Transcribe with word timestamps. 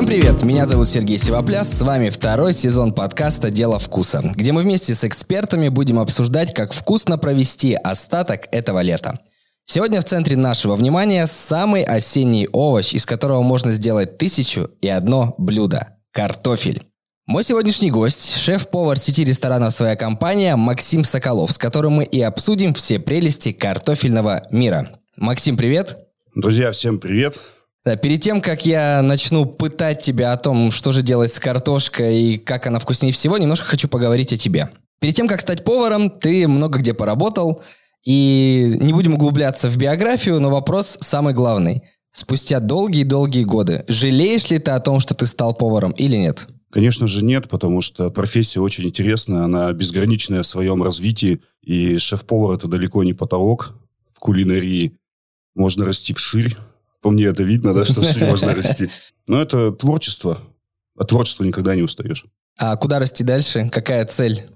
Всем 0.00 0.06
привет, 0.06 0.42
меня 0.42 0.66
зовут 0.66 0.88
Сергей 0.88 1.18
Сивопляс, 1.18 1.70
с 1.70 1.82
вами 1.82 2.08
второй 2.08 2.54
сезон 2.54 2.94
подкаста 2.94 3.50
«Дело 3.50 3.78
вкуса», 3.78 4.22
где 4.34 4.50
мы 4.50 4.62
вместе 4.62 4.94
с 4.94 5.04
экспертами 5.04 5.68
будем 5.68 5.98
обсуждать, 5.98 6.54
как 6.54 6.72
вкусно 6.72 7.18
провести 7.18 7.74
остаток 7.74 8.48
этого 8.50 8.80
лета. 8.80 9.18
Сегодня 9.66 10.00
в 10.00 10.04
центре 10.04 10.38
нашего 10.38 10.74
внимания 10.74 11.26
самый 11.26 11.84
осенний 11.84 12.48
овощ, 12.50 12.94
из 12.94 13.04
которого 13.04 13.42
можно 13.42 13.72
сделать 13.72 14.16
тысячу 14.16 14.70
и 14.80 14.88
одно 14.88 15.34
блюдо– 15.36 15.98
картофель. 16.12 16.82
Мой 17.26 17.44
сегодняшний 17.44 17.90
гость– 17.90 18.36
шеф-повар 18.38 18.98
сети 18.98 19.22
ресторанов 19.22 19.74
«Своя 19.74 19.96
компания» 19.96 20.56
Максим 20.56 21.04
Соколов, 21.04 21.52
с 21.52 21.58
которым 21.58 21.92
мы 21.96 22.04
и 22.04 22.22
обсудим 22.22 22.72
все 22.72 23.00
прелести 23.00 23.52
картофельного 23.52 24.44
мира. 24.50 24.98
Максим, 25.16 25.58
привет! 25.58 25.98
Друзья, 26.34 26.72
всем 26.72 26.98
привет! 26.98 27.38
Да, 27.84 27.96
перед 27.96 28.20
тем, 28.20 28.42
как 28.42 28.66
я 28.66 29.00
начну 29.02 29.46
пытать 29.46 30.02
тебя 30.02 30.32
о 30.32 30.36
том, 30.36 30.70
что 30.70 30.92
же 30.92 31.02
делать 31.02 31.32
с 31.32 31.40
картошкой 31.40 32.22
и 32.22 32.38
как 32.38 32.66
она 32.66 32.78
вкуснее 32.78 33.12
всего, 33.12 33.38
немножко 33.38 33.66
хочу 33.66 33.88
поговорить 33.88 34.32
о 34.34 34.36
тебе. 34.36 34.68
Перед 35.00 35.14
тем, 35.14 35.26
как 35.26 35.40
стать 35.40 35.64
поваром, 35.64 36.10
ты 36.10 36.46
много 36.46 36.78
где 36.78 36.92
поработал, 36.92 37.62
и 38.04 38.76
не 38.80 38.92
будем 38.92 39.14
углубляться 39.14 39.70
в 39.70 39.76
биографию, 39.78 40.40
но 40.40 40.50
вопрос 40.50 40.98
самый 41.00 41.32
главный. 41.32 41.82
Спустя 42.12 42.60
долгие-долгие 42.60 43.44
годы, 43.44 43.84
жалеешь 43.88 44.50
ли 44.50 44.58
ты 44.58 44.72
о 44.72 44.80
том, 44.80 45.00
что 45.00 45.14
ты 45.14 45.26
стал 45.26 45.54
поваром 45.54 45.92
или 45.92 46.16
нет? 46.16 46.48
Конечно 46.70 47.06
же 47.06 47.24
нет, 47.24 47.48
потому 47.48 47.80
что 47.80 48.10
профессия 48.10 48.60
очень 48.60 48.84
интересная, 48.84 49.44
она 49.44 49.72
безграничная 49.72 50.42
в 50.42 50.46
своем 50.46 50.82
развитии, 50.82 51.40
и 51.62 51.98
шеф-повар 51.98 52.56
это 52.56 52.68
далеко 52.68 53.04
не 53.04 53.12
потолок 53.12 53.74
в 54.12 54.18
кулинарии. 54.18 54.96
Можно 55.54 55.84
расти 55.84 56.12
вширь, 56.12 56.56
по 57.00 57.10
мне 57.10 57.24
это 57.24 57.42
видно, 57.42 57.74
да, 57.74 57.84
что 57.84 58.02
вширь 58.02 58.24
можно 58.24 58.54
расти. 58.54 58.88
Но 59.26 59.40
это 59.40 59.72
творчество, 59.72 60.38
от 60.96 61.08
творчества 61.08 61.44
никогда 61.44 61.74
не 61.74 61.82
устаешь. 61.82 62.26
А 62.58 62.76
куда 62.76 62.98
расти 62.98 63.24
дальше? 63.24 63.68
Какая 63.72 64.04
цель? 64.04 64.46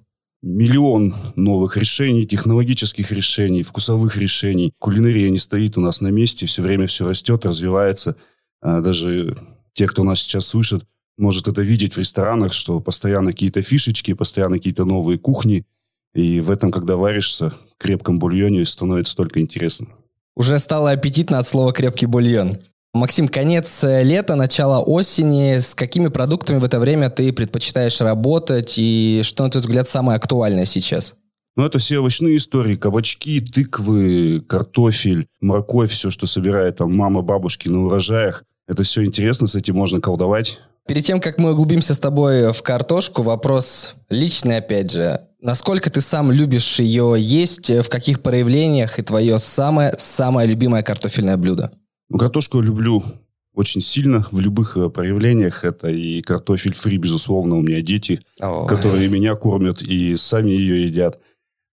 Миллион 0.42 1.15
новых 1.37 1.78
решений, 1.78 2.27
технологических 2.27 3.11
решений, 3.12 3.62
вкусовых 3.62 4.19
решений. 4.19 4.72
Кулинария 4.78 5.31
не 5.31 5.39
стоит 5.39 5.78
у 5.78 5.81
нас 5.81 6.03
на 6.03 6.09
месте, 6.09 6.45
все 6.45 6.61
время 6.61 6.87
все 6.87 7.09
растет, 7.09 7.47
развивается. 7.47 8.17
А 8.61 8.83
даже 8.83 9.34
те, 9.72 9.87
кто 9.89 10.05
нас 10.05 10.20
сейчас 10.20 10.47
слышит, 10.47 10.84
может 11.17 11.48
это 11.48 11.62
видеть 11.62 11.95
в 11.95 11.98
ресторанах, 11.98 12.53
что 12.53 12.81
постоянно 12.81 13.33
какие-то 13.33 13.62
фишечки, 13.62 14.12
постоянно 14.12 14.59
какие-то 14.59 14.84
новые 14.84 15.19
кухни. 15.19 15.65
И 16.12 16.41
в 16.41 16.50
этом, 16.50 16.70
когда 16.70 16.97
варишься, 16.97 17.50
в 17.50 17.78
крепком 17.78 18.19
бульоне 18.19 18.67
становится 18.67 19.17
только 19.17 19.41
интересно. 19.41 19.89
Уже 20.37 20.59
стало 20.59 20.91
аппетитно 20.91 21.39
от 21.39 21.47
слова 21.47 21.73
«крепкий 21.73 22.07
бульон». 22.07 22.59
Максим, 22.93 23.27
конец 23.27 23.83
лета, 23.83 24.37
начало 24.37 24.81
осени. 24.81 25.59
С 25.59 25.75
какими 25.75 26.09
продуктами 26.09 26.59
в 26.59 26.65
это 26.65 26.79
время 26.79 27.11
ты 27.11 27.33
предпочитаешь 27.33 28.01
работать? 28.01 28.75
И 28.77 29.23
что, 29.25 29.43
на 29.43 29.51
твой 29.51 29.61
взгляд, 29.61 29.89
самое 29.89 30.17
актуальное 30.17 30.65
сейчас? 30.65 31.17
Ну, 31.57 31.65
это 31.65 31.79
все 31.79 31.99
овощные 31.99 32.37
истории. 32.37 32.77
Кабачки, 32.77 33.41
тыквы, 33.41 34.41
картофель, 34.41 35.27
морковь, 35.41 35.91
все, 35.91 36.11
что 36.11 36.27
собирает 36.27 36.77
там 36.77 36.97
мама, 36.97 37.23
бабушки 37.23 37.69
на 37.69 37.85
урожаях. 37.85 38.45
Это 38.69 38.85
все 38.85 39.05
интересно, 39.05 39.47
с 39.47 39.57
этим 39.57 39.77
можно 39.77 40.01
колдовать. 40.01 40.61
Перед 40.87 41.05
тем, 41.05 41.21
как 41.21 41.39
мы 41.39 41.53
углубимся 41.53 41.95
с 41.95 41.99
тобой 41.99 42.53
в 42.53 42.62
картошку, 42.62 43.23
вопрос 43.23 43.97
личный 44.09 44.59
опять 44.59 44.91
же. 44.91 45.19
Насколько 45.45 45.91
ты 45.91 46.00
сам 46.00 46.33
любишь 46.33 46.81
ее 46.81 47.17
есть, 47.19 47.69
в 47.69 47.91
каких 47.91 48.23
проявлениях 48.23 48.98
и 48.98 49.03
твое 49.03 49.39
самое-самое 49.39 50.48
любимое 50.48 50.83
картофельное 50.83 51.37
блюдо? 51.37 51.70
Ну, 52.09 52.17
картошку 52.17 52.62
люблю 52.62 53.05
очень 53.53 53.83
сильно 53.83 54.27
в 54.33 54.41
любых 54.41 54.78
э, 54.78 54.89
проявлениях. 54.89 55.62
Это 55.65 55.89
и 55.89 56.22
картофель 56.22 56.72
фри, 56.72 56.97
безусловно, 56.97 57.56
у 57.56 57.60
меня 57.60 57.82
дети, 57.82 58.21
Ой. 58.41 58.66
которые 58.66 59.10
меня 59.10 59.34
кормят 59.37 59.82
и 59.82 60.16
сами 60.16 60.49
ее 60.49 60.87
едят. 60.87 61.21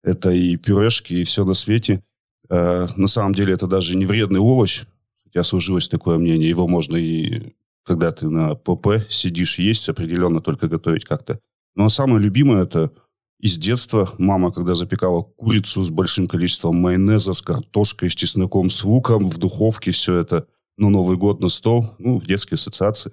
Это 0.04 0.30
и 0.30 0.58
пюрешки, 0.58 1.14
и 1.14 1.24
все 1.24 1.44
на 1.44 1.56
свете. 1.56 2.04
Э, 2.52 2.86
на 2.96 3.08
самом 3.08 3.34
деле 3.34 3.56
это 3.56 3.66
даже 3.66 3.98
не 3.98 4.06
вредный 4.06 4.42
овощ, 4.42 4.84
хотя 5.24 5.42
сложилось 5.42 5.88
такое 5.88 6.20
мнение. 6.20 6.48
Его 6.48 6.68
можно 6.68 6.98
и 6.98 7.56
когда 7.84 8.12
ты 8.12 8.30
на 8.30 8.54
ПП 8.54 9.10
сидишь 9.10 9.58
есть, 9.58 9.90
определенно 9.90 10.40
только 10.40 10.68
готовить 10.68 11.06
как-то. 11.06 11.40
Но 11.74 11.90
самое 11.90 12.22
любимое 12.22 12.62
это 12.62 12.92
из 13.40 13.58
детства 13.58 14.10
мама, 14.18 14.52
когда 14.52 14.76
запекала 14.76 15.22
курицу 15.22 15.84
с 15.84 15.90
большим 15.90 16.28
количеством 16.28 16.78
майонеза, 16.78 17.34
с 17.34 17.42
картошкой, 17.42 18.10
с 18.10 18.16
чесноком, 18.16 18.70
с 18.70 18.84
луком 18.84 19.30
в 19.30 19.38
духовке, 19.38 19.92
все 19.92 20.18
это 20.18 20.46
на 20.78 20.90
Новый 20.90 21.18
год 21.18 21.40
на 21.42 21.50
стол, 21.50 21.90
ну, 22.00 22.22
детские 22.22 22.56
ассоциации. 22.56 23.12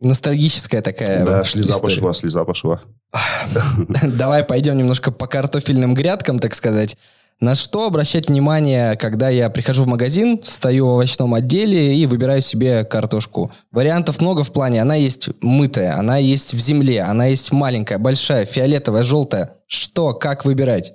Ностальгическая 0.00 0.80
такая 0.80 1.24
Да, 1.24 1.44
слеза 1.44 1.72
история. 1.72 1.94
пошла, 1.94 2.12
слеза 2.12 2.44
пошла. 2.44 2.80
Давай 4.04 4.44
пойдем 4.44 4.76
немножко 4.78 5.10
по 5.10 5.26
картофельным 5.26 5.94
грядкам, 5.94 6.38
так 6.38 6.54
сказать. 6.54 6.96
На 7.40 7.54
что 7.54 7.86
обращать 7.86 8.28
внимание, 8.28 8.96
когда 8.96 9.28
я 9.28 9.48
прихожу 9.48 9.84
в 9.84 9.86
магазин, 9.86 10.40
стою 10.42 10.86
в 10.86 10.88
овощном 10.90 11.34
отделе 11.34 11.96
и 11.96 12.04
выбираю 12.04 12.42
себе 12.42 12.84
картошку? 12.84 13.52
Вариантов 13.70 14.20
много 14.20 14.42
в 14.42 14.52
плане. 14.52 14.82
Она 14.82 14.96
есть 14.96 15.30
мытая, 15.40 15.96
она 15.96 16.16
есть 16.16 16.52
в 16.52 16.58
земле, 16.58 17.02
она 17.02 17.26
есть 17.26 17.52
маленькая, 17.52 17.98
большая, 17.98 18.44
фиолетовая, 18.44 19.04
желтая. 19.04 19.52
Что, 19.68 20.14
как 20.14 20.44
выбирать? 20.44 20.94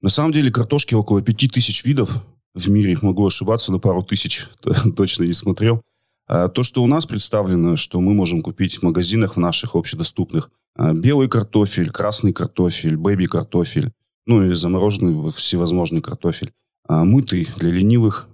На 0.00 0.08
самом 0.08 0.32
деле 0.32 0.50
картошки 0.50 0.94
около 0.94 1.20
пяти 1.20 1.46
тысяч 1.46 1.84
видов 1.84 2.24
в 2.54 2.70
мире. 2.70 2.96
Могу 3.02 3.26
ошибаться, 3.26 3.70
на 3.70 3.78
пару 3.78 4.02
тысяч 4.02 4.48
точно 4.96 5.24
не 5.24 5.34
смотрел. 5.34 5.82
А 6.26 6.48
то, 6.48 6.62
что 6.62 6.82
у 6.82 6.86
нас 6.86 7.04
представлено, 7.04 7.76
что 7.76 8.00
мы 8.00 8.14
можем 8.14 8.40
купить 8.40 8.78
в 8.78 8.82
магазинах 8.82 9.36
в 9.36 9.40
наших 9.40 9.74
общедоступных. 9.74 10.48
А, 10.74 10.94
белый 10.94 11.28
картофель, 11.28 11.90
красный 11.90 12.32
картофель, 12.32 12.96
бэби-картофель 12.96 13.92
ну 14.26 14.42
и 14.44 14.54
замороженный 14.54 15.30
всевозможный 15.30 16.00
картофель. 16.00 16.52
А 16.86 17.04
мытый 17.04 17.48
для 17.58 17.70
ленивых, 17.70 18.28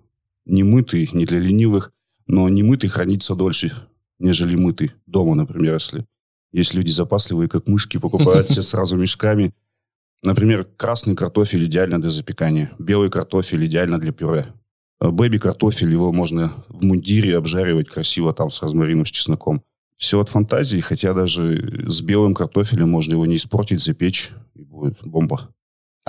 не 0.44 0.62
мытый 0.62 1.09
не 1.12 1.26
для 1.26 1.38
ленивых, 1.38 1.93
но 2.26 2.49
не 2.49 2.62
мытый 2.62 2.88
хранится 2.88 3.34
дольше, 3.34 3.72
нежели 4.19 4.56
мытый. 4.56 4.93
Дома, 5.06 5.34
например, 5.34 5.75
если 5.75 6.06
есть 6.53 6.75
люди 6.75 6.91
запасливые, 6.91 7.49
как 7.49 7.69
мышки, 7.69 7.99
покупают 7.99 8.47
все 8.49 8.62
сразу 8.62 8.97
мешками. 8.97 9.54
Например, 10.22 10.66
красный 10.76 11.15
картофель 11.15 11.65
идеально 11.66 12.00
для 12.00 12.10
запекания, 12.10 12.72
белый 12.78 13.10
картофель 13.10 13.66
идеально 13.66 13.99
для 13.99 14.12
пюре. 14.12 14.47
А 15.00 15.12
бэби-картофель, 15.12 15.93
его 15.93 16.12
можно 16.12 16.53
в 16.69 16.82
мундире 16.82 17.37
обжаривать 17.37 17.88
красиво 17.88 18.34
там 18.34 18.50
с 18.50 18.60
розмарином, 18.62 19.06
с 19.06 19.10
чесноком. 19.10 19.62
Все 19.97 20.20
от 20.20 20.28
фантазии, 20.28 20.81
хотя 20.81 21.12
даже 21.12 21.87
с 21.88 22.00
белым 22.03 22.34
картофелем 22.34 22.88
можно 22.88 23.12
его 23.12 23.26
не 23.26 23.37
испортить, 23.37 23.81
запечь, 23.81 24.31
и 24.55 24.62
будет 24.62 24.99
бомба. 25.03 25.55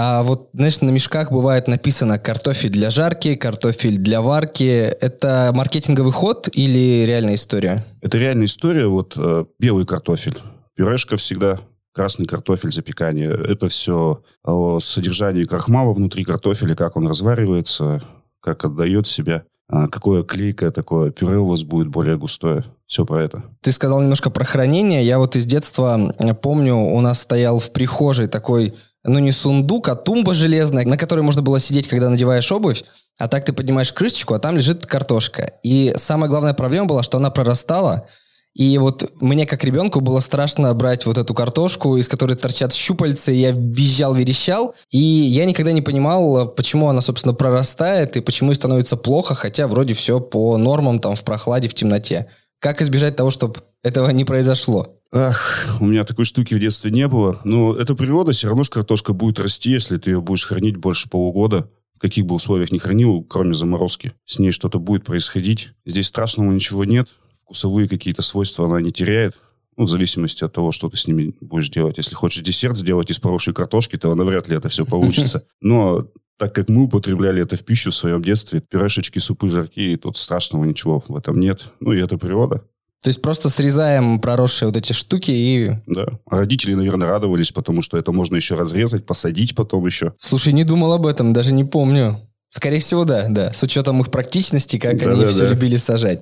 А 0.02 0.24
вот, 0.24 0.48
знаешь, 0.54 0.80
на 0.80 0.92
мешках 0.92 1.30
бывает 1.30 1.68
написано 1.68 2.18
картофель 2.18 2.70
для 2.70 2.90
жарки, 2.90 3.36
картофель 3.36 3.98
для 3.98 4.22
варки. 4.22 4.64
Это 4.64 5.52
маркетинговый 5.54 6.14
ход 6.14 6.48
или 6.54 7.04
реальная 7.06 7.36
история? 7.36 7.86
Это 8.02 8.18
реальная 8.18 8.46
история. 8.46 8.88
Вот 8.88 9.16
э, 9.18 9.44
белый 9.59 9.86
картофель. 9.86 10.38
Пюрешка 10.74 11.18
всегда 11.18 11.59
красный 11.92 12.28
картофель, 12.28 12.72
запекание. 12.72 13.30
Это 13.30 13.68
все 13.68 14.24
о 14.42 14.80
содержании 14.80 15.44
крахмала 15.44 15.92
внутри 15.92 16.24
картофеля, 16.24 16.76
как 16.76 16.96
он 16.96 17.06
разваривается, 17.06 18.02
как 18.40 18.64
отдает 18.64 19.06
себя, 19.06 19.44
а 19.68 19.90
какое 19.90 20.24
клейкое 20.24 20.72
такое 20.72 21.12
пюре 21.12 21.40
у 21.40 21.48
вас 21.48 21.64
будет 21.64 21.90
более 21.90 22.18
густое. 22.18 22.64
Все 22.86 23.06
про 23.06 23.22
это. 23.22 23.44
Ты 23.59 23.74
сказал 23.74 24.02
немножко 24.02 24.30
про 24.30 24.46
хранение. 24.46 25.04
Я 25.04 25.20
вот 25.20 25.36
из 25.36 25.46
детства 25.46 26.16
помню, 26.42 26.76
у 26.76 27.02
нас 27.02 27.20
стоял 27.20 27.59
в 27.59 27.72
прихожей 27.72 28.28
такой 28.28 28.74
ну 29.04 29.20
не 29.20 29.32
сундук, 29.32 29.90
а 29.90 29.96
тумба 29.96 30.34
железная, 30.34 30.86
на 30.86 30.98
которой 30.98 31.22
можно 31.22 31.42
было 31.42 31.60
сидеть, 31.60 31.88
когда 31.88 32.10
надеваешь 32.10 32.52
обувь, 32.52 32.84
а 33.18 33.28
так 33.28 33.46
ты 33.46 33.54
поднимаешь 33.54 33.94
крышечку, 33.94 34.34
а 34.34 34.40
там 34.40 34.58
лежит 34.58 34.85
картошка. 34.85 35.53
И 35.64 35.94
самая 35.96 36.29
главная 36.29 36.53
проблема 36.53 36.88
была, 36.88 37.03
что 37.03 37.18
она 37.18 37.29
прорастала, 37.29 38.08
и 38.56 38.78
вот 38.78 39.14
мне, 39.22 39.46
как 39.46 39.64
ребенку, 39.64 40.02
было 40.02 40.20
страшно 40.20 40.73
брать 40.73 41.06
вот 41.06 41.18
эту 41.18 41.34
картошку, 41.34 41.97
из 41.97 42.08
которой 42.08 42.35
торчат 42.35 42.73
щупальца, 42.73 43.32
и 43.32 43.38
я 43.38 43.52
визжал, 43.52 44.14
верещал. 44.16 44.73
И 44.90 44.97
я 44.97 45.46
никогда 45.46 45.72
не 45.72 45.82
понимал, 45.82 46.50
почему 46.50 46.90
она, 46.90 47.00
собственно, 47.02 47.34
прорастает, 47.34 48.18
и 48.18 48.22
почему 48.22 48.52
ей 48.52 48.56
становится 48.56 48.97
плохо, 48.97 49.35
хотя 49.35 49.68
вроде 49.68 49.94
все 49.94 50.20
по 50.20 50.58
нормам, 50.58 51.00
там, 51.00 51.16
в 51.16 51.23
прохладе, 51.23 51.70
в 51.70 51.73
темноте. 51.73 52.28
Как 52.59 52.82
избежать 52.82 53.16
того, 53.16 53.29
чтобы 53.29 53.62
этого 53.84 54.09
не 54.09 54.26
произошло? 54.26 54.98
Ах, 55.11 55.78
у 55.79 55.88
меня 55.88 56.03
такой 56.03 56.26
штуки 56.26 56.53
в 56.53 56.59
детстве 56.59 56.91
не 56.91 57.08
было. 57.08 57.40
Но 57.44 57.76
это 57.76 57.96
природа, 57.96 58.32
все 58.32 58.47
равно 58.47 58.64
же 58.64 58.70
картошка 58.70 59.14
будет 59.14 59.40
расти, 59.40 59.72
если 59.72 59.97
ты 59.97 60.11
ее 60.11 60.22
будешь 60.22 60.46
хранить 60.46 60.78
больше 60.78 61.09
полугода. 61.09 61.70
В 61.96 62.00
каких 62.00 62.26
бы 62.26 62.35
условиях 62.35 62.72
не 62.72 62.79
хранил, 62.79 63.23
кроме 63.23 63.56
заморозки. 63.56 64.14
С 64.26 64.40
ней 64.40 64.52
что-то 64.52 64.79
будет 64.79 65.03
происходить. 65.03 65.72
Здесь 65.85 66.08
страшного 66.08 66.52
ничего 66.52 66.85
нет. 66.85 67.09
Вкусовые 67.44 67.90
какие-то 67.90 68.22
свойства 68.22 68.66
она 68.66 68.79
не 68.79 68.91
теряет. 68.91 69.35
Ну, 69.76 69.85
в 69.85 69.90
зависимости 69.90 70.44
от 70.44 70.53
того, 70.53 70.72
что 70.72 70.90
ты 70.90 70.97
с 70.97 71.08
ними 71.08 71.34
будешь 71.41 71.70
делать. 71.70 71.97
Если 71.97 72.14
хочешь 72.14 72.44
десерт 72.44 72.78
сделать 72.78 73.09
из 73.09 73.20
поросшей 73.20 73.53
картошки, 73.53 73.97
то 73.97 74.14
навряд 74.14 74.47
ли 74.47 74.56
это 74.56 74.70
все 74.70 74.85
получится. 74.85 75.44
Но 75.61 76.08
так 76.38 76.56
как 76.56 76.70
мы 76.70 76.84
употребляли 76.84 77.41
это 77.41 77.58
в 77.58 77.66
пищу 77.66 77.91
в 77.91 77.96
своем 77.96 78.22
детстве, 78.22 78.61
пюрешечки, 78.61 79.20
супы 79.20 79.50
жаркие, 79.50 79.97
тут 79.97 80.17
страшного 80.17 80.64
ничего 80.64 81.03
в 81.06 81.17
этом 81.17 81.40
нет. 81.40 81.73
Ну, 81.82 81.91
и 81.91 82.00
это 82.00 82.17
природа. 82.17 82.64
То 83.01 83.09
есть 83.09 83.22
просто 83.22 83.49
срезаем 83.49 84.19
проросшие 84.19 84.67
вот 84.67 84.75
эти 84.75 84.91
штуки 84.91 85.31
и... 85.31 85.72
Да. 85.87 86.05
Родители, 86.29 86.73
наверное, 86.73 87.07
радовались, 87.07 87.51
потому 87.51 87.81
что 87.81 87.97
это 87.97 88.11
можно 88.11 88.35
еще 88.35 88.55
разрезать, 88.55 89.05
посадить 89.05 89.55
потом 89.55 89.85
еще. 89.85 90.13
Слушай, 90.17 90.51
не 90.51 90.66
думал 90.66 90.91
об 90.91 91.05
этом, 91.05 91.31
даже 91.31 91.53
не 91.53 91.63
помню. 91.63 92.19
Скорее 92.49 92.79
всего, 92.79 93.05
да, 93.05 93.28
да. 93.29 93.53
С 93.53 93.63
учетом 93.63 94.01
их 94.01 94.11
практичности, 94.11 94.78
как 94.78 94.97
да, 94.97 95.11
они 95.11 95.22
да, 95.22 95.28
все 95.28 95.43
да. 95.43 95.49
любили 95.49 95.78
сажать. 95.78 96.22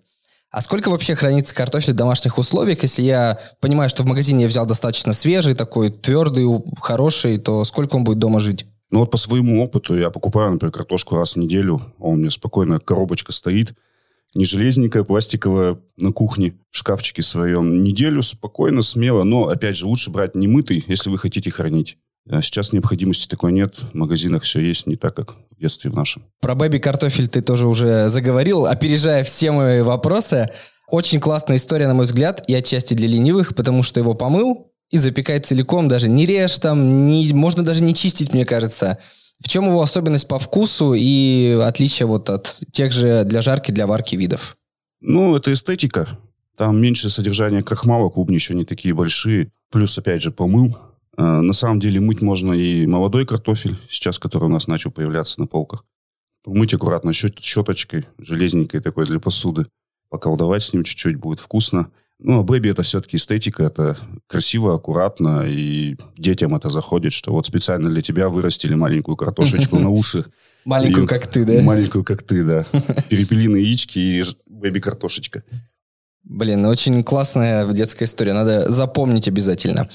А 0.51 0.61
сколько 0.61 0.89
вообще 0.89 1.15
хранится 1.15 1.53
картофель 1.53 1.93
в 1.93 1.97
домашних 1.97 2.37
условиях? 2.37 2.81
Если 2.83 3.01
я 3.01 3.39
понимаю, 3.59 3.89
что 3.89 4.03
в 4.03 4.05
магазине 4.05 4.43
я 4.43 4.47
взял 4.47 4.65
достаточно 4.65 5.13
свежий, 5.13 5.55
такой 5.55 5.89
твердый, 5.89 6.45
хороший, 6.79 7.37
то 7.37 7.63
сколько 7.65 7.95
он 7.95 8.03
будет 8.03 8.19
дома 8.19 8.39
жить? 8.39 8.65
Ну 8.89 8.99
вот 8.99 9.11
по 9.11 9.17
своему 9.17 9.61
опыту 9.61 9.97
я 9.97 10.09
покупаю, 10.09 10.51
например, 10.51 10.71
картошку 10.71 11.17
раз 11.17 11.33
в 11.33 11.35
неделю, 11.37 11.81
а 11.99 12.05
у 12.05 12.15
меня 12.15 12.29
спокойно 12.29 12.79
коробочка 12.79 13.33
стоит, 13.33 13.73
не 14.37 14.45
железненькая, 14.45 15.03
пластиковая 15.03 15.77
на 15.97 16.11
кухне, 16.11 16.53
в 16.69 16.77
шкафчике 16.77 17.23
своем. 17.23 17.83
Неделю 17.83 18.21
спокойно, 18.21 18.81
смело, 18.81 19.23
но, 19.23 19.47
опять 19.47 19.75
же, 19.75 19.87
лучше 19.87 20.11
брать 20.11 20.35
немытый, 20.35 20.83
если 20.87 21.09
вы 21.09 21.17
хотите 21.17 21.51
хранить. 21.51 21.97
А 22.29 22.41
сейчас 22.41 22.71
необходимости 22.71 23.27
такой 23.27 23.51
нет. 23.51 23.75
В 23.77 23.93
магазинах 23.95 24.43
все 24.43 24.59
есть 24.59 24.85
не 24.85 24.95
так, 24.95 25.15
как 25.15 25.35
в 25.51 25.59
детстве 25.59 25.89
в 25.89 25.95
нашем. 25.95 26.23
Про 26.41 26.55
бэби-картофель 26.55 27.27
ты 27.27 27.41
тоже 27.41 27.67
уже 27.67 28.09
заговорил, 28.09 28.65
опережая 28.65 29.23
все 29.23 29.51
мои 29.51 29.81
вопросы. 29.81 30.49
Очень 30.89 31.19
классная 31.19 31.57
история, 31.57 31.87
на 31.87 31.93
мой 31.93 32.05
взгляд, 32.05 32.43
и 32.47 32.53
отчасти 32.53 32.93
для 32.93 33.07
ленивых, 33.07 33.55
потому 33.55 33.83
что 33.83 33.99
его 33.99 34.13
помыл 34.13 34.71
и 34.89 34.97
запекай 34.97 35.39
целиком, 35.39 35.87
даже 35.87 36.07
не 36.07 36.25
режь 36.25 36.59
там, 36.59 37.07
не, 37.07 37.33
можно 37.33 37.63
даже 37.63 37.83
не 37.83 37.93
чистить, 37.93 38.33
мне 38.33 38.45
кажется. 38.45 38.99
В 39.39 39.47
чем 39.47 39.65
его 39.65 39.81
особенность 39.81 40.27
по 40.27 40.39
вкусу 40.39 40.93
и 40.95 41.59
отличие 41.63 42.07
вот 42.07 42.29
от 42.29 42.59
тех 42.71 42.91
же 42.91 43.23
для 43.23 43.41
жарки, 43.41 43.71
для 43.71 43.85
варки 43.85 44.15
видов? 44.15 44.57
Ну, 44.99 45.35
это 45.35 45.53
эстетика. 45.53 46.07
Там 46.57 46.81
меньше 46.81 47.09
содержания 47.09 47.61
крахмала, 47.61 48.09
клубни 48.09 48.35
еще 48.35 48.55
не 48.55 48.65
такие 48.65 48.95
большие. 48.95 49.51
Плюс, 49.69 49.97
опять 49.97 50.23
же, 50.23 50.31
помыл. 50.31 50.75
А, 51.15 51.41
на 51.41 51.53
самом 51.53 51.79
деле 51.79 51.99
мыть 51.99 52.21
можно 52.21 52.53
и 52.53 52.87
молодой 52.87 53.25
картофель, 53.25 53.77
сейчас 53.89 54.17
который 54.17 54.45
у 54.45 54.51
нас 54.51 54.67
начал 54.67 54.91
появляться 54.91 55.39
на 55.39 55.45
полках. 55.45 55.85
Помыть 56.43 56.73
аккуратно 56.73 57.13
щеточкой, 57.13 58.05
железненькой 58.17 58.79
такой 58.79 59.05
для 59.05 59.19
посуды. 59.19 59.67
Поколдовать 60.09 60.63
с 60.63 60.73
ним 60.73 60.83
чуть-чуть 60.83 61.17
будет 61.17 61.39
вкусно. 61.39 61.91
Ну, 62.19 62.39
а 62.39 62.43
бэби 62.43 62.69
это 62.71 62.81
все-таки 62.81 63.17
эстетика, 63.17 63.63
это 63.63 63.95
красиво, 64.25 64.73
аккуратно, 64.73 65.43
и 65.47 65.95
детям 66.17 66.55
это 66.55 66.69
заходит, 66.69 67.13
что 67.13 67.31
вот 67.31 67.45
специально 67.45 67.89
для 67.89 68.01
тебя 68.01 68.29
вырастили 68.29 68.73
маленькую 68.73 69.15
картошечку 69.15 69.77
на 69.77 69.89
уши. 69.89 70.25
Маленькую, 70.65 71.07
как 71.07 71.27
ты, 71.27 71.45
да? 71.45 71.61
Маленькую, 71.61 72.03
как 72.03 72.23
ты, 72.23 72.43
да. 72.43 72.65
Перепелиные 73.09 73.63
яички 73.63 73.99
и 73.99 74.23
бэби-картошечка. 74.47 75.43
Блин, 76.23 76.65
очень 76.65 77.03
классная 77.03 77.65
детская 77.71 78.05
история, 78.05 78.33
надо 78.33 78.69
запомнить 78.69 79.27
обязательно. 79.29 79.87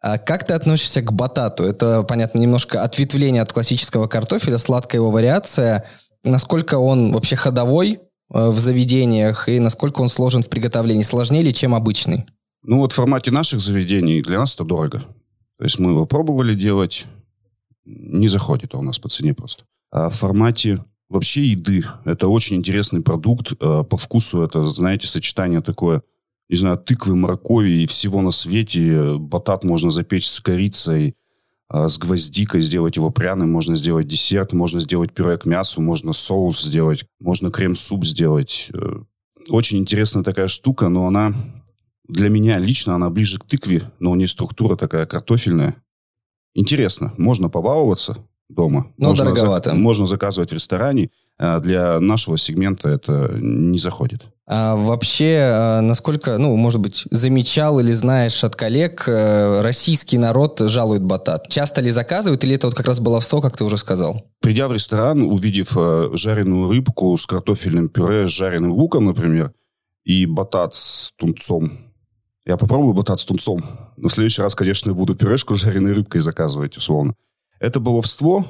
А 0.00 0.18
как 0.18 0.46
ты 0.46 0.52
относишься 0.52 1.00
к 1.00 1.12
батату? 1.12 1.64
Это, 1.64 2.02
понятно, 2.02 2.38
немножко 2.38 2.82
ответвление 2.82 3.42
от 3.42 3.52
классического 3.52 4.06
картофеля, 4.06 4.58
сладкая 4.58 5.00
его 5.00 5.10
вариация. 5.10 5.84
Насколько 6.22 6.78
он 6.78 7.12
вообще 7.12 7.36
ходовой 7.36 8.00
в 8.34 8.58
заведениях 8.58 9.48
и 9.48 9.60
насколько 9.60 10.00
он 10.00 10.08
сложен 10.08 10.42
в 10.42 10.48
приготовлении? 10.48 11.02
Сложнее 11.02 11.42
ли, 11.42 11.54
чем 11.54 11.74
обычный? 11.74 12.26
Ну 12.64 12.78
вот 12.78 12.92
в 12.92 12.96
формате 12.96 13.30
наших 13.30 13.60
заведений 13.60 14.22
для 14.22 14.38
нас 14.38 14.54
это 14.54 14.64
дорого. 14.64 15.04
То 15.58 15.64
есть 15.64 15.78
мы 15.78 15.90
его 15.90 16.04
пробовали 16.04 16.54
делать, 16.54 17.06
не 17.84 18.28
заходит 18.28 18.74
он 18.74 18.80
у 18.80 18.82
нас 18.84 18.98
по 18.98 19.08
цене 19.08 19.34
просто. 19.34 19.64
А 19.92 20.08
в 20.08 20.14
формате 20.14 20.84
вообще 21.08 21.46
еды 21.46 21.84
это 22.04 22.28
очень 22.28 22.56
интересный 22.56 23.02
продукт. 23.02 23.52
Э, 23.60 23.84
по 23.84 23.96
вкусу 23.96 24.42
это, 24.42 24.68
знаете, 24.68 25.06
сочетание 25.06 25.60
такое, 25.60 26.02
не 26.48 26.56
знаю, 26.56 26.78
тыквы, 26.78 27.14
моркови 27.14 27.82
и 27.82 27.86
всего 27.86 28.20
на 28.20 28.30
свете. 28.32 29.16
Батат 29.18 29.62
можно 29.62 29.90
запечь 29.90 30.26
с 30.26 30.40
корицей, 30.40 31.14
с 31.74 31.98
гвоздикой, 31.98 32.60
сделать 32.60 32.96
его 32.96 33.10
пряным, 33.10 33.50
можно 33.50 33.74
сделать 33.76 34.06
десерт, 34.06 34.52
можно 34.52 34.80
сделать 34.80 35.12
пюре 35.12 35.36
к 35.36 35.44
мясу, 35.44 35.80
можно 35.80 36.12
соус 36.12 36.62
сделать, 36.62 37.04
можно 37.20 37.50
крем-суп 37.50 38.04
сделать. 38.04 38.70
Э, 38.72 39.00
очень 39.48 39.78
интересная 39.78 40.22
такая 40.22 40.48
штука, 40.48 40.88
но 40.88 41.06
она 41.06 41.34
для 42.06 42.28
меня 42.28 42.58
лично, 42.58 42.94
она 42.94 43.10
ближе 43.10 43.38
к 43.38 43.44
тыкве, 43.44 43.90
но 43.98 44.12
у 44.12 44.14
нее 44.14 44.28
структура 44.28 44.76
такая 44.76 45.06
картофельная. 45.06 45.76
Интересно, 46.54 47.12
можно 47.18 47.48
побаловаться 47.48 48.18
дома. 48.48 48.92
Но 48.96 49.08
можно 49.08 49.24
дороговато. 49.24 49.70
За, 49.70 49.76
можно 49.76 50.06
заказывать 50.06 50.50
в 50.50 50.54
ресторане. 50.54 51.10
А 51.38 51.58
для 51.60 51.98
нашего 51.98 52.38
сегмента 52.38 52.88
это 52.88 53.36
не 53.40 53.78
заходит. 53.78 54.22
А 54.46 54.76
вообще, 54.76 55.38
а, 55.40 55.80
насколько, 55.80 56.36
ну, 56.36 56.54
может 56.56 56.80
быть, 56.80 57.06
замечал 57.10 57.80
или 57.80 57.92
знаешь 57.92 58.44
от 58.44 58.56
коллег, 58.56 59.08
э, 59.08 59.62
российский 59.62 60.18
народ 60.18 60.60
жалует 60.60 61.02
батат? 61.02 61.48
Часто 61.48 61.80
ли 61.80 61.90
заказывают, 61.90 62.44
или 62.44 62.54
это 62.56 62.66
вот 62.66 62.74
как 62.74 62.86
раз 62.86 63.00
баловство, 63.00 63.40
как 63.40 63.56
ты 63.56 63.64
уже 63.64 63.78
сказал? 63.78 64.26
Придя 64.40 64.68
в 64.68 64.72
ресторан, 64.72 65.22
увидев 65.22 65.74
э, 65.78 66.10
жареную 66.12 66.68
рыбку 66.68 67.16
с 67.16 67.24
картофельным 67.26 67.88
пюре, 67.88 68.28
с 68.28 68.30
жареным 68.30 68.72
луком, 68.72 69.06
например, 69.06 69.52
и 70.04 70.26
батат 70.26 70.74
с 70.74 71.12
тунцом, 71.16 71.72
я 72.44 72.58
попробую 72.58 72.92
батат 72.92 73.20
с 73.20 73.24
тунцом. 73.24 73.64
Но 73.96 74.08
в 74.08 74.12
следующий 74.12 74.42
раз, 74.42 74.54
конечно, 74.54 74.92
буду 74.92 75.14
пюрешку 75.14 75.54
с 75.54 75.62
жареной 75.62 75.94
рыбкой 75.94 76.20
заказывать, 76.20 76.76
условно. 76.76 77.14
Это 77.58 77.80
баловство, 77.80 78.44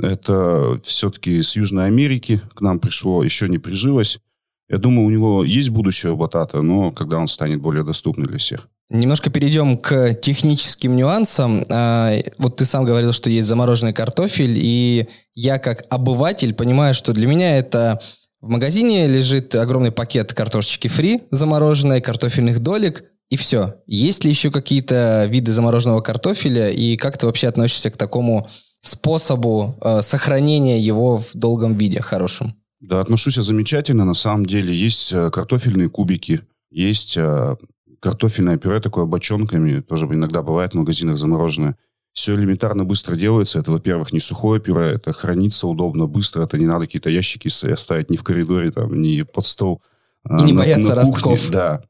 это 0.00 0.78
все-таки 0.84 1.42
с 1.42 1.56
Южной 1.56 1.86
Америки 1.86 2.40
к 2.54 2.60
нам 2.60 2.78
пришло, 2.78 3.24
еще 3.24 3.48
не 3.48 3.58
прижилось. 3.58 4.20
Я 4.68 4.78
думаю, 4.78 5.06
у 5.06 5.10
него 5.10 5.44
есть 5.44 5.70
будущее 5.70 6.12
у 6.12 6.16
Батата, 6.16 6.60
но 6.60 6.90
когда 6.90 7.18
он 7.18 7.28
станет 7.28 7.60
более 7.60 7.84
доступным 7.84 8.26
для 8.26 8.38
всех. 8.38 8.68
Немножко 8.88 9.30
перейдем 9.30 9.78
к 9.78 10.14
техническим 10.14 10.96
нюансам. 10.96 11.64
А, 11.70 12.12
вот 12.38 12.56
ты 12.56 12.64
сам 12.64 12.84
говорил, 12.84 13.12
что 13.12 13.30
есть 13.30 13.48
замороженный 13.48 13.92
картофель, 13.92 14.56
и 14.56 15.08
я 15.34 15.58
как 15.58 15.84
обыватель 15.90 16.54
понимаю, 16.54 16.94
что 16.94 17.12
для 17.12 17.26
меня 17.26 17.58
это 17.58 18.00
в 18.40 18.48
магазине 18.48 19.08
лежит 19.08 19.54
огромный 19.56 19.90
пакет 19.90 20.32
картошечки 20.32 20.86
фри 20.86 21.22
замороженной, 21.32 22.00
картофельных 22.00 22.60
долек, 22.60 23.04
и 23.28 23.36
все. 23.36 23.74
Есть 23.86 24.24
ли 24.24 24.30
еще 24.30 24.52
какие-то 24.52 25.26
виды 25.26 25.52
замороженного 25.52 26.00
картофеля, 26.00 26.70
и 26.70 26.96
как 26.96 27.18
ты 27.18 27.26
вообще 27.26 27.48
относишься 27.48 27.90
к 27.90 27.96
такому 27.96 28.48
способу 28.80 29.76
э, 29.80 30.00
сохранения 30.02 30.78
его 30.78 31.18
в 31.18 31.30
долгом 31.34 31.76
виде, 31.76 32.00
хорошем? 32.00 32.54
Да, 32.80 33.00
отношусь 33.00 33.36
я 33.36 33.42
замечательно. 33.42 34.04
На 34.04 34.14
самом 34.14 34.44
деле 34.44 34.74
есть 34.74 35.12
э, 35.12 35.30
картофельные 35.30 35.88
кубики, 35.88 36.42
есть 36.70 37.16
э, 37.16 37.56
картофельное 38.00 38.58
пюре 38.58 38.80
такое 38.80 39.06
бочонками, 39.06 39.80
тоже 39.80 40.06
иногда 40.06 40.42
бывает 40.42 40.72
в 40.72 40.76
магазинах 40.76 41.16
замороженное. 41.16 41.76
Все 42.12 42.34
элементарно 42.34 42.84
быстро 42.84 43.14
делается. 43.14 43.58
Это, 43.58 43.70
во-первых, 43.70 44.12
не 44.12 44.20
сухое 44.20 44.60
пюре, 44.60 44.92
это 44.94 45.12
хранится 45.12 45.66
удобно, 45.66 46.06
быстро. 46.06 46.42
Это 46.42 46.58
не 46.58 46.66
надо 46.66 46.86
какие-то 46.86 47.10
ящики 47.10 47.48
оставить 47.70 48.10
ни 48.10 48.16
в 48.16 48.22
коридоре, 48.22 48.70
там, 48.70 49.00
ни 49.00 49.22
под 49.22 49.44
стол. 49.44 49.82
И 50.28 50.42
не 50.44 50.52
на, 50.52 50.58
бояться 50.60 50.88
на 50.90 50.94
ростков. 50.94 51.50
Да. 51.50 51.82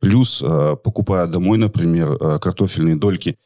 Плюс, 0.00 0.42
э, 0.42 0.76
покупая 0.82 1.26
домой, 1.26 1.58
например, 1.58 2.18
картофельные 2.38 2.96
дольки 2.96 3.38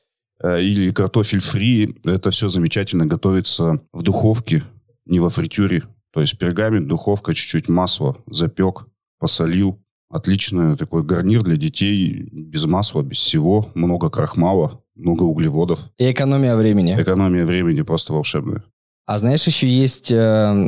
или 0.42 0.90
картофель 0.90 1.40
фри, 1.40 1.96
это 2.04 2.30
все 2.30 2.48
замечательно 2.48 3.04
готовится 3.06 3.80
в 3.92 4.02
духовке, 4.02 4.62
не 5.04 5.20
во 5.20 5.28
фритюре. 5.28 5.82
То 6.12 6.20
есть 6.20 6.38
пергамент, 6.38 6.88
духовка, 6.88 7.34
чуть-чуть 7.34 7.68
масла, 7.68 8.16
запек, 8.26 8.86
посолил. 9.18 9.80
Отличный 10.08 10.76
такой 10.76 11.04
гарнир 11.04 11.42
для 11.42 11.56
детей, 11.56 12.28
без 12.32 12.64
масла, 12.64 13.02
без 13.02 13.18
всего, 13.18 13.70
много 13.74 14.10
крахмала, 14.10 14.82
много 14.96 15.22
углеводов. 15.22 15.88
И 15.98 16.10
экономия 16.10 16.56
времени. 16.56 16.96
Экономия 16.98 17.46
времени 17.46 17.82
просто 17.82 18.12
волшебная. 18.12 18.64
А 19.06 19.18
знаешь, 19.18 19.46
еще 19.46 19.68
есть 19.68 20.10
э, 20.12 20.16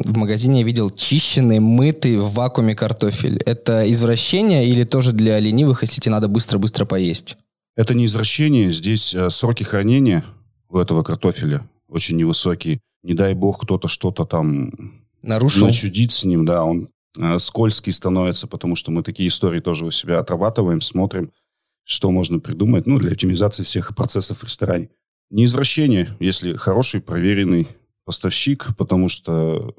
в 0.05 0.17
магазине 0.17 0.61
я 0.61 0.67
видел 0.67 0.91
чищенный, 0.91 1.61
мытый 1.61 2.19
в 2.19 2.33
вакууме 2.33 2.75
картофель. 2.75 3.39
Это 3.47 3.89
извращение 3.91 4.69
или 4.69 4.85
тоже 4.85 5.13
для 5.13 5.39
ленивых, 5.39 5.83
если 5.83 6.01
тебе 6.01 6.13
надо 6.13 6.29
быстро-быстро 6.29 6.85
поесть? 6.85 7.37
Это 7.77 7.95
не 7.95 8.07
извращение. 8.07 8.71
Здесь 8.71 9.15
э, 9.15 9.31
сроки 9.31 9.63
хранения 9.63 10.25
у 10.69 10.79
этого 10.79 11.03
картофеля 11.03 11.69
очень 11.89 12.17
невысокие. 12.17 12.81
Не 13.03 13.15
дай 13.15 13.35
бог 13.35 13.63
кто-то 13.63 13.89
что-то 13.89 14.25
там 14.25 14.73
нарушил. 15.23 15.67
Начудить 15.67 16.13
с 16.13 16.25
ним, 16.25 16.45
да, 16.45 16.65
он 16.65 16.89
э, 17.19 17.39
скользкий 17.39 17.93
становится, 17.93 18.47
потому 18.47 18.77
что 18.77 18.91
мы 18.91 19.03
такие 19.03 19.29
истории 19.29 19.61
тоже 19.61 19.87
у 19.87 19.91
себя 19.91 20.19
отрабатываем, 20.19 20.81
смотрим, 20.81 21.31
что 21.85 22.11
можно 22.11 22.39
придумать, 22.39 22.87
ну, 22.87 22.99
для 22.99 23.13
оптимизации 23.13 23.63
всех 23.63 23.95
процессов 23.95 24.39
в 24.39 24.45
ресторане. 24.45 24.91
Не 25.31 25.47
извращение, 25.47 26.09
если 26.21 26.55
хороший, 26.55 27.01
проверенный 27.01 27.67
поставщик, 28.05 28.77
потому 28.77 29.09
что 29.09 29.75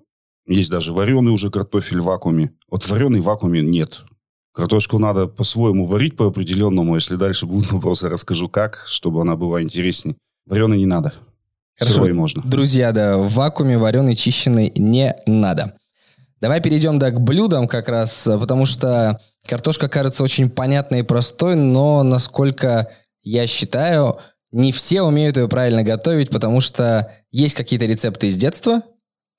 есть 0.48 0.72
даже 0.72 0.94
вареный 0.94 1.32
уже 1.32 1.50
картофель 1.50 2.02
в 2.02 2.06
вакууме. 2.06 2.52
Вот 2.70 2.88
вареный 2.90 3.20
в 3.20 3.26
вакууме 3.26 3.62
нет. 3.62 4.04
Картошку 4.54 5.00
надо 5.00 5.28
по-своему 5.28 5.86
варить 5.86 6.16
по 6.16 6.28
определенному. 6.28 6.96
Если 6.96 7.16
дальше 7.16 7.46
будут 7.46 7.72
вопросы, 7.72 8.10
расскажу 8.10 8.50
как, 8.50 8.84
чтобы 8.86 9.22
она 9.22 9.36
была 9.36 9.62
интереснее. 9.62 10.16
Вареный 10.46 10.78
не 10.78 10.86
надо. 10.86 11.14
Хорошо. 11.84 12.02
Сырой 12.02 12.14
можно. 12.14 12.42
Друзья, 12.44 12.92
да, 12.92 13.18
в 13.18 13.32
вакууме 13.34 13.78
вареный, 13.78 14.16
чищенный 14.16 14.72
не 14.76 15.16
надо. 15.26 15.74
Давай 16.42 16.62
перейдем 16.62 17.00
да, 17.00 17.12
к 17.12 17.22
блюдам 17.22 17.68
как 17.68 17.88
раз, 17.88 18.28
потому 18.40 18.66
что 18.66 19.20
Картошка 19.48 19.90
кажется 19.90 20.24
очень 20.24 20.50
понятной 20.50 21.00
и 21.00 21.04
простой, 21.04 21.56
но, 21.56 22.04
насколько 22.04 22.90
я 23.22 23.46
считаю, 23.46 24.18
не 24.52 24.72
все 24.72 25.02
умеют 25.02 25.38
ее 25.38 25.48
правильно 25.48 25.84
готовить, 25.84 26.30
потому 26.30 26.62
что 26.62 27.12
есть 27.32 27.56
какие-то 27.56 27.86
рецепты 27.86 28.28
из 28.28 28.38
детства, 28.38 28.82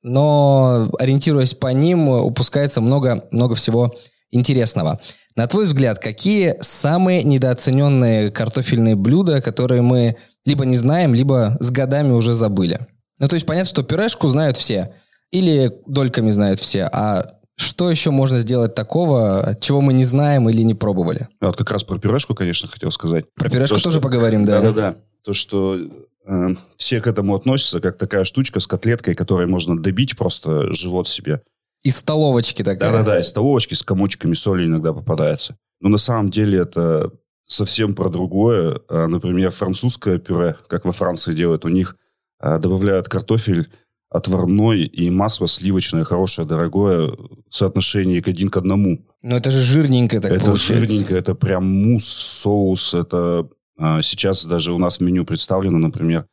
но 0.02 0.90
ориентируясь 0.98 1.54
по 1.54 1.68
ним, 1.72 2.08
упускается 2.08 2.80
много, 2.80 3.26
много 3.30 3.54
всего 3.54 3.94
интересного. 4.30 5.00
На 5.36 5.46
твой 5.46 5.64
взгляд, 5.64 5.98
какие 5.98 6.56
самые 6.60 7.22
недооцененные 7.22 8.30
картофельные 8.30 8.96
блюда, 8.96 9.40
которые 9.40 9.80
мы 9.80 10.16
либо 10.44 10.64
не 10.64 10.76
знаем, 10.76 11.14
либо 11.14 11.56
с 11.60 11.70
годами 11.70 12.12
уже 12.12 12.32
забыли? 12.32 12.86
Ну, 13.18 13.28
то 13.28 13.34
есть 13.34 13.46
понятно, 13.46 13.68
что 13.68 13.82
пюрешку 13.82 14.28
знают 14.28 14.56
все, 14.56 14.94
или 15.30 15.72
дольками 15.86 16.30
знают 16.30 16.60
все, 16.60 16.84
а 16.92 17.34
что 17.56 17.90
еще 17.90 18.10
можно 18.10 18.38
сделать 18.40 18.74
такого, 18.74 19.56
чего 19.60 19.80
мы 19.80 19.92
не 19.92 20.04
знаем 20.04 20.48
или 20.48 20.62
не 20.62 20.74
пробовали? 20.74 21.28
Я 21.40 21.48
вот 21.48 21.56
как 21.56 21.70
раз 21.70 21.84
про 21.84 21.98
пюрешку, 21.98 22.34
конечно, 22.34 22.68
хотел 22.68 22.90
сказать. 22.90 23.26
Про 23.34 23.48
пюрешку 23.48 23.76
То, 23.76 23.82
тоже 23.84 23.98
что- 23.98 24.02
поговорим, 24.02 24.44
да. 24.44 24.60
Да-да-да. 24.60 24.96
То, 25.24 25.34
что 25.34 25.78
э, 26.26 26.48
все 26.76 27.00
к 27.00 27.06
этому 27.06 27.34
относятся, 27.36 27.80
как 27.80 27.96
такая 27.96 28.24
штучка 28.24 28.58
с 28.58 28.66
котлеткой, 28.66 29.14
которой 29.14 29.46
можно 29.46 29.78
добить 29.80 30.16
просто 30.16 30.72
живот 30.72 31.08
себе. 31.08 31.42
Из 31.84 31.96
столовочки 31.96 32.62
такая. 32.64 32.90
Да-да-да, 32.90 33.20
из 33.20 33.28
столовочки 33.28 33.74
с 33.74 33.82
комочками 33.82 34.34
соли 34.34 34.66
иногда 34.66 34.92
попадается. 34.92 35.56
Но 35.80 35.90
на 35.90 35.98
самом 35.98 36.30
деле 36.30 36.58
это 36.58 37.10
совсем 37.46 37.94
про 37.94 38.08
другое. 38.08 38.80
А, 38.88 39.06
Например, 39.06 39.50
французское 39.50 40.18
пюре, 40.18 40.56
как 40.66 40.84
во 40.84 40.92
Франции 40.92 41.32
делают, 41.32 41.64
у 41.64 41.68
них 41.68 41.96
а, 42.38 42.58
добавляют 42.58 43.08
картофель 43.08 43.68
отварной 44.10 44.84
и 44.84 45.10
масло 45.10 45.48
сливочное, 45.48 46.04
хорошее, 46.04 46.46
дорогое, 46.46 47.08
в 47.08 47.54
соотношении 47.54 48.20
к 48.20 48.28
один 48.28 48.48
к 48.48 48.56
одному. 48.56 49.04
Но 49.22 49.36
это 49.36 49.50
же 49.50 49.60
жирненько 49.60 50.20
так 50.20 50.30
это 50.30 50.44
получается. 50.46 50.86
жирненько, 50.86 51.16
это 51.16 51.34
прям 51.34 51.64
мусс, 51.66 52.04
соус. 52.04 52.94
Это 52.94 53.48
а, 53.78 54.02
сейчас 54.02 54.44
даже 54.46 54.72
у 54.72 54.78
нас 54.78 54.98
в 54.98 55.00
меню 55.00 55.24
представлено, 55.24 55.78
например, 55.78 56.26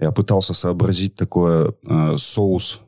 я 0.00 0.12
пытался 0.12 0.54
сообразить 0.54 1.16
такое 1.16 1.74
а, 1.86 2.16
соус 2.16 2.80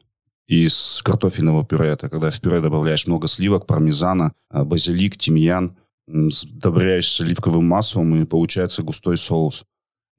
из 0.47 1.03
картофельного 1.05 1.65
пюре. 1.65 1.89
Это 1.89 2.09
когда 2.09 2.31
в 2.31 2.41
пюре 2.41 2.61
добавляешь 2.61 3.07
много 3.07 3.29
сливок, 3.29 3.67
пармезана, 3.67 4.33
базилик, 4.51 5.17
тимьян, 5.17 5.77
м, 6.13 6.31
с- 6.31 6.45
добавляешь 6.45 7.09
сливковым 7.11 7.67
маслом, 7.67 8.23
и 8.23 8.27
получается 8.27 8.83
густой 8.83 9.17
соус. 9.17 9.65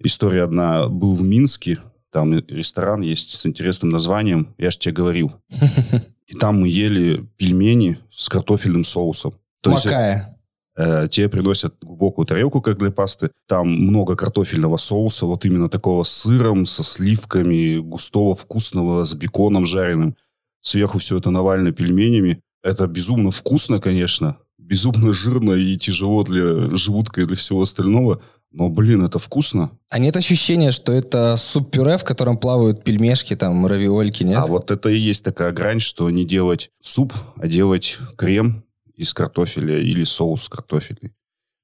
История 0.04 0.44
одна. 0.44 0.88
Был 0.88 1.14
в 1.14 1.24
Минске, 1.24 1.80
там 2.12 2.34
ресторан 2.48 3.02
есть 3.02 3.32
с 3.40 3.46
интересным 3.46 3.90
названием, 3.92 4.54
я 4.58 4.72
же 4.72 4.78
тебе 4.78 4.94
говорил. 4.94 5.32
И 6.28 6.36
там 6.36 6.62
мы 6.62 6.70
ели 6.70 7.26
пельмени 7.38 7.98
с 8.10 8.30
картофельным 8.30 8.84
соусом. 8.86 9.34
То 9.62 9.72
есть, 9.72 9.86
Макая. 9.86 10.38
Э, 10.78 11.08
тебе 11.10 11.28
приносят 11.28 11.76
глубокую 11.82 12.26
тарелку, 12.26 12.62
как 12.62 12.80
для 12.80 12.90
пасты. 12.90 13.30
Там 13.48 13.68
много 13.70 14.16
картофельного 14.16 14.78
соуса, 14.78 15.26
вот 15.26 15.44
именно 15.46 15.68
такого 15.70 16.04
с 16.04 16.10
сыром, 16.10 16.66
со 16.66 16.84
сливками, 16.84 17.78
густого, 17.78 18.36
вкусного, 18.36 19.04
с 19.04 19.14
беконом 19.14 19.66
жареным. 19.66 20.16
Сверху 20.62 21.00
все 21.00 21.18
это 21.18 21.32
навалено 21.32 21.72
пельменями. 21.74 22.40
Это 22.64 22.88
безумно 22.88 23.32
вкусно, 23.32 23.82
конечно. 23.82 24.38
Безумно 24.72 25.12
жирно 25.12 25.52
и 25.52 25.78
тяжело 25.78 26.24
для 26.24 26.78
желудка 26.78 27.20
и 27.20 27.26
для 27.26 27.36
всего 27.36 27.62
остального. 27.62 28.22
Но, 28.54 28.70
блин, 28.70 29.04
это 29.04 29.20
вкусно. 29.20 29.70
А 29.90 30.00
нет 30.00 30.16
ощущения, 30.16 30.72
что 30.72 30.94
это 30.94 31.36
суп-пюре, 31.36 31.98
в 31.98 32.06
котором 32.06 32.38
плавают 32.38 32.82
пельмешки, 32.82 33.36
там, 33.36 33.66
равиольки, 33.66 34.24
нет? 34.24 34.38
А 34.38 34.46
вот 34.46 34.72
это 34.72 34.88
и 34.88 34.98
есть 34.98 35.26
такая 35.26 35.52
грань, 35.52 35.82
что 35.82 36.10
не 36.10 36.24
делать 36.24 36.70
суп, 36.82 37.14
а 37.36 37.48
делать 37.48 37.98
крем 38.16 38.64
из 38.96 39.14
картофеля 39.14 39.78
или 39.78 40.06
соус 40.06 40.48
картофельный. 40.48 41.14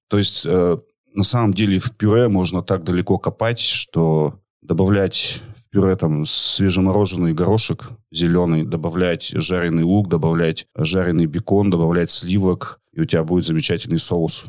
То 0.09 0.17
есть, 0.17 0.45
э, 0.45 0.77
на 1.13 1.23
самом 1.23 1.53
деле, 1.53 1.79
в 1.79 1.95
пюре 1.95 2.27
можно 2.27 2.61
так 2.61 2.83
далеко 2.83 3.17
копать, 3.17 3.61
что 3.61 4.41
добавлять 4.61 5.41
пюре 5.77 5.95
там 5.95 6.25
свежемороженый 6.25 7.33
горошек 7.33 7.91
зеленый, 8.11 8.63
добавлять 8.63 9.29
жареный 9.35 9.83
лук, 9.83 10.09
добавлять 10.09 10.65
жареный 10.75 11.27
бекон, 11.27 11.69
добавлять 11.69 12.09
сливок, 12.09 12.79
и 12.93 13.01
у 13.01 13.05
тебя 13.05 13.23
будет 13.23 13.45
замечательный 13.45 13.99
соус 13.99 14.45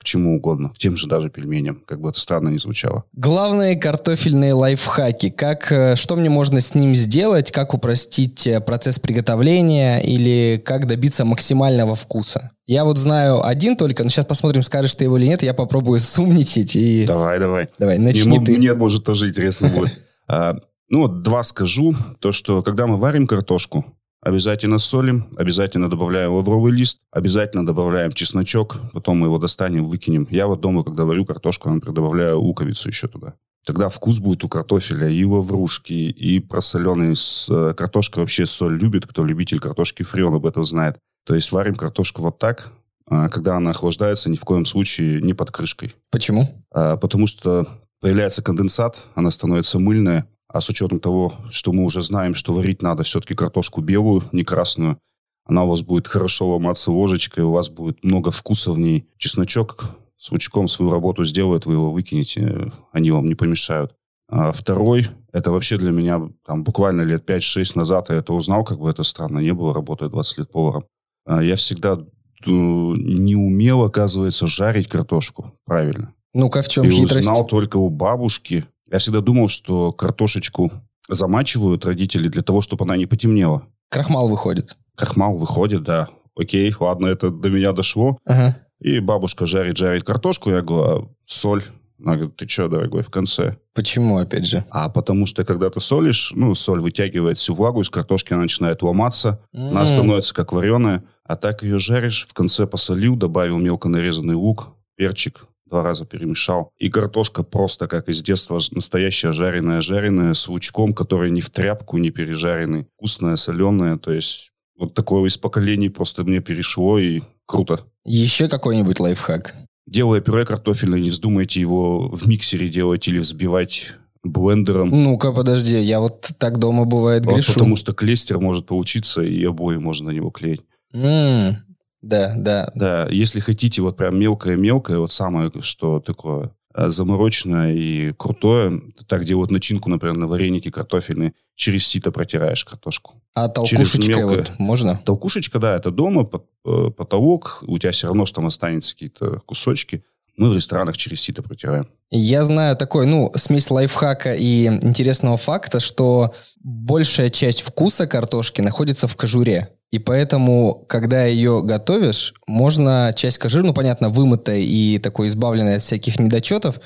к 0.00 0.04
чему 0.04 0.38
угодно, 0.38 0.70
к 0.70 0.78
тем 0.78 0.96
же 0.96 1.06
даже 1.06 1.30
пельменям, 1.30 1.80
как 1.86 2.00
бы 2.00 2.08
это 2.08 2.18
странно 2.18 2.48
ни 2.48 2.58
звучало. 2.58 3.04
Главные 3.12 3.76
картофельные 3.76 4.52
лайфхаки. 4.54 5.30
Как, 5.30 5.70
э, 5.70 5.94
что 5.94 6.16
мне 6.16 6.28
можно 6.28 6.60
с 6.60 6.74
ним 6.74 6.96
сделать? 6.96 7.52
Как 7.52 7.72
упростить 7.72 8.44
э, 8.48 8.60
процесс 8.60 8.98
приготовления? 8.98 10.00
Или 10.00 10.60
как 10.64 10.88
добиться 10.88 11.24
максимального 11.24 11.94
вкуса? 11.94 12.50
Я 12.66 12.84
вот 12.84 12.98
знаю 12.98 13.46
один 13.46 13.76
только, 13.76 14.02
но 14.02 14.08
сейчас 14.08 14.26
посмотрим, 14.26 14.62
скажешь 14.62 14.96
ты 14.96 15.04
его 15.04 15.16
или 15.16 15.28
нет. 15.28 15.44
Я 15.44 15.54
попробую 15.54 16.00
сумничать 16.00 16.74
и... 16.74 17.04
Давай, 17.06 17.38
давай. 17.38 17.68
Давай, 17.78 17.98
начни 17.98 18.34
Ему- 18.34 18.44
ты. 18.44 18.56
Мне, 18.56 18.74
может, 18.74 19.04
тоже 19.04 19.28
интересно 19.28 19.68
будет. 19.68 19.92
Ну, 20.92 21.00
вот 21.00 21.22
два 21.22 21.42
скажу. 21.42 21.94
То, 22.18 22.32
что 22.32 22.62
когда 22.62 22.86
мы 22.86 22.98
варим 22.98 23.26
картошку, 23.26 23.86
обязательно 24.20 24.76
солим, 24.76 25.24
обязательно 25.36 25.88
добавляем 25.88 26.32
лавровый 26.32 26.70
лист, 26.70 26.98
обязательно 27.10 27.64
добавляем 27.64 28.12
чесночок, 28.12 28.76
потом 28.92 29.16
мы 29.16 29.28
его 29.28 29.38
достанем, 29.38 29.86
выкинем. 29.86 30.28
Я 30.30 30.46
вот 30.46 30.60
дома, 30.60 30.84
когда 30.84 31.06
варю 31.06 31.24
картошку, 31.24 31.70
например, 31.70 31.94
добавляю 31.94 32.40
луковицу 32.40 32.90
еще 32.90 33.08
туда. 33.08 33.32
Тогда 33.64 33.88
вкус 33.88 34.18
будет 34.18 34.44
у 34.44 34.48
картофеля 34.48 35.08
и 35.08 35.24
лаврушки, 35.24 35.94
и 35.94 36.40
просоленый 36.40 37.16
с 37.16 37.48
э, 37.48 37.72
картошкой. 37.72 38.24
Вообще 38.24 38.44
соль 38.44 38.78
любит, 38.78 39.06
кто 39.06 39.24
любитель 39.24 39.60
картошки 39.60 40.02
фри, 40.02 40.22
он 40.22 40.34
об 40.34 40.44
этом 40.44 40.66
знает. 40.66 40.98
То 41.24 41.34
есть 41.34 41.52
варим 41.52 41.74
картошку 41.74 42.20
вот 42.20 42.38
так, 42.38 42.70
а 43.06 43.30
когда 43.30 43.56
она 43.56 43.70
охлаждается, 43.70 44.28
ни 44.28 44.36
в 44.36 44.44
коем 44.44 44.66
случае 44.66 45.22
не 45.22 45.32
под 45.32 45.52
крышкой. 45.52 45.94
Почему? 46.10 46.62
А, 46.70 46.98
потому 46.98 47.26
что 47.26 47.66
появляется 48.00 48.42
конденсат, 48.42 48.98
она 49.14 49.30
становится 49.30 49.78
мыльная, 49.78 50.26
а 50.52 50.60
с 50.60 50.68
учетом 50.68 51.00
того, 51.00 51.32
что 51.50 51.72
мы 51.72 51.84
уже 51.84 52.02
знаем, 52.02 52.34
что 52.34 52.52
варить 52.52 52.82
надо 52.82 53.02
все-таки 53.02 53.34
картошку 53.34 53.80
белую, 53.80 54.22
не 54.32 54.44
красную, 54.44 54.98
она 55.44 55.64
у 55.64 55.68
вас 55.68 55.82
будет 55.82 56.06
хорошо 56.06 56.48
ломаться 56.50 56.92
ложечкой, 56.92 57.44
у 57.44 57.52
вас 57.52 57.68
будет 57.68 58.04
много 58.04 58.30
вкуса 58.30 58.72
в 58.72 58.78
ней. 58.78 59.08
Чесночок 59.18 59.86
с 60.16 60.30
лучком 60.30 60.68
свою 60.68 60.92
работу 60.92 61.24
сделает, 61.24 61.66
вы 61.66 61.74
его 61.74 61.90
выкинете, 61.90 62.70
они 62.92 63.10
вам 63.10 63.26
не 63.26 63.34
помешают. 63.34 63.92
А 64.28 64.52
второй, 64.52 65.08
это 65.32 65.50
вообще 65.50 65.76
для 65.78 65.90
меня 65.90 66.22
там 66.46 66.62
буквально 66.64 67.02
лет 67.02 67.28
5-6 67.28 67.72
назад 67.76 68.08
я 68.10 68.16
это 68.16 68.32
узнал, 68.32 68.64
как 68.64 68.78
бы 68.78 68.88
это 68.88 69.02
странно 69.02 69.40
не 69.40 69.52
было, 69.52 69.74
работая 69.74 70.08
20 70.08 70.38
лет 70.38 70.50
поваром. 70.50 70.84
А, 71.26 71.42
Я 71.42 71.56
всегда 71.56 71.94
э, 71.94 72.50
не 72.50 73.34
умел, 73.36 73.82
оказывается, 73.82 74.46
жарить 74.46 74.88
картошку 74.88 75.52
правильно. 75.66 76.14
Ну-ка, 76.34 76.62
в 76.62 76.68
чем 76.68 76.84
И 76.84 76.90
хитрость? 76.90 77.28
узнал 77.28 77.46
только 77.46 77.76
у 77.76 77.90
бабушки. 77.90 78.64
Я 78.92 78.98
всегда 78.98 79.20
думал, 79.20 79.48
что 79.48 79.90
картошечку 79.92 80.70
замачивают 81.08 81.84
родители 81.86 82.28
для 82.28 82.42
того, 82.42 82.60
чтобы 82.60 82.84
она 82.84 82.96
не 82.96 83.06
потемнела. 83.06 83.66
Крахмал 83.88 84.28
выходит. 84.28 84.76
Крахмал 84.94 85.36
выходит, 85.36 85.82
да. 85.82 86.08
Окей, 86.36 86.74
ладно, 86.78 87.06
это 87.06 87.30
до 87.30 87.48
меня 87.50 87.72
дошло. 87.72 88.18
Ага. 88.26 88.56
И 88.80 89.00
бабушка 89.00 89.46
жарит, 89.46 89.76
жарит 89.78 90.04
картошку. 90.04 90.50
Я 90.50 90.60
говорю, 90.60 91.04
а 91.04 91.08
соль? 91.24 91.64
Она 92.04 92.16
говорит, 92.16 92.36
ты 92.36 92.48
что, 92.48 92.68
дорогой, 92.68 93.02
в 93.02 93.10
конце? 93.10 93.56
Почему, 93.74 94.18
опять 94.18 94.44
же? 94.44 94.64
А 94.70 94.88
потому 94.88 95.24
что, 95.24 95.44
когда 95.44 95.70
ты 95.70 95.80
солишь, 95.80 96.32
ну, 96.34 96.54
соль 96.54 96.80
вытягивает 96.80 97.38
всю 97.38 97.54
влагу 97.54 97.80
из 97.80 97.90
картошки, 97.90 98.32
она 98.32 98.42
начинает 98.42 98.82
ломаться, 98.82 99.40
она 99.52 99.82
М. 99.82 99.86
становится 99.86 100.34
как 100.34 100.52
вареная. 100.52 101.04
А 101.24 101.36
так 101.36 101.62
ее 101.62 101.78
жаришь, 101.78 102.26
в 102.28 102.34
конце 102.34 102.66
посолил, 102.66 103.14
добавил 103.16 103.58
мелко 103.58 103.88
нарезанный 103.88 104.34
лук, 104.34 104.70
перчик, 104.96 105.46
два 105.72 105.82
раза 105.82 106.04
перемешал. 106.04 106.70
И 106.78 106.90
картошка 106.90 107.42
просто, 107.42 107.88
как 107.88 108.08
из 108.08 108.22
детства, 108.22 108.60
настоящая 108.72 109.32
жареная-жареная, 109.32 110.34
с 110.34 110.46
лучком, 110.48 110.92
который 110.92 111.30
не 111.30 111.40
в 111.40 111.50
тряпку, 111.50 111.96
не 111.96 112.10
пережаренный. 112.10 112.86
Вкусная, 112.96 113.36
соленая, 113.36 113.96
то 113.96 114.12
есть 114.12 114.50
вот 114.78 114.94
такое 114.94 115.26
из 115.28 115.38
поколений 115.38 115.88
просто 115.88 116.24
мне 116.24 116.40
перешло, 116.40 116.98
и 116.98 117.22
круто. 117.46 117.80
Еще 118.04 118.48
какой-нибудь 118.48 119.00
лайфхак? 119.00 119.54
Делая 119.86 120.20
пюре 120.20 120.44
картофельное, 120.44 121.00
не 121.00 121.10
вздумайте 121.10 121.60
его 121.60 122.08
в 122.08 122.26
миксере 122.26 122.68
делать 122.68 123.08
или 123.08 123.18
взбивать 123.18 123.94
блендером. 124.22 124.90
Ну-ка, 124.90 125.32
подожди, 125.32 125.78
я 125.78 126.00
вот 126.00 126.32
так 126.38 126.58
дома 126.58 126.84
бывает 126.84 127.24
грешу. 127.24 127.54
потому 127.54 127.76
что 127.76 127.92
клейстер 127.92 128.38
может 128.38 128.66
получиться, 128.66 129.22
и 129.22 129.42
обои 129.44 129.76
можно 129.76 130.10
на 130.10 130.14
него 130.14 130.30
клеить. 130.30 130.60
М, 130.92 131.56
Да, 132.02 132.34
да. 132.36 132.70
Да, 132.74 133.08
если 133.10 133.40
хотите 133.40 133.80
вот 133.80 133.96
прям 133.96 134.18
мелкое-мелкое, 134.18 134.98
вот 134.98 135.12
самое, 135.12 135.50
что 135.60 136.00
такое 136.00 136.50
э, 136.74 136.90
замороченное 136.90 137.72
и 137.72 138.12
крутое, 138.12 138.82
так 139.06 139.24
делают 139.24 139.52
начинку, 139.52 139.88
например, 139.88 140.16
на 140.16 140.26
вареники 140.26 140.70
картофельные, 140.70 141.32
через 141.54 141.86
сито 141.86 142.10
протираешь 142.10 142.64
картошку. 142.64 143.14
А 143.34 143.48
толкушечкой 143.48 144.16
мелкое. 144.16 144.38
вот 144.38 144.58
можно? 144.58 145.00
Толкушечка, 145.04 145.60
да, 145.60 145.76
это 145.76 145.92
дома, 145.92 146.28
э, 146.64 146.90
потолок, 146.96 147.62
у 147.66 147.78
тебя 147.78 147.92
все 147.92 148.08
равно 148.08 148.26
что 148.26 148.36
там 148.36 148.46
останется 148.46 148.94
какие-то 148.94 149.40
кусочки. 149.46 150.04
Мы 150.36 150.48
в 150.48 150.54
ресторанах 150.54 150.96
через 150.96 151.20
сито 151.20 151.42
протираем. 151.42 151.86
Я 152.10 152.44
знаю 152.44 152.76
такой, 152.76 153.06
ну, 153.06 153.30
смесь 153.36 153.70
лайфхака 153.70 154.34
и 154.34 154.66
интересного 154.66 155.36
факта, 155.36 155.78
что 155.78 156.34
большая 156.62 157.30
часть 157.30 157.62
вкуса 157.62 158.06
картошки 158.06 158.60
находится 158.60 159.06
в 159.06 159.14
кожуре. 159.14 159.68
И 159.92 159.98
поэтому, 159.98 160.86
когда 160.88 161.26
ее 161.26 161.62
готовишь, 161.62 162.34
можно 162.46 163.12
часть 163.14 163.38
кожи, 163.38 163.62
ну, 163.62 163.74
понятно, 163.74 164.08
вымытой 164.08 164.64
и 164.64 164.98
такой 164.98 165.28
избавленной 165.28 165.76
от 165.76 165.82
всяких 165.82 166.18
недочетов, 166.18 166.80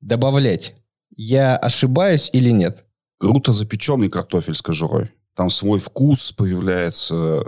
добавлять. 0.00 0.74
Я 1.14 1.54
ошибаюсь 1.56 2.30
или 2.32 2.50
нет? 2.50 2.86
Круто 3.18 3.52
запеченный 3.52 4.08
картофель 4.08 4.54
с 4.54 4.62
кожурой. 4.62 5.10
Там 5.34 5.50
свой 5.50 5.78
вкус 5.80 6.32
появляется, 6.32 7.44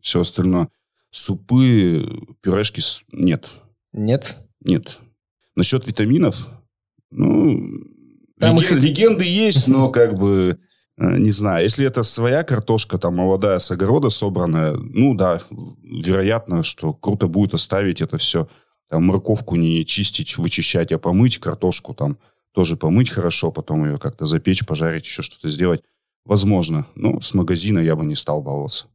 все 0.00 0.22
остальное. 0.22 0.68
Супы, 1.10 2.04
пюрешки 2.42 2.82
нет. 3.12 3.46
Нет? 3.92 4.38
Нет. 4.64 4.98
Насчет 5.54 5.86
витаминов, 5.86 6.48
ну, 7.12 7.70
Там 8.40 8.56
леген- 8.58 8.60
их- 8.78 8.82
легенды 8.82 9.24
есть, 9.24 9.68
но 9.68 9.88
как 9.90 10.16
бы, 10.18 10.58
не 10.98 11.30
знаю, 11.30 11.62
если 11.62 11.86
это 11.86 12.02
своя 12.02 12.42
картошка, 12.42 12.98
там, 12.98 13.16
молодая, 13.16 13.58
с 13.58 13.70
огорода 13.70 14.10
собранная, 14.10 14.74
ну, 14.74 15.14
да, 15.14 15.40
вероятно, 15.50 16.62
что 16.62 16.92
круто 16.92 17.28
будет 17.28 17.54
оставить 17.54 18.00
это 18.00 18.18
все. 18.18 18.48
Там, 18.90 19.04
морковку 19.04 19.56
не 19.56 19.86
чистить, 19.86 20.38
вычищать, 20.38 20.92
а 20.92 20.98
помыть, 20.98 21.38
картошку 21.38 21.94
там 21.94 22.18
тоже 22.52 22.76
помыть 22.76 23.10
хорошо, 23.10 23.52
потом 23.52 23.84
ее 23.84 23.98
как-то 23.98 24.24
запечь, 24.26 24.66
пожарить, 24.66 25.04
еще 25.04 25.22
что-то 25.22 25.48
сделать. 25.50 25.82
Возможно. 26.24 26.86
Но 26.94 27.20
с 27.20 27.32
магазина 27.32 27.78
я 27.78 27.94
бы 27.94 28.04
не 28.04 28.16
стал 28.16 28.42
баловаться. 28.42 28.86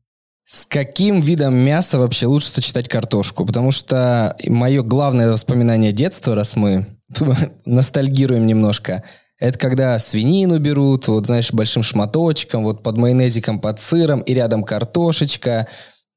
С 0.46 0.66
каким 0.66 1.22
видом 1.22 1.56
мяса 1.56 1.98
вообще 1.98 2.26
лучше 2.26 2.50
сочетать 2.50 2.90
картошку? 2.90 3.46
Потому 3.46 3.72
что 3.72 4.36
мое 4.46 4.84
главное 4.84 5.32
воспоминание 5.32 5.94
детства, 5.94 6.36
раз 6.36 6.58
мы 6.58 6.98
ностальгируем 7.66 8.46
немножко, 8.46 9.04
это 9.40 9.58
когда 9.58 9.98
свинину 10.00 10.60
берут, 10.60 11.08
вот 11.08 11.26
знаешь, 11.26 11.52
большим 11.52 11.84
шматочком, 11.84 12.64
вот 12.64 12.84
под 12.84 12.98
майонезиком, 12.98 13.60
под 13.60 13.80
сыром, 13.80 14.22
и 14.22 14.34
рядом 14.34 14.64
картошечка. 14.64 15.68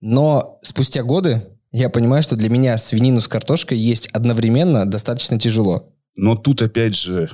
Но 0.00 0.58
спустя 0.62 1.02
годы 1.02 1.46
я 1.72 1.90
понимаю, 1.90 2.22
что 2.22 2.36
для 2.36 2.48
меня 2.48 2.78
свинину 2.78 3.20
с 3.20 3.28
картошкой 3.28 3.78
есть 3.78 4.08
одновременно 4.08 4.86
достаточно 4.86 5.38
тяжело. 5.38 5.92
Но 6.16 6.36
тут 6.36 6.62
опять 6.62 6.96
же 6.96 7.30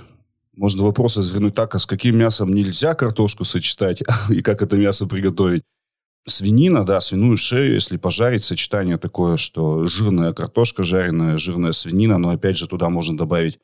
можно 0.55 0.83
вопрос 0.85 1.17
развернуть 1.17 1.55
так, 1.55 1.75
а 1.75 1.79
с 1.79 1.87
каким 1.87 2.19
мясом 2.19 2.53
нельзя 2.53 2.95
картошку 2.95 3.45
сочетать 3.45 4.03
и 4.31 4.43
как 4.43 4.63
это 4.63 4.77
мясо 4.77 5.07
приготовить. 5.07 5.63
Свинина, 6.27 6.87
да, 6.87 7.01
свиную 7.01 7.37
шею, 7.37 7.75
если 7.75 7.97
пожарить, 7.97 8.45
сочетание 8.45 8.97
такое, 8.97 9.37
что 9.37 9.87
жирная 9.87 10.33
картошка 10.33 10.85
жареная, 10.85 11.37
жирная 11.37 11.73
свинина, 11.73 12.17
но 12.17 12.31
опять 12.31 12.57
же 12.57 12.69
туда 12.69 12.91
можно 12.91 13.17
добавить, 13.17 13.59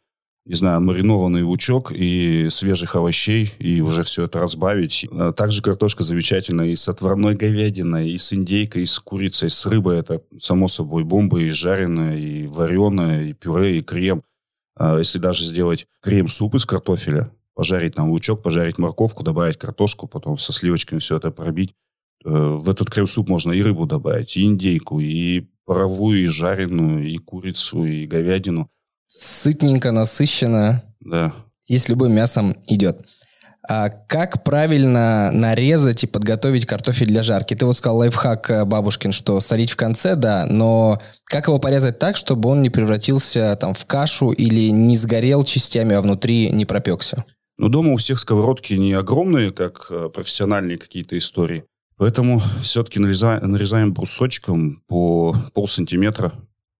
не 0.48 0.54
знаю, 0.54 0.80
маринованный 0.80 1.42
лучок 1.42 1.92
и 1.94 2.48
свежих 2.50 2.96
овощей, 2.96 3.52
и 3.58 3.82
уже 3.82 4.02
все 4.02 4.24
это 4.24 4.40
разбавить. 4.40 5.06
А 5.12 5.32
Также 5.32 5.60
картошка 5.60 6.04
замечательная 6.04 6.68
и 6.68 6.74
с 6.76 6.88
отварной 6.88 7.34
говядиной, 7.34 8.08
и 8.08 8.16
с 8.16 8.32
индейкой, 8.32 8.84
и 8.84 8.86
с 8.86 8.98
курицей, 8.98 9.50
с 9.50 9.66
рыбой. 9.66 9.98
Это, 9.98 10.22
само 10.40 10.68
собой, 10.68 11.04
бомба 11.04 11.38
и 11.38 11.50
жареная, 11.50 12.16
и 12.16 12.46
вареная, 12.46 13.26
и 13.26 13.34
пюре, 13.34 13.78
и 13.78 13.82
крем. 13.82 14.22
А 14.74 14.96
Если 14.96 15.18
даже 15.18 15.44
сделать 15.44 15.86
крем-суп 16.00 16.54
из 16.54 16.64
картофеля, 16.64 17.30
пожарить 17.54 17.96
там 17.96 18.08
лучок, 18.08 18.42
пожарить 18.42 18.78
морковку, 18.78 19.22
добавить 19.22 19.58
картошку, 19.58 20.08
потом 20.08 20.38
со 20.38 20.54
сливочками 20.54 21.00
все 21.00 21.18
это 21.18 21.30
пробить. 21.30 21.74
Э, 22.24 22.30
В 22.30 22.70
этот 22.70 22.88
крем-суп 22.88 23.28
можно 23.28 23.52
и 23.52 23.60
рыбу 23.60 23.84
добавить, 23.84 24.38
и 24.38 24.44
индейку, 24.44 24.98
и 24.98 25.44
паровую, 25.66 26.22
и 26.22 26.26
жареную, 26.26 27.06
и 27.06 27.18
курицу, 27.18 27.84
и 27.84 28.06
говядину. 28.06 28.70
Сытненько, 29.08 29.90
насыщенно. 29.90 30.84
Да. 31.00 31.32
и 31.66 31.78
с 31.78 31.88
любым 31.88 32.14
мясом 32.14 32.56
идет. 32.66 33.00
А 33.70 33.90
как 33.90 34.44
правильно 34.44 35.30
нарезать 35.30 36.04
и 36.04 36.06
подготовить 36.06 36.64
картофель 36.64 37.08
для 37.08 37.22
жарки? 37.22 37.54
Ты 37.54 37.66
вот 37.66 37.76
сказал 37.76 37.98
лайфхак 37.98 38.50
э, 38.50 38.64
бабушкин, 38.64 39.12
что 39.12 39.40
солить 39.40 39.72
в 39.72 39.76
конце, 39.76 40.16
да, 40.16 40.46
но 40.46 41.02
как 41.24 41.48
его 41.48 41.58
порезать 41.58 41.98
так, 41.98 42.16
чтобы 42.16 42.48
он 42.48 42.62
не 42.62 42.70
превратился 42.70 43.54
там 43.60 43.74
в 43.74 43.84
кашу 43.84 44.30
или 44.30 44.70
не 44.70 44.96
сгорел 44.96 45.44
частями, 45.44 45.94
а 45.94 46.00
внутри 46.00 46.50
не 46.50 46.64
пропекся? 46.64 47.26
Но 47.58 47.68
дома 47.68 47.92
у 47.92 47.96
всех 47.96 48.18
сковородки 48.18 48.72
не 48.72 48.94
огромные, 48.94 49.50
как 49.50 49.88
э, 49.90 50.08
профессиональные 50.14 50.78
какие-то 50.78 51.18
истории. 51.18 51.64
Поэтому 51.98 52.40
все-таки 52.62 53.00
нарезаем, 53.00 53.50
нарезаем 53.50 53.92
брусочком 53.92 54.80
по 54.86 55.36
полсантиметра. 55.52 56.32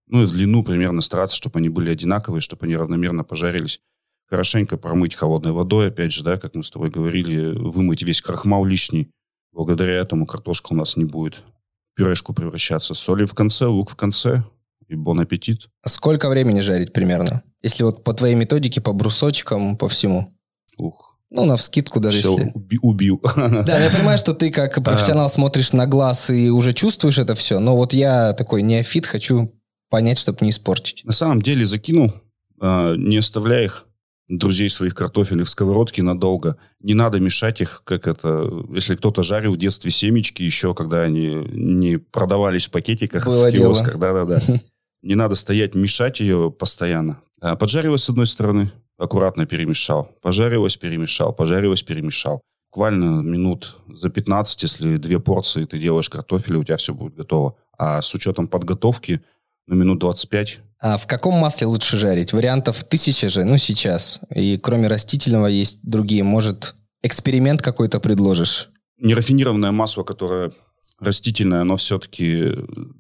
Ну 0.09 0.23
и 0.23 0.27
длину 0.27 0.63
примерно 0.63 1.03
стараться, 1.03 1.37
чтобы 1.37 1.59
они 1.59 1.69
были 1.69 1.91
одинаковые, 1.91 2.41
чтобы 2.41 2.67
они 2.67 2.77
равномерно 2.77 3.25
пожарились. 3.25 3.81
Хорошенько 4.27 4.77
промыть 4.77 5.15
холодной 5.15 5.53
водой, 5.53 5.89
опять 5.89 6.13
же, 6.13 6.23
да, 6.23 6.39
как 6.39 6.55
мы 6.55 6.63
с 6.63 6.71
тобой 6.71 6.91
говорили, 6.91 7.55
вымыть 7.55 8.03
весь 8.03 8.21
крахмал 8.21 8.65
лишний. 8.65 9.11
Благодаря 9.53 9.95
этому 9.95 10.27
картошка 10.27 10.73
у 10.73 10.77
нас 10.77 10.97
не 10.97 11.05
будет 11.05 11.43
в 11.85 11.95
пюрешку 11.95 12.35
превращаться. 12.35 12.95
Соли 12.95 13.25
в 13.25 13.35
конце, 13.35 13.67
лук 13.67 13.91
в 13.91 13.97
конце. 13.97 14.45
И 14.87 14.95
бон 14.95 15.21
аппетит. 15.21 15.69
Сколько 15.85 16.31
времени 16.31 16.61
жарить 16.61 16.95
примерно? 16.95 17.43
Если 17.63 17.85
вот 17.85 18.05
по 18.05 18.15
твоей 18.15 18.35
методике, 18.35 18.81
по 18.81 18.93
брусочкам, 18.95 19.77
по 19.77 19.89
всему. 19.89 20.33
Ух, 20.79 21.19
Ну, 21.29 21.45
на 21.45 21.57
вскидку 21.59 22.01
даже 22.01 22.21
все, 22.21 22.39
если... 22.39 22.79
убил. 22.81 23.21
Да, 23.37 23.79
я 23.79 23.91
понимаю, 23.91 24.17
что 24.17 24.33
ты 24.33 24.51
как 24.51 24.83
профессионал 24.83 25.29
смотришь 25.29 25.75
на 25.75 25.87
глаз 25.87 26.31
и 26.31 26.49
уже 26.49 26.73
чувствуешь 26.73 27.19
это 27.19 27.35
все, 27.35 27.59
но 27.61 27.77
вот 27.77 27.93
я 27.93 28.33
такой 28.33 28.63
неофит, 28.63 29.05
хочу 29.05 29.53
понять, 29.89 30.19
чтобы 30.19 30.39
не 30.43 30.51
испортить. 30.51 31.05
На 31.05 31.13
самом 31.13 31.43
деле 31.43 31.65
закинул, 31.65 32.13
а, 32.61 32.95
не 32.95 33.19
оставляя 33.19 33.65
их, 33.65 33.89
друзей 34.29 34.69
своих 34.69 34.95
картофельных 34.95 35.47
в 35.47 35.51
сковородке 35.51 36.03
надолго. 36.03 36.57
Не 36.81 36.95
надо 36.95 37.19
мешать 37.19 37.61
их, 37.61 37.83
как 37.85 38.07
это... 38.07 38.51
Если 38.75 38.95
кто-то 38.95 39.23
жарил 39.23 39.55
в 39.55 39.57
детстве 39.57 39.91
семечки 39.91 40.43
еще, 40.43 40.75
когда 40.75 41.03
они 41.03 41.35
не 41.51 41.97
продавались 41.97 42.67
в 42.67 42.71
пакетиках 42.71 43.25
Было 43.25 43.49
в 43.49 43.53
киосках. 43.53 43.99
Да-да-да. 43.99 44.43
Не 45.03 45.15
надо 45.15 45.37
стоять, 45.37 45.77
мешать 45.77 46.19
ее 46.19 46.51
постоянно. 46.51 47.21
А 47.41 47.55
поджарилась 47.55 48.03
с 48.03 48.11
одной 48.11 48.27
стороны, 48.27 48.73
аккуратно 48.99 49.47
перемешал. 49.47 50.11
Пожарилась, 50.23 50.77
перемешал. 50.77 51.33
Пожарилась, 51.33 51.85
перемешал. 51.85 52.43
Буквально 52.73 53.23
минут 53.23 53.77
за 53.89 54.11
15, 54.11 54.63
если 54.63 54.97
две 54.97 55.21
порции 55.21 55.65
ты 55.65 55.79
делаешь 55.79 56.11
картофеля, 56.11 56.59
у 56.59 56.65
тебя 56.65 56.77
все 56.77 56.95
будет 56.95 57.15
готово. 57.15 57.55
А 57.79 58.03
с 58.03 58.13
учетом 58.13 58.49
подготовки, 58.49 59.23
ну, 59.69 59.77
минут 59.77 60.01
25 60.01 60.59
А 60.81 60.97
в 60.99 61.07
каком 61.07 61.35
масле 61.35 61.67
лучше 61.67 61.99
жарить? 61.99 62.33
Вариантов 62.33 62.83
тысяча 62.85 63.29
же, 63.29 63.45
ну, 63.45 63.57
сейчас. 63.59 64.21
И 64.35 64.59
кроме 64.59 64.89
растительного 64.89 65.47
есть 65.47 65.81
другие. 65.83 66.25
Может, 66.25 66.75
эксперимент 67.03 67.63
какой-то 67.63 68.01
предложишь? 68.01 68.69
нерафинированное 68.99 69.71
масло, 69.71 70.03
которое 70.03 70.51
растительное, 70.99 71.63
оно 71.63 71.77
все-таки 71.77 72.53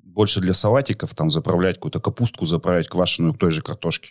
больше 0.02 0.40
для 0.40 0.54
салатиков, 0.54 1.14
там 1.14 1.31
заправлять 1.31 1.76
какую-то 1.76 2.00
капустку, 2.00 2.46
заправить 2.46 2.88
квашеную 2.88 3.35
к 3.35 3.38
той 3.38 3.50
же 3.50 3.62
картошке. 3.62 4.11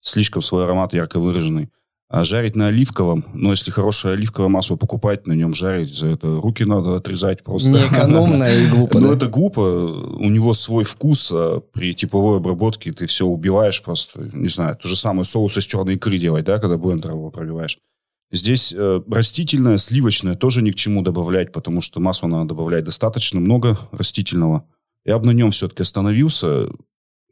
Слишком 0.00 0.42
свой 0.42 0.64
аромат 0.64 0.94
ярко 0.94 1.20
выраженный. 1.20 1.70
А 2.12 2.24
жарить 2.24 2.56
на 2.56 2.66
оливковом, 2.66 3.24
ну, 3.32 3.52
если 3.52 3.70
хорошее 3.70 4.12
оливковое 4.12 4.50
масло 4.50 4.76
покупать, 4.76 5.26
на 5.26 5.32
нем 5.32 5.54
жарить, 5.54 5.94
за 5.96 6.08
это 6.08 6.26
руки 6.42 6.62
надо 6.62 6.96
отрезать 6.96 7.42
просто. 7.42 7.70
Неэкономно 7.70 8.44
и 8.44 8.66
глупо, 8.68 8.98
Ну, 8.98 9.12
это 9.12 9.28
глупо. 9.28 9.60
У 9.60 10.28
него 10.28 10.52
свой 10.52 10.84
вкус, 10.84 11.32
а 11.32 11.60
при 11.72 11.94
типовой 11.94 12.36
обработке 12.36 12.92
ты 12.92 13.06
все 13.06 13.24
убиваешь 13.24 13.82
просто. 13.82 14.28
Не 14.34 14.48
знаю, 14.48 14.76
то 14.76 14.88
же 14.88 14.94
самое 14.94 15.24
соус 15.24 15.56
из 15.56 15.64
черной 15.64 15.94
икры 15.94 16.18
делать, 16.18 16.44
да, 16.44 16.58
когда 16.58 16.76
блендером 16.76 17.16
его 17.16 17.30
пробиваешь. 17.30 17.78
Здесь 18.30 18.74
э, 18.76 19.00
растительное, 19.10 19.78
сливочное 19.78 20.34
тоже 20.34 20.60
ни 20.60 20.70
к 20.70 20.74
чему 20.74 21.00
добавлять, 21.00 21.50
потому 21.50 21.80
что 21.80 21.98
масло 21.98 22.26
надо 22.26 22.48
добавлять 22.48 22.84
достаточно 22.84 23.40
много 23.40 23.78
растительного. 23.90 24.66
Я 25.06 25.18
бы 25.18 25.24
на 25.24 25.30
нем 25.30 25.50
все-таки 25.50 25.82
остановился. 25.82 26.68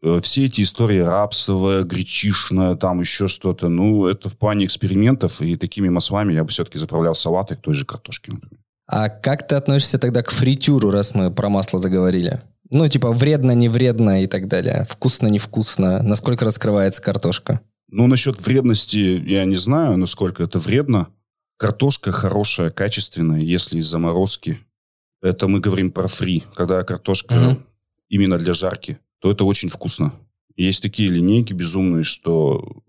Э, 0.02 0.20
Все 0.22 0.46
эти 0.46 0.62
истории 0.62 0.98
рапсовая, 1.00 1.82
гречишная, 1.82 2.74
там 2.76 3.00
еще 3.00 3.28
что-то, 3.28 3.68
ну, 3.68 4.06
это 4.06 4.28
в 4.28 4.36
плане 4.36 4.64
экспериментов, 4.64 5.40
и 5.42 5.56
такими 5.56 5.88
маслами 5.88 6.32
я 6.32 6.44
бы 6.44 6.50
все-таки 6.50 6.78
заправлял 6.78 7.14
салаты 7.14 7.56
к 7.56 7.60
той 7.60 7.74
же 7.74 7.84
картошке, 7.84 8.32
например. 8.32 8.58
А 8.86 9.08
как 9.08 9.46
ты 9.46 9.54
относишься 9.54 9.98
тогда 9.98 10.22
к 10.22 10.30
фритюру, 10.30 10.90
раз 10.90 11.14
мы 11.14 11.30
про 11.30 11.48
масло 11.48 11.78
заговорили? 11.78 12.40
Ну, 12.70 12.88
типа, 12.88 13.12
вредно, 13.12 13.52
не 13.52 13.68
вредно 13.68 14.22
и 14.22 14.26
так 14.26 14.48
далее. 14.48 14.86
Вкусно, 14.88 15.26
невкусно. 15.28 16.02
Насколько 16.02 16.44
раскрывается 16.44 17.02
картошка? 17.02 17.60
Ну, 17.88 18.06
насчет 18.06 18.40
вредности 18.40 18.96
я 19.26 19.44
не 19.44 19.56
знаю, 19.56 19.96
насколько 19.96 20.42
это 20.44 20.58
вредно. 20.60 21.08
Картошка 21.56 22.10
хорошая, 22.12 22.70
качественная, 22.70 23.40
если 23.40 23.78
из 23.78 23.86
заморозки. 23.88 24.58
Это 25.22 25.46
мы 25.48 25.60
говорим 25.60 25.90
про 25.90 26.06
фри. 26.08 26.44
Когда 26.54 26.82
картошка 26.84 27.34
Мгм. 27.34 27.64
именно 28.08 28.38
для 28.38 28.54
жарки, 28.54 28.98
то 29.20 29.30
это 29.30 29.44
очень 29.44 29.68
вкусно. 29.68 30.12
Есть 30.56 30.82
такие 30.82 31.08
линейки 31.08 31.52
безумные, 31.52 32.02
что 32.02 32.82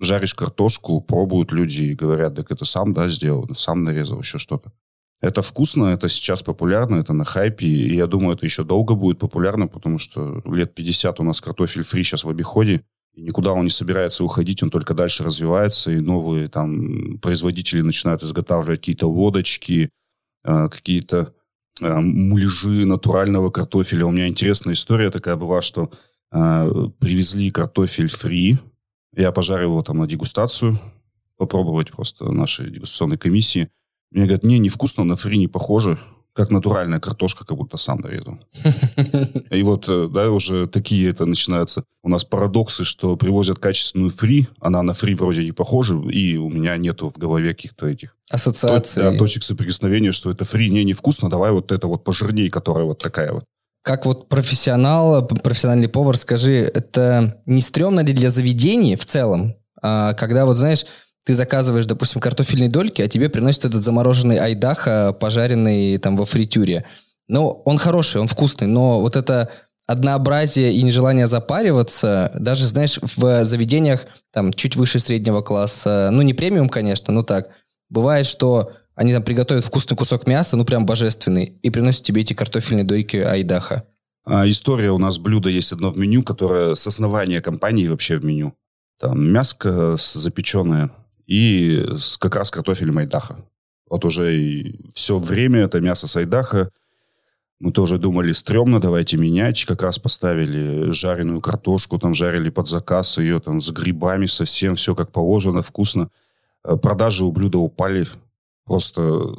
жаришь 0.00 0.34
картошку, 0.34 1.00
пробуют 1.00 1.52
люди 1.52 1.82
и 1.82 1.94
говорят, 1.94 2.34
так 2.34 2.50
это 2.50 2.64
сам, 2.64 2.94
да, 2.94 3.08
сделал, 3.08 3.48
сам 3.54 3.84
нарезал, 3.84 4.20
еще 4.20 4.38
что-то. 4.38 4.72
Это 5.20 5.42
вкусно, 5.42 5.86
это 5.86 6.08
сейчас 6.08 6.42
популярно, 6.42 6.96
это 6.96 7.12
на 7.12 7.24
хайпе, 7.24 7.66
и 7.66 7.94
я 7.94 8.06
думаю, 8.06 8.36
это 8.36 8.46
еще 8.46 8.64
долго 8.64 8.94
будет 8.94 9.18
популярно, 9.18 9.68
потому 9.68 9.98
что 9.98 10.42
лет 10.46 10.74
50 10.74 11.20
у 11.20 11.24
нас 11.24 11.42
картофель 11.42 11.82
фри 11.82 12.02
сейчас 12.02 12.24
в 12.24 12.30
обиходе, 12.30 12.82
и 13.14 13.22
никуда 13.22 13.52
он 13.52 13.64
не 13.64 13.70
собирается 13.70 14.24
уходить, 14.24 14.62
он 14.62 14.70
только 14.70 14.94
дальше 14.94 15.22
развивается, 15.22 15.90
и 15.90 16.00
новые 16.00 16.48
там 16.48 17.18
производители 17.18 17.82
начинают 17.82 18.22
изготавливать 18.22 18.80
какие-то 18.80 19.08
лодочки, 19.08 19.90
э, 20.44 20.68
какие-то 20.70 21.34
муляжи 21.80 22.86
натурального 22.86 23.50
картофеля. 23.50 24.06
У 24.06 24.10
меня 24.10 24.28
интересная 24.28 24.74
история 24.74 25.10
такая 25.10 25.36
была, 25.36 25.62
что 25.62 25.90
э, 26.32 26.70
привезли 26.98 27.50
картофель 27.50 28.08
фри. 28.08 28.58
Я 29.16 29.32
пожарил 29.32 29.70
его 29.70 29.82
там 29.82 29.98
на 29.98 30.06
дегустацию, 30.06 30.78
попробовать 31.36 31.90
просто 31.90 32.30
нашей 32.30 32.70
дегустационной 32.70 33.18
комиссии. 33.18 33.68
Мне 34.10 34.24
говорят, 34.24 34.44
не, 34.44 34.58
невкусно, 34.58 35.04
на 35.04 35.16
фри 35.16 35.38
не 35.38 35.48
похоже 35.48 35.98
как 36.32 36.50
натуральная 36.50 37.00
картошка, 37.00 37.44
как 37.44 37.56
будто 37.56 37.76
сам 37.76 38.00
нарезал. 38.00 38.38
И 39.50 39.62
вот, 39.62 39.88
э, 39.88 40.08
да, 40.08 40.30
уже 40.30 40.66
такие 40.66 41.10
это 41.10 41.26
начинаются 41.26 41.84
у 42.02 42.08
нас 42.08 42.24
парадоксы, 42.24 42.84
что 42.84 43.16
привозят 43.16 43.58
качественную 43.58 44.10
фри, 44.10 44.48
она 44.60 44.82
на 44.82 44.94
фри 44.94 45.14
вроде 45.14 45.44
не 45.44 45.52
похожа, 45.52 45.96
и 45.96 46.36
у 46.36 46.48
меня 46.48 46.76
нету 46.76 47.10
в 47.10 47.18
голове 47.18 47.52
каких-то 47.54 47.86
этих 47.86 48.16
ассоциаций. 48.30 49.02
Да, 49.02 49.18
точек 49.18 49.42
соприкосновения, 49.42 50.12
что 50.12 50.30
это 50.30 50.44
фри 50.44 50.70
не 50.70 50.84
невкусно, 50.84 51.28
давай 51.28 51.50
вот 51.50 51.72
это 51.72 51.86
вот 51.86 52.04
пожирней, 52.04 52.48
которая 52.48 52.84
вот 52.84 52.98
такая 52.98 53.32
вот. 53.32 53.44
Как 53.82 54.06
вот 54.06 54.28
профессионал, 54.28 55.26
профессиональный 55.26 55.88
повар, 55.88 56.16
скажи, 56.16 56.52
это 56.52 57.42
не 57.46 57.62
стрёмно 57.62 58.00
ли 58.00 58.12
для 58.12 58.30
заведений 58.30 58.94
в 58.94 59.06
целом, 59.06 59.56
а, 59.82 60.12
когда 60.14 60.44
вот, 60.44 60.56
знаешь, 60.56 60.84
ты 61.30 61.34
заказываешь, 61.34 61.86
допустим, 61.86 62.20
картофельные 62.20 62.68
дольки, 62.68 63.02
а 63.02 63.06
тебе 63.06 63.28
приносят 63.28 63.66
этот 63.66 63.84
замороженный 63.84 64.38
айдаха, 64.38 65.12
пожаренный 65.12 65.96
там 65.98 66.16
во 66.16 66.24
фритюре. 66.24 66.84
Ну, 67.28 67.62
он 67.64 67.78
хороший, 67.78 68.20
он 68.20 68.26
вкусный, 68.26 68.66
но 68.66 69.00
вот 69.00 69.14
это 69.14 69.48
однообразие 69.86 70.72
и 70.72 70.82
нежелание 70.82 71.28
запариваться, 71.28 72.32
даже, 72.34 72.66
знаешь, 72.66 72.98
в 73.00 73.44
заведениях 73.44 74.06
там 74.32 74.52
чуть 74.52 74.74
выше 74.74 74.98
среднего 74.98 75.40
класса, 75.40 76.08
ну, 76.10 76.22
не 76.22 76.34
премиум, 76.34 76.68
конечно, 76.68 77.14
но 77.14 77.22
так, 77.22 77.50
бывает, 77.90 78.26
что 78.26 78.72
они 78.96 79.12
там 79.12 79.22
приготовят 79.22 79.64
вкусный 79.64 79.96
кусок 79.96 80.26
мяса, 80.26 80.56
ну, 80.56 80.64
прям 80.64 80.84
божественный, 80.84 81.60
и 81.62 81.70
приносят 81.70 82.02
тебе 82.02 82.22
эти 82.22 82.32
картофельные 82.32 82.84
дойки 82.84 83.18
айдаха. 83.18 83.84
А, 84.26 84.50
история 84.50 84.90
у 84.90 84.98
нас 84.98 85.18
блюдо 85.18 85.48
есть 85.48 85.70
одно 85.70 85.92
в 85.92 85.96
меню, 85.96 86.24
которое 86.24 86.74
с 86.74 86.84
основания 86.88 87.40
компании 87.40 87.86
вообще 87.86 88.16
в 88.16 88.24
меню. 88.24 88.52
Там 88.98 89.24
мяско 89.32 89.96
запеченное 89.96 90.90
и 91.30 91.86
с, 91.96 92.18
как 92.18 92.34
раз 92.34 92.50
картофелем 92.50 92.98
айдаха. 92.98 93.36
Вот 93.88 94.04
уже 94.04 94.36
и 94.36 94.90
все 94.92 95.18
время 95.18 95.60
это 95.60 95.80
мясо 95.80 96.08
с 96.08 96.16
айдаха. 96.16 96.70
Мы 97.60 97.70
тоже 97.70 97.98
думали, 97.98 98.32
стрёмно, 98.32 98.80
давайте 98.80 99.16
менять. 99.16 99.64
Как 99.64 99.82
раз 99.82 100.00
поставили 100.00 100.90
жареную 100.90 101.40
картошку, 101.40 101.98
там 101.98 102.14
жарили 102.14 102.50
под 102.50 102.68
заказ 102.68 103.18
ее 103.18 103.38
там 103.38 103.60
с 103.60 103.70
грибами 103.70 104.26
совсем, 104.26 104.74
все 104.74 104.96
как 104.96 105.12
положено, 105.12 105.62
вкусно. 105.62 106.10
Э, 106.64 106.76
продажи 106.76 107.24
у 107.24 107.30
блюда 107.30 107.58
упали 107.58 108.08
просто 108.64 109.32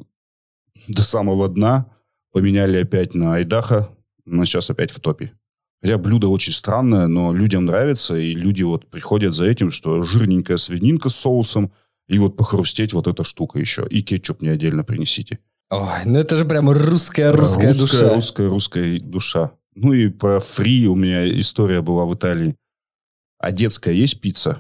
до 0.88 1.04
самого 1.04 1.50
дна. 1.50 1.88
Поменяли 2.32 2.78
опять 2.78 3.16
на 3.16 3.36
айдаха, 3.36 3.90
но 4.24 4.46
сейчас 4.46 4.70
опять 4.70 4.92
в 4.92 5.02
топе. 5.02 5.34
Хотя 5.82 5.98
блюдо 5.98 6.28
очень 6.28 6.54
странное, 6.54 7.08
но 7.08 7.34
людям 7.34 7.66
нравится, 7.66 8.16
и 8.16 8.36
люди 8.36 8.62
вот 8.62 8.90
приходят 8.90 9.34
за 9.34 9.46
этим, 9.46 9.72
что 9.72 10.04
жирненькая 10.04 10.58
свининка 10.58 11.10
с 11.10 11.16
соусом, 11.16 11.72
и 12.08 12.20
вот 12.20 12.36
похрустеть 12.38 12.94
вот 12.94 13.08
эта 13.08 13.24
штука 13.24 13.58
еще. 13.58 13.88
И 13.90 14.02
кетчуп 14.02 14.42
мне 14.42 14.52
отдельно 14.52 14.84
принесите. 14.84 15.40
Ой, 15.72 16.02
ну 16.06 16.20
это 16.20 16.36
же 16.36 16.46
прям 16.46 16.70
русская, 16.70 17.32
русская, 17.32 17.74
душа. 17.74 18.14
Русская, 18.14 18.50
русская 18.50 19.00
душа. 19.00 19.52
Ну 19.74 19.94
и 19.94 20.10
про 20.10 20.40
фри 20.40 20.88
у 20.88 20.96
меня 20.96 21.28
история 21.40 21.82
была 21.82 22.06
в 22.06 22.14
Италии. 22.14 22.56
А 23.40 23.52
детская 23.52 23.94
есть 23.94 24.20
пицца? 24.20 24.60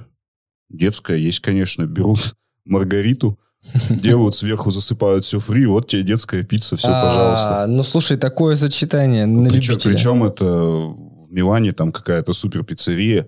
Детская 0.69 1.17
есть, 1.17 1.41
конечно. 1.41 1.85
Берут 1.85 2.35
маргариту, 2.65 3.37
делают 3.89 4.35
сверху, 4.35 4.71
засыпают 4.71 5.25
все 5.25 5.39
фри, 5.39 5.65
вот 5.65 5.87
тебе 5.87 6.03
детская 6.03 6.43
пицца, 6.43 6.77
все, 6.77 6.87
а, 6.87 7.05
пожалуйста. 7.05 7.65
Ну, 7.67 7.83
слушай, 7.83 8.17
такое 8.17 8.55
сочетание 8.55 9.25
на 9.25 9.49
причем, 9.49 9.77
Причем 9.83 10.23
это 10.23 10.95
в 11.31 11.33
Милане 11.33 11.71
там 11.71 11.93
какая-то 11.93 12.33
супер 12.33 12.63
пиццерия, 12.65 13.27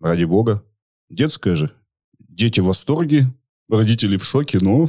ради 0.00 0.24
бога. 0.24 0.62
Детская 1.10 1.56
же. 1.56 1.72
Дети 2.28 2.60
в 2.60 2.66
восторге, 2.66 3.26
родители 3.68 4.16
в 4.16 4.24
шоке, 4.24 4.58
но... 4.62 4.88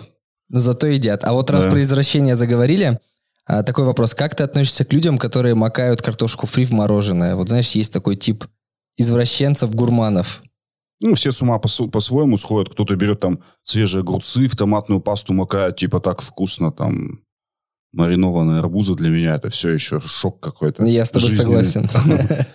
Но 0.49 0.59
зато 0.59 0.87
едят. 0.87 1.25
А 1.25 1.33
вот 1.33 1.49
раз 1.49 1.63
да. 1.63 1.71
про 1.71 1.81
извращение 1.81 2.35
заговорили, 2.35 2.99
а, 3.47 3.63
такой 3.63 3.85
вопрос. 3.85 4.13
Как 4.13 4.35
ты 4.35 4.43
относишься 4.43 4.85
к 4.85 4.93
людям, 4.93 5.17
которые 5.17 5.55
макают 5.55 6.03
картошку 6.03 6.45
фри 6.45 6.65
в 6.65 6.71
мороженое? 6.71 7.35
Вот 7.35 7.49
знаешь, 7.49 7.71
есть 7.71 7.91
такой 7.91 8.15
тип 8.15 8.45
извращенцев, 8.95 9.73
гурманов. 9.73 10.43
Ну, 10.99 11.15
все 11.15 11.31
с 11.31 11.41
ума 11.41 11.57
по- 11.57 11.87
по-своему 11.87 12.37
сходят. 12.37 12.71
Кто-то 12.71 12.95
берет 12.95 13.21
там 13.21 13.39
свежие 13.63 14.01
огурцы, 14.01 14.47
в 14.47 14.55
томатную 14.55 15.01
пасту 15.01 15.33
макает, 15.33 15.77
типа 15.77 15.99
так 15.99 16.21
вкусно, 16.21 16.71
там, 16.71 17.21
маринованные 17.93 18.59
арбузы 18.59 18.95
для 18.95 19.09
меня 19.09 19.35
это 19.35 19.49
все 19.49 19.69
еще 19.69 19.99
шок 19.99 20.39
какой-то. 20.39 20.85
Я 20.85 21.05
с 21.05 21.11
тобой 21.11 21.29
жизненный. 21.29 21.65
согласен. 21.65 21.89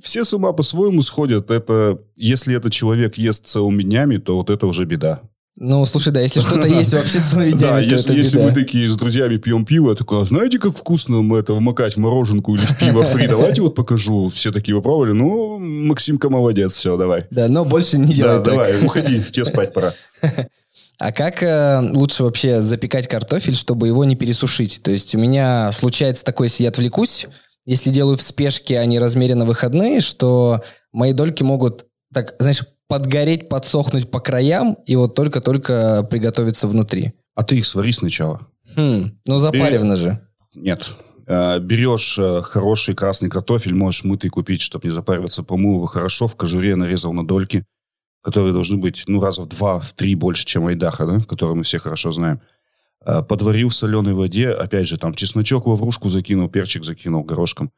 Все 0.00 0.24
с 0.24 0.34
ума 0.34 0.52
по-своему 0.52 1.02
сходят. 1.02 1.50
Это, 1.50 1.98
если 2.16 2.54
этот 2.54 2.72
человек 2.72 3.16
ест 3.16 3.46
целыми 3.46 3.82
днями, 3.82 4.18
то 4.18 4.36
вот 4.36 4.50
это 4.50 4.66
уже 4.66 4.84
беда. 4.84 5.22
Ну, 5.58 5.86
слушай, 5.86 6.12
да, 6.12 6.20
если 6.20 6.40
что-то 6.40 6.68
есть 6.68 6.92
вообще 6.92 7.22
целыми 7.22 7.50
днями, 7.52 7.60
Да, 7.60 7.80
если, 7.80 8.14
если 8.14 8.38
мы 8.38 8.52
такие 8.52 8.88
с 8.90 8.96
друзьями 8.96 9.38
пьем 9.38 9.64
пиво, 9.64 9.88
я 9.90 9.94
такой, 9.94 10.20
а 10.20 10.26
знаете, 10.26 10.58
как 10.58 10.76
вкусно 10.76 11.34
это 11.34 11.54
вмакать 11.54 11.94
в 11.94 11.96
мороженку 11.98 12.54
или 12.54 12.66
в 12.66 12.78
пиво 12.78 13.04
фри? 13.04 13.26
Давайте 13.28 13.62
вот 13.62 13.74
покажу. 13.74 14.28
Все 14.28 14.52
такие 14.52 14.76
попробовали. 14.76 15.12
Ну, 15.12 15.58
Максимка 15.58 16.28
молодец, 16.28 16.74
все, 16.74 16.98
давай. 16.98 17.24
Да, 17.30 17.48
но 17.48 17.64
больше 17.64 17.98
не 17.98 18.12
делай 18.12 18.36
Да, 18.36 18.40
давай, 18.42 18.84
уходи, 18.84 19.22
тебе 19.22 19.46
спать 19.46 19.72
пора. 19.72 19.94
А 20.98 21.12
как 21.12 21.42
э, 21.42 21.80
лучше 21.92 22.24
вообще 22.24 22.62
запекать 22.62 23.06
картофель, 23.06 23.54
чтобы 23.54 23.86
его 23.86 24.04
не 24.04 24.16
пересушить? 24.16 24.80
То 24.82 24.90
есть 24.90 25.14
у 25.14 25.18
меня 25.18 25.70
случается 25.72 26.24
такое, 26.24 26.48
если 26.48 26.62
я 26.62 26.70
отвлекусь, 26.70 27.26
если 27.66 27.90
делаю 27.90 28.16
в 28.16 28.22
спешке, 28.22 28.78
а 28.78 28.86
не 28.86 28.98
размеренно 28.98 29.44
выходные, 29.44 30.00
что 30.00 30.62
мои 30.92 31.12
дольки 31.12 31.42
могут, 31.42 31.86
так, 32.14 32.34
знаешь, 32.38 32.62
подгореть, 32.88 33.48
подсохнуть 33.48 34.10
по 34.10 34.20
краям 34.20 34.78
и 34.86 34.96
вот 34.96 35.14
только-только 35.14 36.06
приготовиться 36.08 36.66
внутри. 36.66 37.12
А 37.34 37.42
ты 37.42 37.58
их 37.58 37.66
свари 37.66 37.92
сначала. 37.92 38.46
Хм, 38.76 39.10
ну 39.26 39.38
запарено 39.38 39.94
Бери... 39.94 39.96
же. 39.96 40.20
Нет. 40.54 40.86
Э, 41.26 41.58
берешь 41.58 42.18
э, 42.18 42.40
хороший 42.42 42.94
красный 42.94 43.28
картофель, 43.28 43.74
можешь 43.74 44.04
мытый 44.04 44.30
купить, 44.30 44.60
чтобы 44.60 44.86
не 44.86 44.94
запариваться. 44.94 45.42
Помыл 45.42 45.76
его 45.76 45.86
хорошо, 45.86 46.28
в 46.28 46.36
кожуре 46.36 46.76
нарезал 46.76 47.12
на 47.12 47.26
дольки, 47.26 47.64
которые 48.26 48.52
должны 48.52 48.76
быть, 48.78 49.04
ну, 49.06 49.20
раза 49.20 49.42
в 49.42 49.46
два, 49.46 49.78
в 49.78 49.92
три 49.92 50.16
больше, 50.16 50.44
чем 50.44 50.66
айдаха, 50.66 51.06
да, 51.06 51.20
которые 51.20 51.54
мы 51.54 51.62
все 51.62 51.78
хорошо 51.78 52.10
знаем. 52.10 52.40
Э, 53.04 53.22
подварил 53.22 53.68
в 53.68 53.74
соленой 53.74 54.14
воде, 54.14 54.50
опять 54.50 54.88
же, 54.88 54.98
там 54.98 55.14
чесночок 55.14 55.66
во 55.66 55.76
вружку 55.76 56.08
закинул, 56.08 56.48
перчик 56.48 56.84
закинул 56.84 57.22
горошком. 57.22 57.70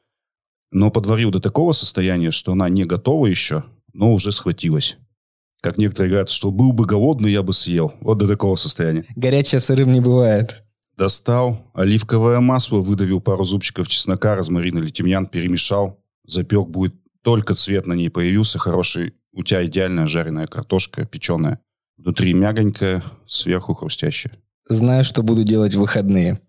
Но 0.72 0.90
подварил 0.90 1.30
до 1.30 1.40
такого 1.40 1.72
состояния, 1.74 2.30
что 2.30 2.52
она 2.52 2.70
не 2.70 2.84
готова 2.86 3.26
еще, 3.26 3.62
но 3.92 4.14
уже 4.14 4.32
схватилась. 4.32 4.96
Как 5.60 5.76
некоторые 5.76 6.08
говорят, 6.08 6.30
что 6.30 6.50
был 6.50 6.72
бы 6.72 6.86
голодный, 6.86 7.30
я 7.30 7.42
бы 7.42 7.52
съел. 7.52 7.92
Вот 8.00 8.16
до 8.16 8.26
такого 8.26 8.56
состояния. 8.56 9.04
Горячее 9.16 9.60
сырым 9.60 9.92
не 9.92 10.00
бывает. 10.00 10.64
Достал 10.96 11.60
оливковое 11.74 12.40
масло, 12.40 12.78
выдавил 12.78 13.20
пару 13.20 13.44
зубчиков 13.44 13.86
чеснока, 13.86 14.34
розмарин 14.34 14.78
или 14.78 14.88
тимьян, 14.88 15.26
перемешал. 15.26 16.02
Запек 16.26 16.68
будет, 16.68 16.94
только 17.20 17.54
цвет 17.54 17.86
на 17.86 17.92
ней 17.92 18.08
появился, 18.08 18.58
хороший. 18.58 19.12
У 19.38 19.44
тебя 19.44 19.64
идеальная 19.64 20.08
жареная 20.08 20.48
картошка, 20.48 21.06
печеная. 21.06 21.60
Внутри 21.96 22.34
мягонькая, 22.34 23.04
сверху 23.24 23.72
хрустящая. 23.72 24.32
Знаю, 24.68 25.04
что 25.04 25.22
буду 25.22 25.44
делать 25.44 25.76
в 25.76 25.78
выходные. 25.78 26.40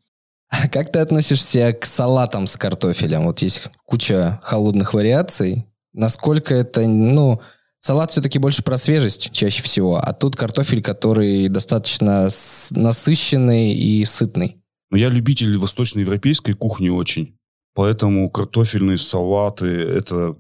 А 0.50 0.68
как 0.68 0.92
ты 0.92 0.98
относишься 0.98 1.72
к 1.72 1.86
салатам 1.86 2.48
с 2.48 2.58
картофелем? 2.58 3.26
Вот 3.26 3.44
есть 3.44 3.70
куча 3.86 4.40
холодных 4.42 4.96
вариаций. 4.96 5.68
Насколько 5.94 6.56
это, 6.56 6.88
ну, 6.88 7.40
салат 7.80 8.10
все-таки 8.10 8.40
больше 8.40 8.64
про 8.64 8.80
свежесть 8.80 9.32
чаще 9.34 9.62
всего, 9.62 9.98
а 9.98 10.12
тут 10.12 10.36
картофель, 10.36 10.82
который 10.82 11.48
достаточно 11.48 12.28
насыщенный 12.72 13.72
и 13.72 14.04
сытный. 14.04 14.58
Но 14.90 14.98
я 14.98 15.10
любитель 15.10 15.56
восточноевропейской 15.60 16.56
кухни 16.56 16.90
очень. 16.90 17.38
Поэтому 17.76 18.32
картофельные 18.32 18.98
салаты, 18.98 19.68
это... 19.68 20.34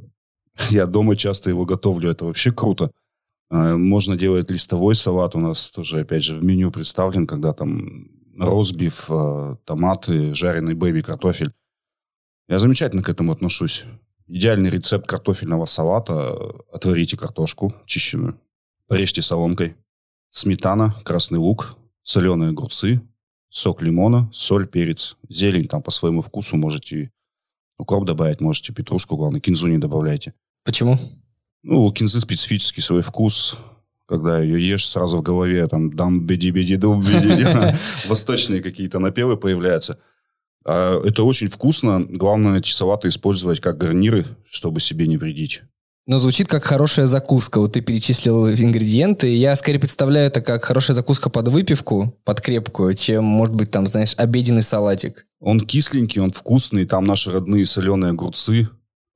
Я 0.69 0.85
дома 0.85 1.15
часто 1.15 1.49
его 1.49 1.65
готовлю, 1.65 2.09
это 2.09 2.25
вообще 2.25 2.51
круто. 2.51 2.91
А, 3.49 3.75
можно 3.77 4.15
делать 4.15 4.49
листовой 4.51 4.95
салат, 4.95 5.35
у 5.35 5.39
нас 5.39 5.71
тоже, 5.71 6.01
опять 6.01 6.23
же, 6.23 6.35
в 6.35 6.43
меню 6.43 6.71
представлен, 6.71 7.25
когда 7.25 7.53
там 7.53 8.09
розбив, 8.37 9.05
а, 9.09 9.57
томаты, 9.65 10.33
жареный 10.33 10.75
бэби, 10.75 11.01
картофель. 11.01 11.51
Я 12.47 12.59
замечательно 12.59 13.03
к 13.03 13.09
этому 13.09 13.31
отношусь. 13.31 13.85
Идеальный 14.27 14.69
рецепт 14.69 15.07
картофельного 15.07 15.65
салата. 15.65 16.35
Отварите 16.71 17.17
картошку 17.17 17.73
чищенную, 17.85 18.39
порежьте 18.87 19.21
соломкой. 19.21 19.75
Сметана, 20.29 20.95
красный 21.03 21.39
лук, 21.39 21.75
соленые 22.03 22.49
огурцы, 22.49 23.01
сок 23.49 23.81
лимона, 23.81 24.29
соль, 24.31 24.67
перец, 24.67 25.17
зелень 25.27 25.67
там 25.67 25.81
по 25.81 25.89
своему 25.89 26.21
вкусу 26.21 26.57
можете 26.57 27.11
укроп 27.79 28.05
добавить, 28.05 28.41
можете 28.41 28.73
петрушку, 28.73 29.17
главное, 29.17 29.41
кинзу 29.41 29.67
не 29.67 29.79
добавляйте. 29.79 30.33
Почему? 30.63 30.99
Ну, 31.63 31.83
у 31.83 31.91
кинзы 31.91 32.21
специфический 32.21 32.81
свой 32.81 33.01
вкус. 33.01 33.57
Когда 34.07 34.39
ее 34.41 34.65
ешь, 34.67 34.87
сразу 34.87 35.17
в 35.17 35.21
голове 35.21 35.67
там 35.67 35.95
дам 35.95 36.25
беди 36.25 36.51
беди 36.51 36.77
дум 36.77 37.01
беди 37.01 37.45
Восточные 38.07 38.61
какие-то 38.61 38.99
напевы 38.99 39.37
появляются. 39.37 39.97
А 40.65 40.99
это 41.05 41.23
очень 41.23 41.49
вкусно. 41.49 42.05
Главное 42.09 42.57
эти 42.57 42.71
салаты 42.71 43.07
использовать 43.07 43.59
как 43.59 43.77
гарниры, 43.77 44.25
чтобы 44.49 44.79
себе 44.79 45.07
не 45.07 45.17
вредить. 45.17 45.61
Но 46.07 46.17
звучит 46.17 46.47
как 46.47 46.63
хорошая 46.63 47.05
закуска. 47.05 47.59
Вот 47.59 47.73
ты 47.73 47.81
перечислил 47.81 48.49
ингредиенты. 48.49 49.27
Я 49.27 49.55
скорее 49.55 49.77
представляю 49.77 50.25
это 50.25 50.41
как 50.41 50.65
хорошая 50.65 50.95
закуска 50.95 51.29
под 51.29 51.49
выпивку, 51.49 52.17
под 52.23 52.41
крепкую, 52.41 52.95
чем, 52.95 53.23
может 53.23 53.53
быть, 53.53 53.69
там, 53.69 53.85
знаешь, 53.85 54.15
обеденный 54.17 54.63
салатик. 54.63 55.27
Он 55.39 55.59
кисленький, 55.59 56.19
он 56.19 56.31
вкусный. 56.31 56.85
Там 56.85 57.03
наши 57.03 57.29
родные 57.29 57.63
соленые 57.67 58.09
огурцы. 58.09 58.69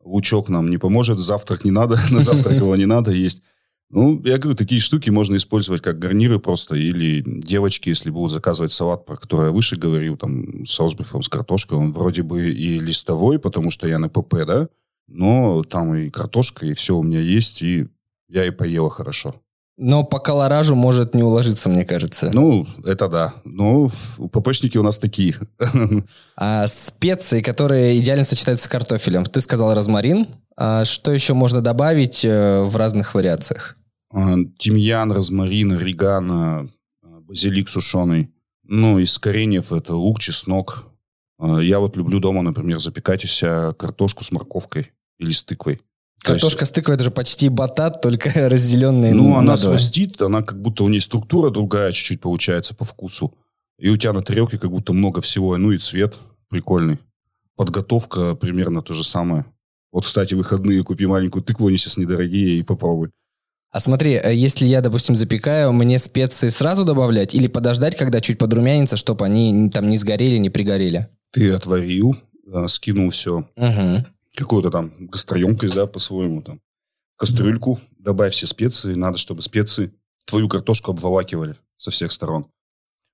Лучок 0.04 0.50
нам 0.50 0.70
не 0.70 0.78
поможет. 0.78 1.20
Завтрак 1.20 1.66
не 1.66 1.72
надо. 1.72 2.00
На 2.12 2.20
завтрак 2.20 2.56
его 2.56 2.76
не 2.76 2.86
надо 2.86 3.12
есть. 3.12 3.42
Ну, 3.90 4.20
я 4.26 4.40
говорю, 4.40 4.58
такие 4.58 4.82
штуки 4.82 5.12
можно 5.12 5.36
использовать 5.36 5.84
как 5.84 6.00
гарниры 6.00 6.40
просто. 6.40 6.76
Или 6.76 7.24
девочки, 7.26 7.90
если 7.90 8.10
будут 8.10 8.32
заказывать 8.32 8.72
салат, 8.72 9.06
про 9.06 9.18
который 9.18 9.48
я 9.48 9.52
выше 9.52 9.76
говорил, 9.76 10.18
там, 10.18 10.66
с 10.66 10.80
розбифом, 10.80 11.22
с 11.22 11.30
картошкой, 11.30 11.78
он 11.78 11.92
вроде 11.92 12.24
бы 12.24 12.50
и 12.50 12.80
листовой, 12.80 13.38
потому 13.38 13.70
что 13.70 13.88
я 13.88 14.00
на 14.00 14.10
ПП, 14.10 14.46
да? 14.48 14.68
Но 15.08 15.64
там 15.64 15.94
и 15.94 16.10
картошка, 16.10 16.66
и 16.66 16.74
все 16.74 16.98
у 16.98 17.04
меня 17.04 17.20
есть, 17.20 17.62
и 17.62 17.88
я 18.30 18.46
и 18.46 18.52
поела 18.52 18.90
хорошо. 18.90 19.36
Но 19.78 20.04
по 20.04 20.20
колоражу 20.20 20.76
может 20.76 21.16
не 21.16 21.24
уложиться, 21.24 21.68
мне 21.68 21.84
кажется. 21.84 22.30
Ну, 22.34 22.68
это 22.86 23.08
да. 23.08 23.34
Ну, 23.44 23.90
ППшники 24.32 24.78
у 24.78 24.84
нас 24.84 24.98
такие. 24.98 25.36
А 26.36 26.68
специи, 26.68 27.42
которые 27.42 28.00
идеально 28.00 28.26
сочетаются 28.26 28.66
с 28.66 28.68
картофелем. 28.68 29.24
Ты 29.26 29.40
сказал 29.40 29.74
розмарин. 29.74 30.28
А 30.56 30.86
что 30.86 31.12
еще 31.12 31.34
можно 31.34 31.62
добавить 31.62 32.24
э, 32.26 32.62
в 32.62 32.76
разных 32.76 33.16
вариациях? 33.16 33.76
А, 34.12 34.36
тимьян, 34.60 35.12
розмарин, 35.12 35.74
орегано, 35.74 36.70
а, 37.02 37.20
базилик 37.22 37.70
сушеный. 37.70 38.32
Ну, 38.64 39.00
из 39.00 39.18
кореньев 39.18 39.72
это 39.72 39.96
лук, 39.96 40.20
чеснок. 40.20 40.86
А, 41.40 41.60
я 41.60 41.80
вот 41.80 41.98
люблю 41.98 42.20
дома, 42.20 42.44
например, 42.44 42.80
запекать 42.80 43.26
у 43.26 43.28
себя 43.28 43.74
картошку 43.74 44.24
с 44.24 44.32
морковкой 44.32 44.92
или 45.18 45.32
с 45.32 45.44
тыквой. 45.44 45.82
Картошка 46.24 46.62
есть, 46.62 46.72
с 46.72 46.74
тыквой 46.74 46.96
это 46.96 47.04
же 47.04 47.12
почти 47.12 47.50
батат, 47.50 48.02
только 48.02 48.32
разделенный. 48.50 49.12
Ну, 49.12 49.36
она 49.36 49.58
свастит, 49.58 50.22
она 50.22 50.42
как 50.42 50.60
будто 50.60 50.84
у 50.84 50.90
нее 50.90 51.02
структура 51.02 51.50
другая 51.50 51.92
чуть-чуть 51.92 52.22
получается 52.22 52.74
по 52.74 52.86
вкусу. 52.86 53.34
И 53.78 53.90
у 53.90 53.98
тебя 53.98 54.14
на 54.14 54.24
тарелке 54.24 54.58
как 54.58 54.72
будто 54.72 54.94
много 54.94 55.22
всего. 55.22 55.58
Ну 55.58 55.72
и 55.72 55.78
цвет 55.78 56.18
прикольный. 56.50 56.98
Подготовка 57.56 58.36
примерно 58.36 58.82
то 58.82 58.94
же 58.94 59.04
самое. 59.04 59.46
Вот, 59.92 60.06
кстати, 60.06 60.34
выходные 60.34 60.84
купи 60.84 61.06
маленькую 61.06 61.44
тыкву, 61.44 61.68
они 61.68 61.78
сейчас 61.78 61.98
недорогие, 61.98 62.60
и 62.60 62.64
попробуй. 62.64 63.10
А 63.72 63.80
смотри, 63.80 64.14
э, 64.14 64.34
если 64.34 64.66
я, 64.66 64.82
допустим, 64.82 65.16
запекаю, 65.16 65.74
мне 65.74 66.00
специи 66.00 66.50
сразу 66.50 66.86
добавлять 66.86 67.36
или 67.36 67.48
подождать, 67.48 67.96
когда 67.96 68.22
чуть 68.22 68.38
подрумянится, 68.38 68.98
чтобы 68.98 69.26
они 69.26 69.70
там 69.70 69.90
не 69.90 69.98
сгорели, 69.98 70.38
не 70.38 70.50
пригорели? 70.50 71.10
Ты 71.32 71.52
отварил, 71.52 72.16
э, 72.52 72.68
скинул 72.68 73.10
все. 73.10 73.48
Угу 73.56 74.06
какую-то 74.36 74.72
там 74.72 74.92
гастроемкость, 75.00 75.76
да, 75.76 75.88
по-своему 75.88 76.42
там. 76.42 76.62
Кастрюльку, 77.18 77.80
добавь 78.00 78.34
все 78.34 78.48
специи. 78.48 78.96
Надо, 78.96 79.18
чтобы 79.18 79.42
специи 79.42 79.94
твою 80.26 80.50
картошку 80.50 80.92
обволакивали 80.92 81.56
со 81.78 81.92
всех 81.92 82.12
сторон. 82.12 82.48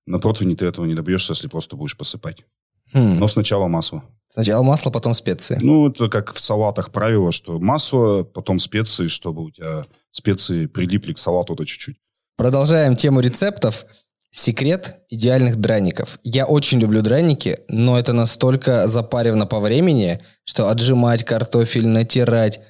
На 0.06 0.20
противне 0.20 0.56
ты 0.56 0.66
этого 0.66 0.86
не 0.86 0.96
добьешься, 0.96 1.34
если 1.34 1.48
просто 1.48 1.76
будешь 1.76 1.98
посыпать. 1.98 2.46
Хм. 2.94 3.20
Но 3.20 3.28
сначала 3.28 3.68
масло. 3.68 4.04
Сначала 4.28 4.64
масло, 4.64 4.92
потом 4.92 5.14
специи. 5.14 5.58
Ну, 5.62 5.90
это 5.90 6.08
как 6.08 6.34
в 6.34 6.40
салатах 6.40 6.92
правило, 6.92 7.32
что 7.32 7.60
масло, 7.60 8.24
потом 8.24 8.60
специи, 8.60 9.08
чтобы 9.08 9.44
у 9.44 9.52
тебя 9.52 9.86
специи 10.12 10.68
прилипли 10.68 11.14
к 11.14 11.18
салату-то 11.18 11.66
чуть-чуть. 11.66 11.98
Продолжаем 12.38 12.96
тему 12.96 13.20
рецептов. 13.20 13.86
Секрет 14.32 14.98
идеальных 15.10 15.56
драников. 15.56 16.20
Я 16.24 16.46
очень 16.46 16.80
люблю 16.80 17.02
драники, 17.02 17.60
но 17.68 17.98
это 17.98 18.14
настолько 18.14 18.88
запаривно 18.88 19.48
по 19.48 19.60
времени, 19.60 20.20
что 20.44 20.70
отжимать 20.70 21.24
картофель, 21.24 21.88
натирать. 21.88 22.62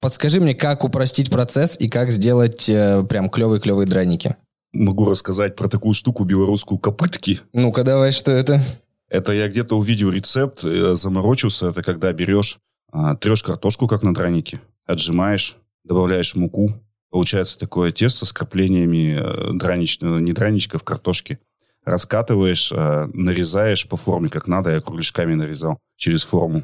Подскажи 0.00 0.40
мне, 0.40 0.54
как 0.54 0.84
упростить 0.84 1.30
процесс 1.30 1.76
и 1.78 1.88
как 1.88 2.12
сделать 2.12 2.68
э, 2.68 3.04
прям 3.08 3.28
клевые-клевые 3.28 3.86
драники. 3.86 4.36
Могу 4.72 5.04
рассказать 5.10 5.56
про 5.56 5.68
такую 5.68 5.94
штуку 5.94 6.24
белорусскую 6.24 6.78
копытки. 6.78 7.40
Ну-ка 7.52 7.82
давай, 7.82 8.12
что 8.12 8.30
это? 8.30 8.62
Это 9.08 9.32
я 9.32 9.48
где-то 9.48 9.76
увидел 9.76 10.10
рецепт, 10.10 10.62
э, 10.62 10.94
заморочился. 10.94 11.70
Это 11.70 11.82
когда 11.82 12.12
берешь, 12.12 12.60
э, 12.92 13.16
трешь 13.20 13.42
картошку, 13.42 13.88
как 13.88 14.04
на 14.04 14.14
дранике, 14.14 14.60
отжимаешь, 14.86 15.56
добавляешь 15.84 16.36
муку, 16.36 16.72
Получается 17.10 17.58
такое 17.58 17.90
тесто 17.90 18.24
с 18.24 18.32
краплениями 18.32 19.18
э, 19.18 19.52
дранич, 19.54 20.00
не 20.00 20.32
драничков, 20.32 20.84
картошки. 20.84 21.40
Раскатываешь, 21.84 22.72
э, 22.72 23.06
нарезаешь 23.12 23.88
по 23.88 23.96
форме, 23.96 24.28
как 24.28 24.46
надо. 24.46 24.70
Я 24.70 24.80
кругляшками 24.80 25.34
нарезал 25.34 25.78
через 25.96 26.24
форму. 26.24 26.62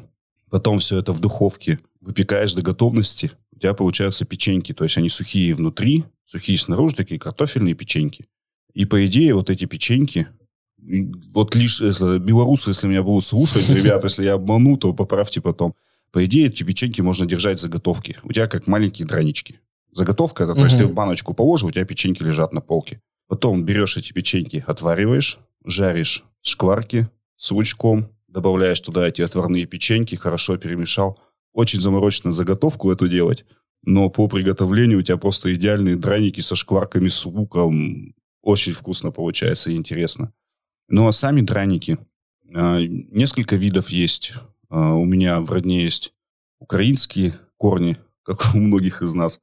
Потом 0.49 0.79
все 0.79 0.97
это 0.99 1.11
в 1.11 1.19
духовке 1.19 1.79
выпекаешь 1.99 2.53
до 2.53 2.61
готовности. 2.61 3.31
У 3.51 3.59
тебя 3.59 3.73
получаются 3.73 4.23
печеньки. 4.23 4.73
То 4.73 4.85
есть 4.85 4.97
они 4.97 5.09
сухие 5.09 5.53
внутри, 5.53 6.05
сухие 6.25 6.57
снаружи, 6.57 6.95
такие 6.95 7.19
картофельные 7.19 7.73
печеньки. 7.73 8.25
И 8.73 8.85
по 8.85 9.05
идее 9.05 9.33
вот 9.33 9.49
эти 9.49 9.65
печеньки, 9.65 10.27
вот 11.33 11.55
лишь 11.55 11.81
если, 11.81 12.19
белорусы, 12.19 12.69
если 12.69 12.87
меня 12.87 13.03
будут 13.03 13.25
слушать, 13.25 13.69
ребят, 13.69 14.03
если 14.05 14.23
я 14.23 14.35
обману, 14.35 14.77
то 14.77 14.93
поправьте 14.93 15.41
потом. 15.41 15.75
По 16.11 16.23
идее, 16.23 16.47
эти 16.47 16.63
печеньки 16.63 17.01
можно 17.01 17.25
держать 17.25 17.59
заготовки. 17.59 18.17
У 18.23 18.31
тебя 18.31 18.47
как 18.47 18.67
маленькие 18.67 19.05
дранички. 19.05 19.59
Заготовка, 19.91 20.43
это, 20.43 20.53
то 20.53 20.63
есть 20.63 20.77
ты 20.77 20.85
в 20.85 20.93
баночку 20.93 21.33
положил, 21.33 21.69
у 21.69 21.71
тебя 21.71 21.85
печеньки 21.85 22.21
лежат 22.21 22.53
на 22.53 22.61
полке. 22.61 23.01
Потом 23.27 23.63
берешь 23.63 23.97
эти 23.97 24.13
печеньки, 24.13 24.63
отвариваешь, 24.67 25.39
жаришь 25.65 26.23
шкварки 26.41 27.09
с 27.35 27.51
лучком, 27.51 28.07
добавляешь 28.27 28.79
туда 28.79 29.07
эти 29.07 29.21
отварные 29.21 29.65
печеньки, 29.65 30.15
хорошо 30.15 30.57
перемешал. 30.57 31.19
Очень 31.53 31.81
заморочно 31.81 32.31
заготовку 32.31 32.91
эту 32.91 33.07
делать, 33.09 33.45
но 33.83 34.09
по 34.09 34.27
приготовлению 34.27 34.99
у 34.99 35.01
тебя 35.01 35.17
просто 35.17 35.53
идеальные 35.55 35.95
драники 35.95 36.41
со 36.41 36.55
шкварками, 36.55 37.07
с 37.07 37.25
луком. 37.25 38.13
Очень 38.41 38.73
вкусно 38.73 39.11
получается 39.11 39.71
и 39.71 39.75
интересно. 39.75 40.31
Ну 40.89 41.07
а 41.07 41.11
сами 41.11 41.41
драники, 41.41 41.97
а, 42.53 42.79
несколько 42.79 43.55
видов 43.55 43.89
есть. 43.89 44.33
А, 44.69 44.93
у 44.93 45.05
меня 45.05 45.41
в 45.41 45.51
родне 45.51 45.83
есть 45.83 46.13
украинские 46.59 47.33
корни, 47.57 47.97
как 48.23 48.53
у 48.53 48.59
многих 48.59 49.01
из 49.01 49.13
нас. 49.13 49.39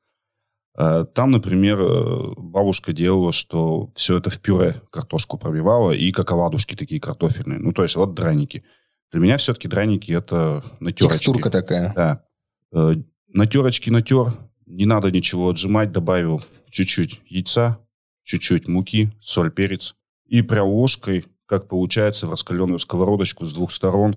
Э, 0.76 1.04
там, 1.12 1.30
например, 1.30 1.78
э, 1.80 2.32
бабушка 2.36 2.92
делала, 2.92 3.32
что 3.32 3.90
все 3.94 4.18
это 4.18 4.30
в 4.30 4.40
пюре 4.40 4.80
картошку 4.90 5.38
пробивала 5.38 5.92
и 5.92 6.10
как 6.10 6.32
оладушки 6.32 6.74
такие 6.74 7.00
картофельные. 7.00 7.58
Ну, 7.58 7.72
то 7.72 7.82
есть 7.82 7.96
вот 7.96 8.14
драники. 8.14 8.64
Для 9.12 9.20
меня 9.20 9.36
все-таки 9.36 9.68
драники 9.68 10.10
это 10.10 10.64
натерочки. 10.80 11.18
Текстурка 11.18 11.50
такая. 11.50 11.92
Да. 11.94 12.24
Э, 12.72 12.94
натерочки 13.28 13.90
натер, 13.90 14.32
не 14.66 14.86
надо 14.86 15.10
ничего 15.12 15.50
отжимать, 15.50 15.92
добавил 15.92 16.42
чуть-чуть 16.70 17.20
яйца, 17.28 17.78
чуть-чуть 18.24 18.66
муки, 18.66 19.12
соль, 19.20 19.52
перец. 19.52 19.94
И 20.26 20.42
прям 20.42 20.66
ложкой, 20.66 21.24
как 21.46 21.68
получается, 21.68 22.26
в 22.26 22.30
раскаленную 22.30 22.80
сковородочку 22.80 23.46
с 23.46 23.52
двух 23.52 23.70
сторон. 23.70 24.16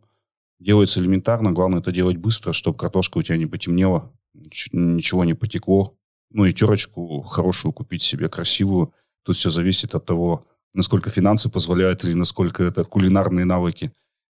Делается 0.60 1.00
элементарно, 1.00 1.52
главное 1.52 1.82
это 1.82 1.92
делать 1.92 2.18
быстро, 2.18 2.52
чтобы 2.52 2.80
картошка 2.80 3.20
у 3.20 3.22
тебя 3.22 3.38
не 3.38 3.46
потемнела, 3.46 4.12
ничего 4.34 5.24
не 5.24 5.36
потекло, 5.36 5.96
ну 6.30 6.46
и 6.46 6.54
терочку 6.54 7.22
хорошую 7.22 7.74
купить 7.74 8.04
себе, 8.04 8.30
красивую. 8.30 8.94
Тут 9.24 9.36
все 9.36 9.50
зависит 9.50 9.96
от 9.96 10.06
того, 10.06 10.44
насколько 10.74 11.10
финансы 11.10 11.50
позволяют 11.50 12.04
или 12.04 12.14
насколько 12.14 12.64
это 12.64 12.84
кулинарные 12.84 13.46
навыки. 13.46 13.92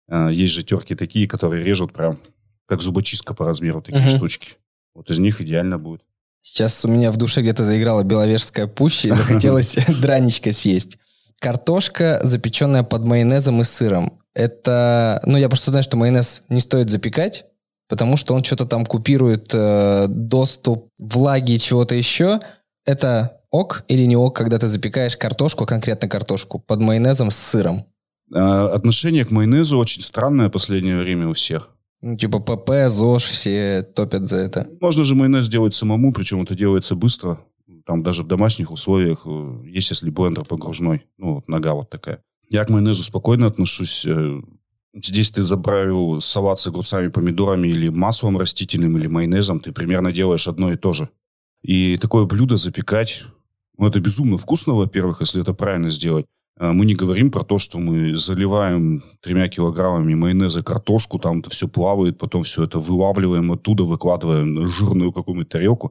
А, 0.09 0.28
есть 0.28 0.52
же 0.52 0.62
терки 0.62 0.94
такие, 0.94 1.26
которые 1.26 1.64
режут 1.64 1.92
прям 1.92 2.18
как 2.66 2.80
зубочистка 2.80 3.35
по 3.35 3.44
размеру, 3.44 3.83
такие 3.83 4.04
uh 4.04 4.16
штучки. 4.16 4.57
Вот 4.94 5.11
из 5.11 5.18
них 5.18 5.40
идеально 5.40 5.78
будет. 5.78 6.02
Сейчас 6.40 6.85
у 6.85 6.88
меня 6.88 7.11
в 7.11 7.16
душе 7.16 7.40
где-то 7.40 7.64
заиграла 7.64 8.04
беловежская 8.04 8.66
пуща, 8.66 9.09
и 9.09 9.11
захотелось 9.14 9.76
драничка 10.00 10.52
съесть. 10.52 10.98
Картошка, 11.40 12.20
запеченная 12.22 12.83
под 12.85 13.04
майонезом 13.04 13.61
и 13.61 13.64
сыром. 13.64 14.20
Это, 14.35 15.20
ну, 15.24 15.37
я 15.37 15.48
просто 15.48 15.70
знаю, 15.70 15.85
что 15.85 15.96
майонез 15.96 16.42
не 16.48 16.61
стоит 16.61 16.90
запекать, 16.90 17.44
потому 17.88 18.16
что 18.16 18.35
он 18.35 18.42
что-то 18.42 18.66
там 18.66 18.87
купирует 18.87 19.51
э, 19.53 20.07
доступ 20.09 20.88
влаги 20.99 21.57
чего-то 21.57 21.94
еще. 21.94 22.40
Это 22.85 23.40
ок 23.51 23.85
или 23.88 24.05
не 24.05 24.16
ок, 24.16 24.37
когда 24.37 24.59
ты 24.59 24.68
запекаешь 24.68 25.16
картошку, 25.16 25.66
конкретно 25.66 26.09
картошку, 26.09 26.59
под 26.59 26.81
майонезом 26.81 27.31
с 27.31 27.37
сыром? 27.37 27.85
А, 28.33 28.66
отношение 28.75 29.25
к 29.25 29.31
майонезу 29.31 29.79
очень 29.79 30.03
странное 30.03 30.49
в 30.49 30.53
последнее 30.53 30.99
время 30.99 31.29
у 31.29 31.35
всех. 31.35 31.70
Ну, 32.03 32.16
типа 32.16 32.38
ПП, 32.38 32.88
ЗОЖ, 32.88 33.25
все 33.25 33.83
топят 33.83 34.27
за 34.27 34.37
это. 34.37 34.68
Можно 34.81 35.05
же 35.05 35.14
майонез 35.14 35.49
делать 35.49 35.73
самому, 35.73 36.12
причем 36.12 36.42
это 36.42 36.55
делается 36.55 36.94
быстро. 36.94 37.38
Там 37.87 38.03
даже 38.03 38.23
в 38.23 38.27
домашних 38.27 38.70
условиях 38.70 39.23
э, 39.25 39.62
есть, 39.66 39.90
если 39.90 40.11
блендер 40.11 40.44
погружной. 40.44 41.07
Ну, 41.18 41.37
вот 41.37 41.49
нога 41.49 41.75
вот 41.75 41.90
такая. 41.90 42.20
Я 42.51 42.64
к 42.64 42.70
майонезу 42.70 43.03
спокойно 43.03 43.47
отношусь. 43.47 44.07
Здесь 44.94 45.30
ты 45.30 45.42
заправил 45.42 46.20
салат 46.20 46.61
с 46.61 46.66
огурцами, 46.68 47.09
помидорами 47.09 47.68
или 47.68 47.88
маслом 47.88 48.38
растительным, 48.38 48.96
или 48.96 49.09
майонезом, 49.09 49.59
ты 49.59 49.72
примерно 49.72 50.12
делаешь 50.12 50.46
одно 50.46 50.72
и 50.72 50.76
то 50.76 50.92
же. 50.92 51.09
И 51.62 51.96
такое 51.96 52.26
блюдо 52.26 52.57
запекать, 52.57 53.24
ну, 53.76 53.88
это 53.88 53.98
безумно 53.98 54.38
вкусно, 54.38 54.74
во-первых, 54.74 55.20
если 55.20 55.40
это 55.40 55.52
правильно 55.52 55.90
сделать. 55.90 56.26
А, 56.57 56.72
мы 56.72 56.87
не 56.87 56.94
говорим 56.94 57.30
про 57.33 57.42
то, 57.42 57.59
что 57.59 57.78
мы 57.78 58.16
заливаем 58.16 59.02
тремя 59.20 59.48
килограммами 59.48 60.14
майонеза 60.14 60.62
картошку, 60.62 61.18
там 61.18 61.40
это 61.40 61.50
все 61.50 61.66
плавает, 61.66 62.18
потом 62.18 62.44
все 62.44 62.64
это 62.64 62.78
вылавливаем 62.78 63.50
оттуда, 63.50 63.83
выкладываем 63.83 64.54
на 64.54 64.66
жирную 64.66 65.12
какую-нибудь 65.12 65.48
тарелку. 65.48 65.90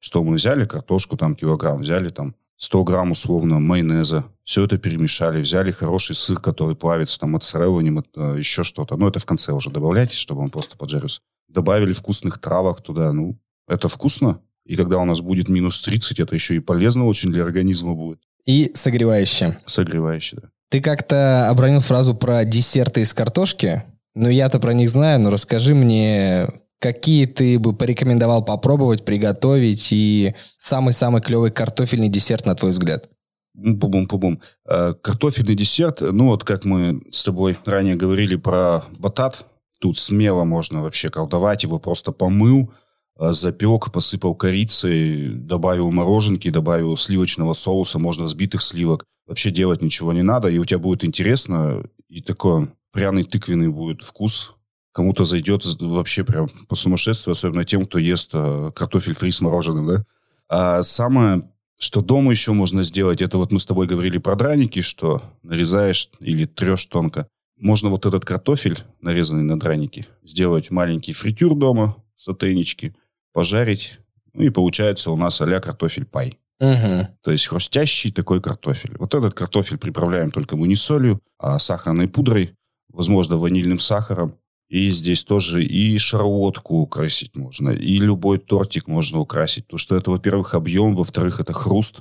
Что 0.00 0.22
мы 0.22 0.34
взяли 0.34 0.66
картошку, 0.66 1.16
там 1.16 1.34
килограмм, 1.34 1.80
взяли 1.80 2.10
там 2.10 2.34
100 2.58 2.84
грамм 2.84 3.12
условно 3.12 3.58
майонеза, 3.58 4.26
все 4.44 4.64
это 4.64 4.78
перемешали, 4.78 5.40
взяли 5.40 5.70
хороший 5.70 6.14
сыр, 6.14 6.38
который 6.38 6.76
плавится, 6.76 7.18
там 7.18 7.30
моцарелла, 7.30 7.80
не, 7.80 8.02
э, 8.16 8.36
еще 8.38 8.62
что-то. 8.62 8.96
Ну, 8.96 9.08
это 9.08 9.18
в 9.18 9.26
конце 9.26 9.52
уже 9.52 9.70
добавляйте, 9.70 10.16
чтобы 10.16 10.42
он 10.42 10.50
просто 10.50 10.76
поджарился. 10.76 11.20
Добавили 11.48 11.92
вкусных 11.92 12.38
травок 12.38 12.82
туда, 12.82 13.12
ну, 13.12 13.38
это 13.66 13.88
вкусно. 13.88 14.40
И 14.66 14.76
когда 14.76 14.98
у 14.98 15.04
нас 15.04 15.20
будет 15.20 15.48
минус 15.48 15.80
30, 15.80 16.20
это 16.20 16.34
еще 16.34 16.56
и 16.56 16.60
полезно 16.60 17.06
очень 17.06 17.32
для 17.32 17.42
организма 17.42 17.94
будет. 17.94 18.20
И 18.44 18.70
согревающее. 18.74 19.58
Согревающее, 19.66 20.40
да. 20.42 20.48
Ты 20.70 20.80
как-то 20.80 21.48
обронил 21.48 21.80
фразу 21.80 22.14
про 22.14 22.44
десерты 22.44 23.02
из 23.02 23.14
картошки. 23.14 23.84
Ну, 24.14 24.28
я-то 24.28 24.58
про 24.58 24.72
них 24.72 24.90
знаю, 24.90 25.20
но 25.20 25.30
расскажи 25.30 25.74
мне, 25.74 26.48
какие 26.78 27.26
ты 27.26 27.58
бы 27.58 27.74
порекомендовал 27.74 28.44
попробовать, 28.44 29.04
приготовить 29.04 29.88
и 29.92 30.34
самый-самый 30.56 31.22
клевый 31.22 31.50
картофельный 31.50 32.08
десерт, 32.08 32.44
на 32.44 32.54
твой 32.54 32.72
взгляд? 32.72 33.08
Пубум-пубум. 33.54 34.40
Э, 34.68 34.94
картофельный 34.94 35.54
десерт, 35.54 36.00
ну 36.00 36.26
вот 36.26 36.42
как 36.44 36.64
мы 36.64 37.00
с 37.10 37.22
тобой 37.22 37.56
ранее 37.64 37.94
говорили 37.94 38.36
про 38.36 38.82
батат, 38.98 39.46
тут 39.80 39.96
смело 39.96 40.44
можно 40.44 40.82
вообще 40.82 41.08
колдовать, 41.08 41.62
его 41.62 41.78
просто 41.78 42.10
помыл, 42.10 42.72
э, 43.18 43.32
запек, 43.32 43.92
посыпал 43.92 44.34
корицей, 44.34 45.28
добавил 45.28 45.92
мороженки, 45.92 46.50
добавил 46.50 46.96
сливочного 46.96 47.54
соуса, 47.54 47.98
можно 47.98 48.24
взбитых 48.24 48.60
сливок. 48.60 49.04
Вообще 49.26 49.50
делать 49.50 49.82
ничего 49.82 50.12
не 50.12 50.22
надо, 50.22 50.48
и 50.48 50.58
у 50.58 50.64
тебя 50.64 50.80
будет 50.80 51.04
интересно, 51.04 51.82
и 52.08 52.20
такой 52.20 52.70
пряный 52.92 53.24
тыквенный 53.24 53.68
будет 53.68 54.02
вкус. 54.02 54.54
Кому-то 54.92 55.24
зайдет 55.24 55.64
вообще 55.80 56.24
прям 56.24 56.46
по 56.68 56.76
сумасшествию, 56.76 57.32
особенно 57.32 57.64
тем, 57.64 57.84
кто 57.84 57.98
ест 57.98 58.30
э, 58.34 58.72
картофель 58.74 59.14
фри 59.14 59.30
с 59.30 59.40
мороженым, 59.40 59.86
да? 59.86 60.04
А 60.48 60.82
самое 60.82 61.48
что 61.78 62.00
дома 62.00 62.30
еще 62.30 62.52
можно 62.52 62.82
сделать, 62.82 63.22
это 63.22 63.38
вот 63.38 63.52
мы 63.52 63.60
с 63.60 63.66
тобой 63.66 63.86
говорили 63.86 64.18
про 64.18 64.36
драники, 64.36 64.80
что 64.80 65.22
нарезаешь 65.42 66.08
или 66.20 66.44
трешь 66.44 66.86
тонко. 66.86 67.28
Можно 67.56 67.88
вот 67.88 68.06
этот 68.06 68.24
картофель, 68.24 68.78
нарезанный 69.00 69.44
на 69.44 69.58
драники, 69.58 70.06
сделать 70.22 70.70
маленький 70.70 71.12
фритюр 71.12 71.54
дома, 71.54 71.96
сотейнички, 72.16 72.94
пожарить, 73.32 74.00
ну 74.32 74.42
и 74.42 74.50
получается 74.50 75.10
у 75.10 75.16
нас 75.16 75.40
а 75.40 75.60
картофель 75.60 76.06
пай. 76.06 76.38
Угу. 76.60 77.08
То 77.22 77.30
есть 77.32 77.46
хрустящий 77.46 78.12
такой 78.12 78.40
картофель. 78.40 78.96
Вот 78.98 79.14
этот 79.14 79.34
картофель 79.34 79.78
приправляем 79.78 80.30
только 80.30 80.56
мы 80.56 80.68
не 80.68 80.76
солью, 80.76 81.20
а 81.38 81.58
сахарной 81.58 82.08
пудрой, 82.08 82.54
возможно, 82.88 83.36
ванильным 83.36 83.78
сахаром. 83.78 84.36
И 84.68 84.90
здесь 84.90 85.24
тоже 85.24 85.64
и 85.64 85.98
шарлотку 85.98 86.78
украсить 86.78 87.36
можно, 87.36 87.70
и 87.70 87.98
любой 87.98 88.38
тортик 88.38 88.86
можно 88.86 89.20
украсить. 89.20 89.66
Потому 89.66 89.78
что 89.78 89.96
это, 89.96 90.10
во-первых, 90.10 90.54
объем, 90.54 90.96
во-вторых, 90.96 91.40
это 91.40 91.52
хруст. 91.52 92.00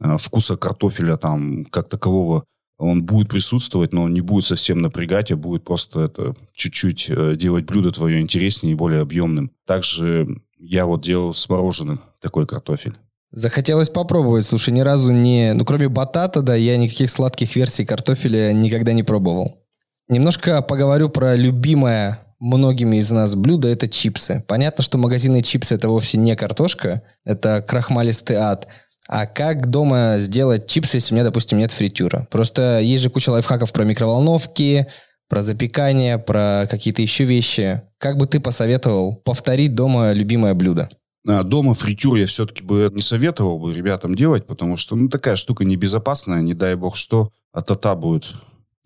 А, 0.00 0.16
вкуса 0.16 0.56
картофеля 0.56 1.16
там 1.16 1.64
как 1.66 1.88
такового 1.88 2.44
он 2.78 3.04
будет 3.04 3.28
присутствовать, 3.28 3.92
но 3.92 4.02
он 4.02 4.14
не 4.14 4.20
будет 4.20 4.44
совсем 4.44 4.80
напрягать, 4.80 5.30
а 5.30 5.36
будет 5.36 5.64
просто 5.64 6.00
это 6.00 6.34
чуть-чуть 6.54 7.06
э, 7.08 7.36
делать 7.36 7.64
блюдо 7.64 7.92
твое 7.92 8.20
интереснее 8.20 8.72
и 8.72 8.76
более 8.76 9.00
объемным. 9.00 9.50
Также 9.66 10.26
я 10.58 10.86
вот 10.86 11.02
делал 11.02 11.34
с 11.34 11.48
мороженым 11.48 12.00
такой 12.20 12.46
картофель. 12.46 12.94
Захотелось 13.30 13.90
попробовать. 13.90 14.44
Слушай, 14.44 14.70
ни 14.70 14.80
разу 14.80 15.12
не... 15.12 15.54
Ну, 15.54 15.64
кроме 15.64 15.88
батата, 15.88 16.40
да, 16.40 16.54
я 16.54 16.76
никаких 16.76 17.10
сладких 17.10 17.56
версий 17.56 17.84
картофеля 17.84 18.52
никогда 18.52 18.92
не 18.92 19.02
пробовал. 19.02 19.63
Немножко 20.08 20.60
поговорю 20.60 21.08
про 21.08 21.34
любимое 21.34 22.20
многими 22.38 22.98
из 22.98 23.10
нас 23.10 23.34
блюдо– 23.36 23.68
это 23.70 23.88
чипсы. 23.88 24.44
Понятно, 24.46 24.84
что 24.84 24.98
магазинные 24.98 25.42
чипсы– 25.42 25.74
это 25.76 25.88
вовсе 25.88 26.18
не 26.18 26.36
картошка, 26.36 27.02
это 27.24 27.62
крахмалистый 27.62 28.36
ад. 28.36 28.68
А 29.08 29.26
как 29.26 29.70
дома 29.70 30.16
сделать 30.18 30.66
чипсы, 30.66 30.98
если 30.98 31.14
у 31.14 31.16
меня, 31.16 31.24
допустим, 31.24 31.58
нет 31.58 31.72
фритюра? 31.72 32.26
Просто 32.30 32.80
есть 32.80 33.02
же 33.02 33.10
куча 33.10 33.30
лайфхаков 33.30 33.72
про 33.72 33.84
микроволновки, 33.84 34.86
про 35.28 35.42
запекание, 35.42 36.18
про 36.18 36.66
какие-то 36.70 37.00
еще 37.00 37.24
вещи. 37.24 37.82
Как 37.98 38.18
бы 38.18 38.26
ты 38.26 38.40
посоветовал 38.40 39.16
повторить 39.16 39.74
дома 39.74 40.12
любимое 40.12 40.54
блюдо? 40.54 40.90
А 41.26 41.42
дома 41.42 41.72
фритюр 41.72 42.16
я 42.16 42.26
все-таки 42.26 42.62
бы 42.62 42.90
не 42.92 43.00
советовал 43.00 43.58
бы 43.58 43.74
ребятам 43.74 44.14
делать, 44.14 44.46
потому 44.46 44.76
что 44.76 44.96
ну, 44.96 45.08
такая 45.08 45.36
штука 45.36 45.64
небезопасная, 45.64 46.42
не 46.42 46.52
дай 46.52 46.74
бог 46.74 46.94
что, 46.94 47.30
а 47.52 47.62
тата 47.62 47.94
будет 47.94 48.24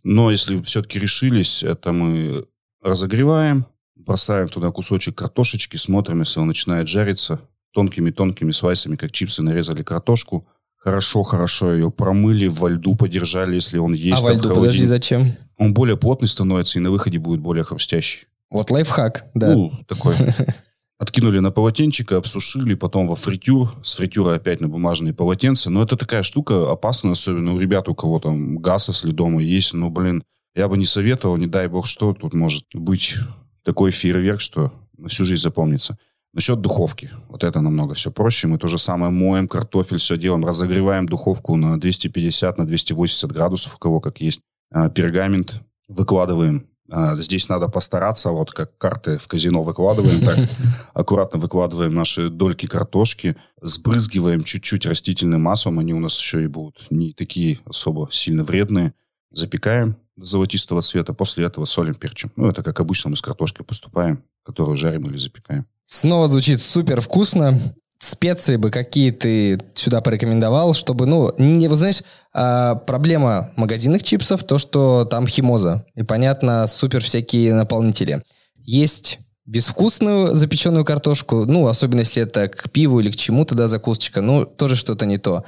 но 0.04 0.30
если 0.30 0.60
все-таки 0.62 0.98
решились, 0.98 1.62
это 1.62 1.92
мы 1.92 2.44
разогреваем, 2.82 3.66
бросаем 3.96 4.48
туда 4.48 4.70
кусочек 4.70 5.16
картошечки, 5.16 5.76
смотрим, 5.76 6.20
если 6.20 6.40
он 6.40 6.46
начинает 6.46 6.88
жариться. 6.88 7.40
Тонкими-тонкими 7.74 8.50
слайсами, 8.50 8.96
как 8.96 9.12
чипсы, 9.12 9.42
нарезали 9.42 9.82
картошку. 9.82 10.46
Хорошо-хорошо 10.78 11.74
ее 11.74 11.90
промыли, 11.90 12.46
во 12.46 12.70
льду 12.70 12.94
подержали, 12.94 13.56
если 13.56 13.78
он 13.78 13.92
есть. 13.92 14.22
А 14.22 14.24
во 14.24 14.32
льду, 14.32 14.54
подожди, 14.54 14.86
зачем? 14.86 15.36
Он 15.58 15.74
более 15.74 15.96
плотный 15.96 16.28
становится 16.28 16.78
и 16.78 16.82
на 16.82 16.90
выходе 16.90 17.18
будет 17.18 17.40
более 17.40 17.64
хрустящий. 17.64 18.26
Вот 18.50 18.70
лайфхак, 18.70 19.26
да. 19.34 19.52
Ну, 19.54 19.72
такой. 19.86 20.14
Откинули 20.98 21.38
на 21.38 21.52
полотенчика, 21.52 22.16
обсушили, 22.16 22.74
потом 22.74 23.06
во 23.06 23.14
фритюр, 23.14 23.72
с 23.84 23.94
фритюра 23.94 24.34
опять 24.34 24.60
на 24.60 24.68
бумажные 24.68 25.14
полотенца. 25.14 25.70
Но 25.70 25.84
это 25.84 25.96
такая 25.96 26.24
штука 26.24 26.72
опасная, 26.72 27.12
особенно 27.12 27.54
у 27.54 27.60
ребят, 27.60 27.88
у 27.88 27.94
кого 27.94 28.18
там 28.18 28.58
газ, 28.58 28.88
если 28.88 29.12
дома 29.12 29.40
есть. 29.40 29.74
Ну, 29.74 29.90
блин, 29.90 30.24
я 30.56 30.66
бы 30.66 30.76
не 30.76 30.84
советовал, 30.84 31.36
не 31.36 31.46
дай 31.46 31.68
бог 31.68 31.86
что, 31.86 32.12
тут 32.14 32.34
может 32.34 32.64
быть 32.74 33.14
такой 33.62 33.92
фейерверк, 33.92 34.40
что 34.40 34.72
на 34.96 35.06
всю 35.06 35.24
жизнь 35.24 35.42
запомнится. 35.42 35.96
Насчет 36.34 36.60
духовки. 36.60 37.10
Вот 37.28 37.44
это 37.44 37.60
намного 37.60 37.94
все 37.94 38.10
проще. 38.10 38.48
Мы 38.48 38.58
то 38.58 38.66
же 38.66 38.76
самое 38.76 39.12
моем 39.12 39.46
картофель, 39.46 39.98
все 39.98 40.18
делаем, 40.18 40.44
разогреваем 40.44 41.06
духовку 41.06 41.54
на 41.54 41.80
250, 41.80 42.58
на 42.58 42.66
280 42.66 43.30
градусов, 43.30 43.76
у 43.76 43.78
кого 43.78 44.00
как 44.00 44.20
есть. 44.20 44.40
А, 44.72 44.88
пергамент 44.88 45.62
выкладываем 45.88 46.66
здесь 46.90 47.48
надо 47.48 47.68
постараться, 47.68 48.30
вот 48.30 48.52
как 48.52 48.76
карты 48.78 49.18
в 49.18 49.28
казино 49.28 49.62
выкладываем, 49.62 50.22
так 50.22 50.38
аккуратно 50.94 51.38
выкладываем 51.38 51.94
наши 51.94 52.30
дольки 52.30 52.66
картошки, 52.66 53.36
сбрызгиваем 53.60 54.42
чуть-чуть 54.42 54.86
растительным 54.86 55.42
маслом, 55.42 55.78
они 55.78 55.92
у 55.92 56.00
нас 56.00 56.18
еще 56.18 56.44
и 56.44 56.46
будут 56.46 56.86
не 56.90 57.12
такие 57.12 57.58
особо 57.66 58.08
сильно 58.10 58.42
вредные. 58.42 58.94
Запекаем 59.30 59.96
до 60.16 60.24
золотистого 60.24 60.82
цвета, 60.82 61.12
после 61.12 61.44
этого 61.44 61.64
солим, 61.64 61.94
перчим. 61.94 62.32
Ну, 62.36 62.48
это 62.48 62.62
как 62.62 62.80
обычно 62.80 63.10
мы 63.10 63.16
с 63.16 63.22
картошкой 63.22 63.66
поступаем, 63.66 64.24
которую 64.42 64.76
жарим 64.76 65.02
или 65.02 65.16
запекаем. 65.16 65.66
Снова 65.84 66.26
звучит 66.26 66.60
супер 66.60 67.00
вкусно 67.00 67.74
специи 67.98 68.56
бы 68.56 68.70
какие 68.70 69.10
ты 69.10 69.60
сюда 69.74 70.00
порекомендовал, 70.00 70.74
чтобы, 70.74 71.06
ну, 71.06 71.32
не, 71.38 71.68
вы 71.68 71.76
знаешь, 71.76 72.02
а, 72.32 72.76
проблема 72.76 73.50
магазинных 73.56 74.02
чипсов, 74.02 74.44
то, 74.44 74.58
что 74.58 75.04
там 75.04 75.26
химоза. 75.26 75.84
И, 75.94 76.02
понятно, 76.02 76.66
супер 76.66 77.02
всякие 77.02 77.54
наполнители. 77.54 78.22
Есть 78.56 79.18
безвкусную 79.46 80.34
запеченную 80.34 80.84
картошку, 80.84 81.46
ну, 81.46 81.66
особенно 81.66 82.00
если 82.00 82.22
это 82.22 82.48
к 82.48 82.70
пиву 82.70 83.00
или 83.00 83.10
к 83.10 83.16
чему-то, 83.16 83.54
да, 83.54 83.66
закусочка, 83.66 84.20
ну, 84.20 84.44
тоже 84.44 84.76
что-то 84.76 85.06
не 85.06 85.18
то. 85.18 85.44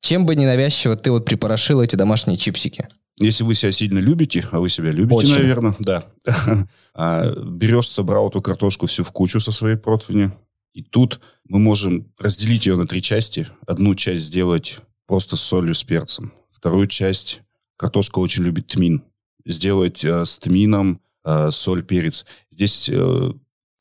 Чем 0.00 0.26
бы 0.26 0.34
ненавязчиво 0.34 0.96
ты 0.96 1.10
вот 1.10 1.24
припорошил 1.24 1.80
эти 1.80 1.96
домашние 1.96 2.36
чипсики? 2.36 2.88
Если 3.18 3.44
вы 3.44 3.54
себя 3.54 3.72
сильно 3.72 3.98
любите, 3.98 4.44
а 4.50 4.60
вы 4.60 4.68
себя 4.68 4.90
любите, 4.90 5.14
Очень. 5.14 5.38
наверное, 5.38 5.74
да. 5.78 6.04
А, 6.98 7.30
берешь, 7.44 7.88
собрал 7.88 8.30
эту 8.30 8.40
картошку 8.40 8.86
всю 8.86 9.04
в 9.04 9.12
кучу 9.12 9.38
со 9.38 9.52
своей 9.52 9.76
противни, 9.76 10.30
и 10.76 10.82
тут 10.82 11.20
мы 11.48 11.58
можем 11.58 12.12
разделить 12.18 12.66
ее 12.66 12.76
на 12.76 12.86
три 12.86 13.00
части. 13.00 13.48
Одну 13.66 13.94
часть 13.94 14.24
сделать 14.24 14.76
просто 15.06 15.34
с 15.34 15.40
солью, 15.40 15.74
с 15.74 15.82
перцем. 15.82 16.34
Вторую 16.50 16.86
часть 16.86 17.40
картошка 17.78 18.18
очень 18.18 18.44
любит 18.44 18.66
тмин. 18.66 19.02
Сделать 19.46 20.04
э, 20.04 20.26
с 20.26 20.38
тмином 20.38 21.00
э, 21.24 21.50
соль, 21.50 21.82
перец. 21.82 22.26
Здесь 22.50 22.90
э, 22.92 23.32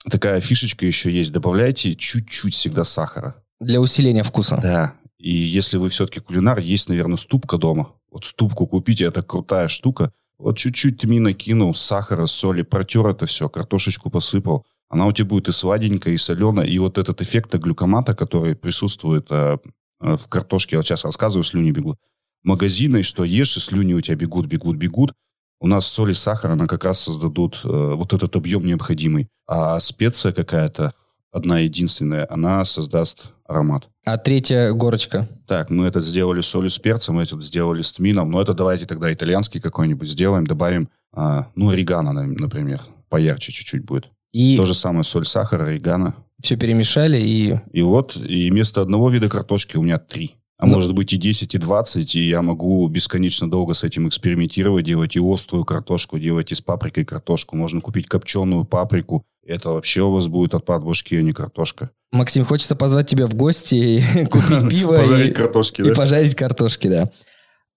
такая 0.09 0.39
фишечка 0.39 0.85
еще 0.85 1.11
есть. 1.11 1.33
Добавляйте 1.33 1.95
чуть-чуть 1.95 2.53
всегда 2.53 2.85
сахара. 2.85 3.35
Для 3.59 3.81
усиления 3.81 4.23
вкуса. 4.23 4.57
Да. 4.61 4.93
И 5.17 5.31
если 5.31 5.75
вы 5.75 5.89
все-таки 5.89 6.21
кулинар, 6.21 6.59
есть, 6.59 6.87
наверное, 6.87 7.17
ступка 7.17 7.57
дома. 7.57 7.91
Вот 8.09 8.23
ступку 8.23 8.67
купите, 8.67 9.03
это 9.03 9.21
крутая 9.21 9.67
штука. 9.67 10.13
Вот 10.37 10.57
чуть-чуть 10.57 10.99
тмина 10.99 11.33
кинул, 11.33 11.75
сахара, 11.75 12.25
соли, 12.25 12.61
протер 12.61 13.09
это 13.09 13.25
все, 13.25 13.49
картошечку 13.49 14.09
посыпал 14.09 14.65
она 14.95 15.07
у 15.07 15.11
тебя 15.11 15.27
будет 15.27 15.49
и 15.49 15.51
сладенькая, 15.51 16.13
и 16.13 16.17
соленая, 16.17 16.65
и 16.65 16.79
вот 16.79 16.97
этот 16.97 17.21
эффект 17.21 17.53
глюкомата, 17.55 18.15
который 18.15 18.55
присутствует 18.55 19.27
э, 19.29 19.57
э, 19.99 20.15
в 20.15 20.27
картошке, 20.29 20.75
я 20.75 20.79
вот 20.79 20.85
сейчас 20.85 21.03
рассказываю, 21.03 21.43
слюни 21.43 21.71
бегут. 21.71 21.97
Магазины, 22.43 23.03
что 23.03 23.25
ешь, 23.25 23.57
и 23.57 23.59
слюни 23.59 23.93
у 23.93 23.99
тебя 23.99 24.15
бегут, 24.15 24.45
бегут, 24.45 24.77
бегут. 24.77 25.13
У 25.59 25.67
нас 25.67 25.85
соль 25.85 26.11
и 26.11 26.13
сахар, 26.13 26.51
она 26.51 26.65
как 26.65 26.85
раз 26.85 26.99
создадут 26.99 27.59
э, 27.65 27.67
вот 27.67 28.13
этот 28.13 28.37
объем 28.37 28.65
необходимый. 28.65 29.27
А 29.47 29.81
специя 29.81 30.31
какая-то, 30.31 30.93
одна 31.29 31.59
единственная, 31.59 32.25
она 32.29 32.63
создаст 32.63 33.33
аромат. 33.45 33.89
А 34.05 34.17
третья 34.17 34.71
горочка? 34.71 35.27
Так, 35.45 35.69
мы 35.69 35.87
это 35.87 35.99
сделали 35.99 36.39
с 36.39 36.47
солью 36.47 36.69
с 36.69 36.79
перцем, 36.79 37.15
мы 37.15 37.23
это 37.23 37.37
сделали 37.41 37.81
с 37.81 37.91
тмином, 37.91 38.31
но 38.31 38.41
это 38.41 38.53
давайте 38.53 38.85
тогда 38.85 39.11
итальянский 39.11 39.59
какой-нибудь 39.59 40.07
сделаем, 40.07 40.47
добавим, 40.47 40.87
а, 41.11 41.49
ну, 41.55 41.69
орегано, 41.69 42.13
например, 42.13 42.79
поярче 43.09 43.51
чуть-чуть 43.51 43.83
будет. 43.83 44.09
И... 44.35 44.57
То 44.57 44.65
же 44.65 44.73
самое 44.73 45.05
соль, 45.05 45.25
сахар, 45.25 45.63
орегано. 45.63 46.13
Все 46.41 46.57
перемешали 46.57 47.17
и... 47.17 47.55
И 47.71 47.81
вот, 47.81 48.17
и 48.17 48.51
вместо 48.51 48.81
одного 48.81 49.09
вида 49.09 49.29
картошки 49.29 49.77
у 49.77 49.81
меня 49.81 49.97
три. 49.97 50.35
А 50.57 50.65
ну, 50.65 50.73
может 50.73 50.93
быть 50.93 51.13
и 51.13 51.17
10, 51.17 51.55
и 51.55 51.57
20, 51.57 52.15
и 52.15 52.27
я 52.27 52.41
могу 52.41 52.85
бесконечно 52.89 53.49
долго 53.49 53.73
с 53.73 53.85
этим 53.85 54.09
экспериментировать, 54.09 54.83
делать 54.83 55.15
и 55.15 55.21
острую 55.21 55.63
картошку, 55.63 56.19
делать 56.19 56.51
и 56.51 56.55
с 56.55 56.59
паприкой 56.59 57.05
картошку. 57.05 57.55
Можно 57.55 57.79
купить 57.79 58.07
копченую 58.07 58.65
паприку. 58.65 59.23
Это 59.47 59.69
вообще 59.69 60.01
у 60.01 60.11
вас 60.11 60.27
будет 60.27 60.53
отпад 60.53 60.83
башки, 60.83 61.15
а 61.15 61.21
не 61.21 61.31
картошка. 61.31 61.91
Максим, 62.11 62.43
хочется 62.43 62.75
позвать 62.75 63.07
тебя 63.07 63.27
в 63.27 63.35
гости 63.35 63.75
и 63.75 64.25
купить 64.29 64.67
пиво. 64.69 64.97
Пожарить 64.97 65.33
картошки, 65.33 65.81
да? 65.81 65.91
И 65.91 65.95
пожарить 65.95 66.35
картошки, 66.35 66.89
да. 66.89 67.09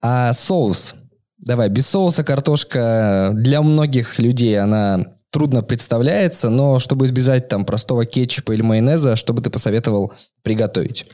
А 0.03 0.33
соус? 0.33 0.97
Давай, 1.39 1.69
без 1.69 1.87
соуса 1.87 2.25
картошка 2.25 3.31
для 3.33 3.63
многих 3.63 4.19
людей, 4.19 4.59
она 4.59 5.15
трудно 5.31 5.63
представляется, 5.63 6.51
но 6.51 6.79
чтобы 6.79 7.07
избежать 7.07 7.49
там 7.49 7.65
простого 7.65 8.05
кетчупа 8.05 8.53
или 8.53 8.63
майонеза, 8.63 9.17
что 9.17 9.33
бы 9.33 9.43
ты 9.43 9.51
посоветовал 9.51 10.13
приготовить? 10.43 11.07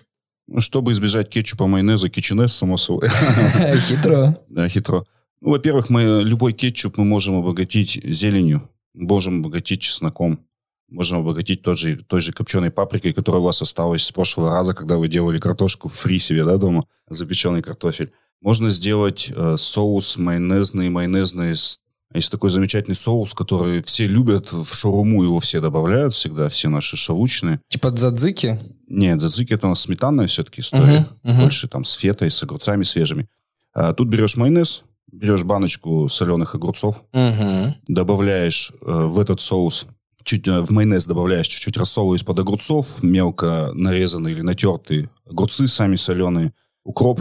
Ну, 0.47 0.61
чтобы 0.61 0.93
избежать 0.93 1.31
кетчупа, 1.31 1.67
майонеза, 1.67 2.09
кетчунес, 2.11 2.53
само 2.53 2.77
собой. 2.77 3.09
Хитро. 3.89 4.37
Да, 4.49 4.69
хитро. 4.69 5.05
Ну, 5.41 5.51
во-первых, 5.51 5.91
мы 5.91 6.23
любой 6.23 6.53
кетчуп 6.53 6.99
мы 6.99 7.05
можем 7.05 7.37
обогатить 7.37 8.01
зеленью, 8.05 8.69
можем 8.95 9.41
обогатить 9.41 9.81
чесноком, 9.81 10.41
можем 10.89 11.19
обогатить 11.19 11.63
тот 11.63 11.79
же, 11.79 11.97
той 11.97 12.21
же 12.21 12.33
копченой 12.33 12.71
паприкой, 12.71 13.13
которая 13.13 13.41
у 13.41 13.45
вас 13.45 13.61
осталась 13.63 14.05
с 14.05 14.13
прошлого 14.13 14.51
раза, 14.51 14.75
когда 14.75 14.97
вы 14.97 15.09
делали 15.09 15.39
картошку 15.39 15.89
фри 15.89 16.19
себе, 16.19 16.45
да, 16.45 16.57
дома, 16.57 16.87
запеченный 17.09 17.63
картофель. 17.63 18.13
Можно 18.41 18.69
сделать 18.71 19.33
э, 19.35 19.57
соус 19.59 20.19
майонезный, 20.19 20.91
майонезный 20.91 21.57
с 21.57 21.81
есть 22.19 22.31
такой 22.31 22.51
замечательный 22.51 22.95
соус, 22.95 23.35
который 23.35 23.83
все 23.83 24.07
любят, 24.07 24.53
в 24.53 24.73
шаурму 24.73 25.25
его 25.25 25.41
все 25.41 25.61
добавляют 25.61 26.15
всегда, 26.15 26.49
все 26.49 26.69
наши 26.69 26.97
шауручные. 26.97 27.61
Типа 27.69 27.91
дзадзики? 27.91 28.61
Нет, 28.89 29.19
дзадзики 29.19 29.55
это 29.55 29.67
у 29.67 29.71
нас 29.71 29.81
сметанная 29.81 30.27
все-таки 30.27 30.61
история. 30.61 31.09
Uh-huh, 31.25 31.31
uh-huh. 31.31 31.41
Больше 31.41 31.69
там 31.69 31.85
с 31.85 31.93
фетой, 31.95 32.31
с 32.31 32.43
огурцами 32.43 32.85
свежими. 32.85 33.29
А, 33.73 33.93
тут 33.93 34.09
берешь 34.09 34.37
майонез, 34.37 34.85
берешь 35.11 35.43
баночку 35.43 36.09
соленых 36.09 36.55
огурцов, 36.55 37.03
uh-huh. 37.13 37.73
добавляешь 37.89 38.73
э, 38.81 39.07
в 39.07 39.19
этот 39.19 39.41
соус, 39.41 39.87
чуть 40.23 40.47
э, 40.47 40.61
в 40.61 40.71
майонез 40.71 41.07
добавляешь 41.07 41.49
чуть-чуть 41.49 41.77
рассола 41.77 42.15
из-под 42.15 42.39
огурцов, 42.39 43.03
мелко 43.03 43.71
нарезанные 43.75 44.35
или 44.35 44.43
натертые 44.43 45.11
огурцы 45.29 45.67
сами 45.67 45.97
соленые, 45.97 46.53
укроп, 46.85 47.21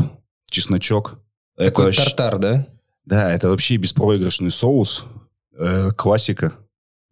чесночок. 0.51 1.19
Такой 1.57 1.89
это 1.89 2.03
тартар, 2.03 2.37
да? 2.37 2.67
Да, 3.05 3.31
это 3.33 3.49
вообще 3.49 3.77
беспроигрышный 3.77 4.51
соус, 4.51 5.05
э, 5.57 5.91
классика. 5.91 6.53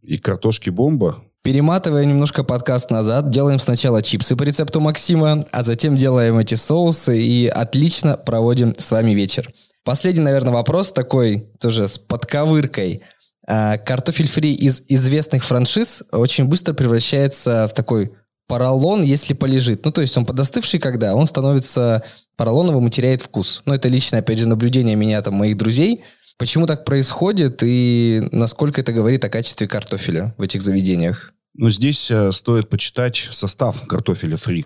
И 0.01 0.17
картошки 0.17 0.69
бомба. 0.69 1.17
Перематывая 1.43 2.05
немножко 2.05 2.43
подкаст 2.43 2.91
назад, 2.91 3.29
делаем 3.29 3.59
сначала 3.59 4.01
чипсы 4.01 4.35
по 4.35 4.43
рецепту 4.43 4.79
Максима, 4.79 5.45
а 5.51 5.63
затем 5.63 5.95
делаем 5.95 6.37
эти 6.37 6.55
соусы 6.55 7.19
и 7.19 7.47
отлично 7.47 8.15
проводим 8.15 8.75
с 8.77 8.91
вами 8.91 9.11
вечер. 9.11 9.51
Последний, 9.83 10.21
наверное, 10.21 10.53
вопрос 10.53 10.91
такой, 10.91 11.47
тоже 11.59 11.87
с 11.87 11.97
подковыркой. 11.97 13.01
А, 13.47 13.77
картофель 13.77 14.27
фри 14.27 14.53
из 14.53 14.83
известных 14.87 15.43
франшиз 15.43 16.03
очень 16.11 16.45
быстро 16.45 16.73
превращается 16.73 17.67
в 17.67 17.73
такой 17.73 18.13
поролон, 18.47 19.01
если 19.01 19.33
полежит. 19.33 19.83
Ну, 19.83 19.91
то 19.91 20.01
есть 20.01 20.15
он 20.17 20.25
подостывший, 20.25 20.79
когда 20.79 21.15
он 21.15 21.25
становится 21.25 22.03
поролоновым 22.41 22.87
и 22.87 22.89
теряет 22.89 23.21
вкус. 23.21 23.61
Но 23.65 23.75
это 23.75 23.87
личное, 23.87 24.21
опять 24.21 24.39
же, 24.39 24.49
наблюдение 24.49 24.95
меня, 24.95 25.21
там, 25.21 25.35
моих 25.35 25.57
друзей. 25.57 26.01
Почему 26.39 26.65
так 26.65 26.85
происходит 26.85 27.61
и 27.61 28.27
насколько 28.31 28.81
это 28.81 28.93
говорит 28.93 29.23
о 29.23 29.29
качестве 29.29 29.67
картофеля 29.67 30.33
в 30.39 30.41
этих 30.41 30.63
заведениях? 30.63 31.35
Ну, 31.53 31.69
здесь 31.69 32.09
э, 32.09 32.31
стоит 32.31 32.67
почитать 32.67 33.29
состав 33.31 33.85
картофеля 33.85 34.37
фри. 34.37 34.65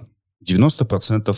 90% 0.50 1.38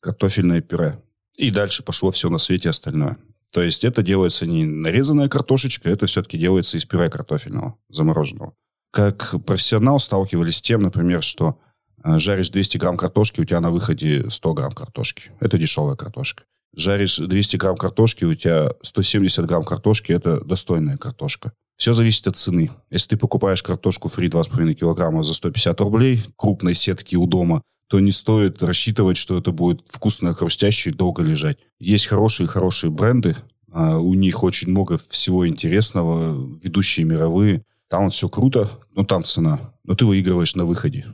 картофельное 0.00 0.60
пюре. 0.60 0.98
И 1.38 1.50
дальше 1.50 1.82
пошло 1.82 2.10
все 2.10 2.28
на 2.28 2.36
свете 2.36 2.68
остальное. 2.68 3.16
То 3.50 3.62
есть 3.62 3.82
это 3.82 4.02
делается 4.02 4.44
не 4.44 4.66
нарезанная 4.66 5.30
картошечка, 5.30 5.88
это 5.88 6.04
все-таки 6.04 6.36
делается 6.36 6.76
из 6.76 6.84
пюре 6.84 7.08
картофельного, 7.08 7.76
замороженного. 7.88 8.52
Как 8.90 9.34
профессионал 9.46 10.00
сталкивались 10.00 10.58
с 10.58 10.62
тем, 10.62 10.82
например, 10.82 11.22
что 11.22 11.58
жаришь 12.04 12.50
200 12.50 12.78
грамм 12.78 12.96
картошки, 12.96 13.40
у 13.40 13.44
тебя 13.44 13.60
на 13.60 13.70
выходе 13.70 14.28
100 14.28 14.54
грамм 14.54 14.72
картошки. 14.72 15.30
Это 15.40 15.58
дешевая 15.58 15.96
картошка. 15.96 16.44
Жаришь 16.76 17.18
200 17.18 17.56
грамм 17.56 17.76
картошки, 17.76 18.24
у 18.24 18.34
тебя 18.34 18.70
170 18.82 19.46
грамм 19.46 19.64
картошки, 19.64 20.12
это 20.12 20.40
достойная 20.44 20.96
картошка. 20.96 21.52
Все 21.76 21.92
зависит 21.92 22.26
от 22.26 22.36
цены. 22.36 22.70
Если 22.90 23.10
ты 23.10 23.16
покупаешь 23.16 23.62
картошку 23.62 24.08
фри 24.08 24.28
2,5 24.28 24.74
килограмма 24.74 25.22
за 25.22 25.32
150 25.34 25.80
рублей, 25.80 26.22
крупной 26.36 26.74
сетки 26.74 27.14
у 27.16 27.26
дома, 27.26 27.62
то 27.88 28.00
не 28.00 28.12
стоит 28.12 28.62
рассчитывать, 28.62 29.16
что 29.16 29.38
это 29.38 29.52
будет 29.52 29.80
вкусно, 29.88 30.34
хрустяще 30.34 30.90
и 30.90 30.92
долго 30.92 31.22
лежать. 31.22 31.58
Есть 31.78 32.06
хорошие-хорошие 32.08 32.90
бренды, 32.90 33.36
а, 33.72 33.98
у 33.98 34.14
них 34.14 34.42
очень 34.42 34.70
много 34.70 34.98
всего 35.08 35.46
интересного, 35.46 36.34
ведущие 36.62 37.06
мировые. 37.06 37.62
Там 37.88 38.04
вот 38.04 38.12
все 38.12 38.28
круто, 38.28 38.68
но 38.94 39.04
там 39.04 39.24
цена. 39.24 39.58
Но 39.84 39.94
ты 39.94 40.04
выигрываешь 40.04 40.54
на 40.54 40.64
выходе. 40.64 41.06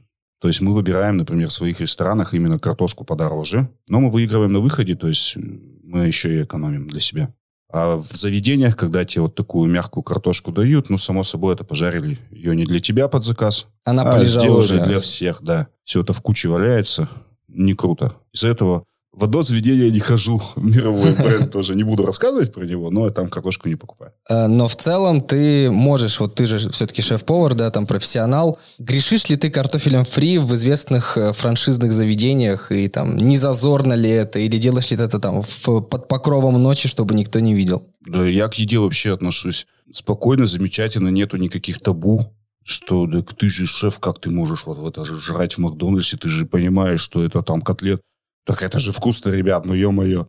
То 0.44 0.48
есть 0.48 0.60
мы 0.60 0.74
выбираем, 0.74 1.16
например, 1.16 1.48
в 1.48 1.52
своих 1.54 1.80
ресторанах 1.80 2.34
именно 2.34 2.58
картошку 2.58 3.02
подороже, 3.02 3.66
но 3.88 3.98
мы 3.98 4.10
выигрываем 4.10 4.52
на 4.52 4.60
выходе, 4.60 4.94
то 4.94 5.08
есть 5.08 5.38
мы 5.38 6.06
еще 6.06 6.36
и 6.36 6.42
экономим 6.42 6.86
для 6.86 7.00
себя. 7.00 7.32
А 7.72 7.96
в 7.96 8.04
заведениях, 8.04 8.76
когда 8.76 9.06
тебе 9.06 9.22
вот 9.22 9.34
такую 9.34 9.70
мягкую 9.70 10.04
картошку 10.04 10.52
дают, 10.52 10.90
ну, 10.90 10.98
само 10.98 11.24
собой, 11.24 11.54
это 11.54 11.64
пожарили 11.64 12.18
ее 12.30 12.54
не 12.54 12.66
для 12.66 12.78
тебя 12.78 13.08
под 13.08 13.24
заказ, 13.24 13.68
Она 13.84 14.02
а 14.02 14.22
сделали 14.22 14.58
уже. 14.58 14.84
для 14.84 15.00
всех, 15.00 15.40
да. 15.40 15.68
Все 15.82 16.02
это 16.02 16.12
в 16.12 16.20
куче 16.20 16.48
валяется, 16.50 17.08
не 17.48 17.72
круто. 17.72 18.14
Из-за 18.34 18.48
этого 18.48 18.84
в 19.16 19.24
одно 19.24 19.42
заведение 19.42 19.90
не 19.90 20.00
хожу, 20.00 20.42
мировой 20.56 21.12
бренд 21.14 21.52
тоже. 21.52 21.74
Не 21.74 21.84
буду 21.84 22.04
рассказывать 22.04 22.52
про 22.52 22.64
него, 22.64 22.90
но 22.90 23.06
я 23.06 23.12
там 23.12 23.28
картошку 23.28 23.68
не 23.68 23.76
покупаю. 23.76 24.12
Э, 24.28 24.46
но 24.46 24.68
в 24.68 24.76
целом 24.76 25.20
ты 25.20 25.70
можешь, 25.70 26.20
вот 26.20 26.34
ты 26.34 26.46
же 26.46 26.70
все-таки 26.70 27.02
шеф-повар, 27.02 27.54
да, 27.54 27.70
там 27.70 27.86
профессионал. 27.86 28.58
Грешишь 28.78 29.28
ли 29.28 29.36
ты 29.36 29.50
картофелем 29.50 30.04
фри 30.04 30.38
в 30.38 30.54
известных 30.54 31.16
э, 31.16 31.32
франшизных 31.32 31.92
заведениях? 31.92 32.72
И 32.72 32.88
там 32.88 33.16
не 33.16 33.36
зазорно 33.36 33.94
ли 33.94 34.10
это? 34.10 34.38
Или 34.38 34.58
делаешь 34.58 34.90
ли 34.90 34.96
ты 34.96 35.04
это 35.04 35.20
там 35.20 35.42
в, 35.42 35.80
под 35.80 36.08
покровом 36.08 36.62
ночи, 36.62 36.88
чтобы 36.88 37.14
никто 37.14 37.40
не 37.40 37.54
видел? 37.54 37.82
Да, 38.06 38.26
я 38.26 38.48
к 38.48 38.54
еде 38.54 38.78
вообще 38.78 39.14
отношусь 39.14 39.66
спокойно, 39.92 40.46
замечательно, 40.46 41.08
нету 41.08 41.36
никаких 41.36 41.80
табу 41.80 42.30
что 42.66 43.06
да, 43.06 43.20
ты 43.20 43.50
же 43.50 43.66
шеф, 43.66 44.00
как 44.00 44.18
ты 44.18 44.30
можешь 44.30 44.64
вот, 44.64 44.78
вот 44.78 45.06
жрать 45.06 45.52
в 45.52 45.58
Макдональдсе, 45.58 46.16
ты 46.16 46.30
же 46.30 46.46
понимаешь, 46.46 47.02
что 47.02 47.22
это 47.22 47.42
там 47.42 47.60
котлет 47.60 48.00
так 48.44 48.62
это 48.62 48.78
же 48.78 48.92
вкусно, 48.92 49.30
ребят, 49.30 49.64
ну 49.66 49.74
ё-моё. 49.74 50.26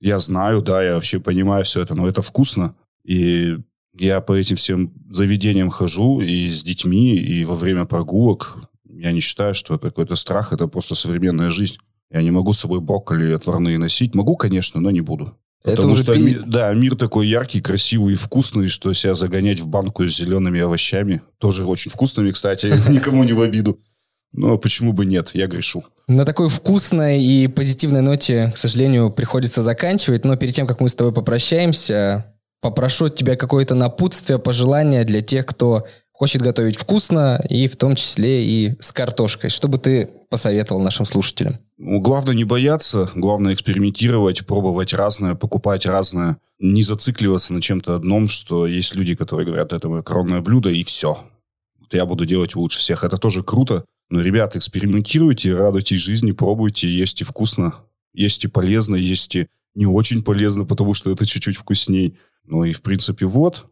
Я 0.00 0.18
знаю, 0.18 0.62
да, 0.62 0.82
я 0.82 0.94
вообще 0.94 1.18
понимаю 1.18 1.64
все 1.64 1.82
это, 1.82 1.94
но 1.94 2.08
это 2.08 2.22
вкусно. 2.22 2.74
И 3.04 3.58
я 3.98 4.20
по 4.20 4.32
этим 4.32 4.56
всем 4.56 4.92
заведениям 5.08 5.70
хожу 5.70 6.20
и 6.20 6.50
с 6.50 6.62
детьми, 6.62 7.16
и 7.16 7.44
во 7.44 7.54
время 7.54 7.84
прогулок. 7.84 8.58
Я 8.84 9.12
не 9.12 9.20
считаю, 9.20 9.54
что 9.54 9.74
это 9.74 9.88
какой-то 9.88 10.14
страх, 10.14 10.52
это 10.52 10.68
просто 10.68 10.94
современная 10.94 11.50
жизнь. 11.50 11.78
Я 12.10 12.22
не 12.22 12.30
могу 12.30 12.52
с 12.52 12.60
собой 12.60 12.80
брокколи 12.80 13.32
отварные 13.32 13.78
носить. 13.78 14.14
Могу, 14.14 14.36
конечно, 14.36 14.80
но 14.80 14.90
не 14.90 15.00
буду. 15.00 15.36
Это 15.64 15.76
Потому 15.76 15.94
уже 15.94 16.02
что, 16.04 16.14
пи... 16.14 16.38
да, 16.46 16.72
мир 16.74 16.96
такой 16.96 17.26
яркий, 17.26 17.60
красивый 17.60 18.14
и 18.14 18.16
вкусный, 18.16 18.68
что 18.68 18.92
себя 18.94 19.14
загонять 19.14 19.60
в 19.60 19.66
банку 19.66 20.04
с 20.04 20.16
зелеными 20.16 20.60
овощами, 20.60 21.20
тоже 21.38 21.64
очень 21.64 21.90
вкусными, 21.90 22.30
кстати, 22.30 22.66
никому 22.88 23.24
не 23.24 23.32
в 23.32 23.40
обиду. 23.40 23.80
Но 24.32 24.56
почему 24.56 24.92
бы 24.92 25.04
нет, 25.04 25.32
я 25.34 25.46
грешу. 25.48 25.84
На 26.08 26.24
такой 26.24 26.48
вкусной 26.48 27.22
и 27.22 27.48
позитивной 27.48 28.00
ноте, 28.00 28.50
к 28.54 28.56
сожалению, 28.56 29.10
приходится 29.10 29.62
заканчивать. 29.62 30.24
Но 30.24 30.36
перед 30.36 30.54
тем, 30.54 30.66
как 30.66 30.80
мы 30.80 30.88
с 30.88 30.94
тобой 30.94 31.12
попрощаемся, 31.12 32.34
попрошу 32.62 33.06
от 33.06 33.14
тебя 33.14 33.36
какое-то 33.36 33.74
напутствие, 33.74 34.38
пожелание 34.38 35.04
для 35.04 35.20
тех, 35.20 35.44
кто 35.44 35.86
хочет 36.12 36.40
готовить 36.40 36.76
вкусно, 36.76 37.38
и 37.50 37.68
в 37.68 37.76
том 37.76 37.94
числе 37.94 38.42
и 38.42 38.74
с 38.80 38.90
картошкой. 38.90 39.50
Что 39.50 39.68
бы 39.68 39.76
ты 39.76 40.08
посоветовал 40.30 40.80
нашим 40.80 41.04
слушателям? 41.04 41.58
Ну, 41.76 42.00
главное 42.00 42.34
не 42.34 42.44
бояться, 42.44 43.10
главное 43.14 43.52
экспериментировать, 43.52 44.46
пробовать 44.46 44.94
разное, 44.94 45.34
покупать 45.34 45.84
разное. 45.84 46.38
Не 46.58 46.82
зацикливаться 46.82 47.52
на 47.52 47.60
чем-то 47.60 47.94
одном, 47.94 48.28
что 48.28 48.66
есть 48.66 48.94
люди, 48.94 49.14
которые 49.14 49.46
говорят, 49.46 49.74
это 49.74 49.90
мое 49.90 50.02
коронное 50.02 50.40
блюдо, 50.40 50.70
и 50.70 50.82
все. 50.84 51.18
Я 51.92 52.06
буду 52.06 52.24
делать 52.24 52.56
лучше 52.56 52.78
всех. 52.78 53.04
Это 53.04 53.18
тоже 53.18 53.42
круто, 53.42 53.84
но, 54.10 54.20
ребята, 54.20 54.58
экспериментируйте, 54.58 55.54
радуйтесь 55.54 56.00
жизни, 56.00 56.32
пробуйте, 56.32 56.88
ешьте 56.88 57.24
вкусно, 57.24 57.74
ешьте 58.14 58.48
полезно, 58.48 58.96
ешьте 58.96 59.48
не 59.74 59.86
очень 59.86 60.22
полезно, 60.22 60.64
потому 60.64 60.94
что 60.94 61.10
это 61.10 61.26
чуть-чуть 61.26 61.56
вкусней. 61.56 62.16
Ну 62.46 62.64
и, 62.64 62.72
в 62.72 62.82
принципе, 62.82 63.26
вот. 63.26 63.66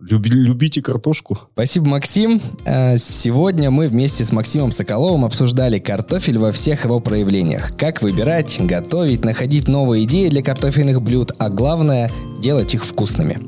Люби, 0.00 0.30
любите 0.30 0.80
картошку. 0.80 1.38
Спасибо, 1.52 1.86
Максим. 1.86 2.40
Э, 2.64 2.96
сегодня 2.96 3.70
мы 3.70 3.86
вместе 3.86 4.24
с 4.24 4.32
Максимом 4.32 4.70
Соколовым 4.70 5.26
обсуждали 5.26 5.78
картофель 5.78 6.38
во 6.38 6.52
всех 6.52 6.84
его 6.84 7.00
проявлениях. 7.00 7.76
Как 7.76 8.00
выбирать, 8.00 8.58
готовить, 8.60 9.24
находить 9.26 9.68
новые 9.68 10.04
идеи 10.04 10.30
для 10.30 10.42
картофельных 10.42 11.02
блюд, 11.02 11.32
а 11.38 11.50
главное– 11.50 12.10
делать 12.40 12.74
их 12.74 12.86
вкусными. 12.86 13.38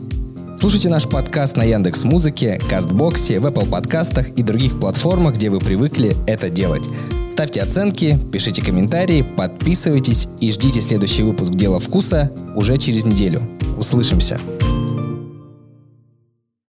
Слушайте 0.62 0.90
наш 0.90 1.08
подкаст 1.08 1.56
на 1.56 1.64
Яндекс 1.64 2.04
Музыке, 2.04 2.60
Кастбоксе, 2.70 3.40
в 3.40 3.46
Apple 3.46 3.68
подкастах 3.68 4.28
и 4.28 4.44
других 4.44 4.78
платформах, 4.78 5.34
где 5.34 5.50
вы 5.50 5.58
привыкли 5.58 6.16
это 6.28 6.50
делать. 6.50 6.84
Ставьте 7.26 7.60
оценки, 7.60 8.16
пишите 8.32 8.62
комментарии, 8.62 9.22
подписывайтесь 9.22 10.28
и 10.38 10.52
ждите 10.52 10.80
следующий 10.80 11.24
выпуск 11.24 11.50
«Дело 11.50 11.80
вкуса» 11.80 12.30
уже 12.54 12.78
через 12.78 13.04
неделю. 13.04 13.42
Услышимся! 13.76 14.38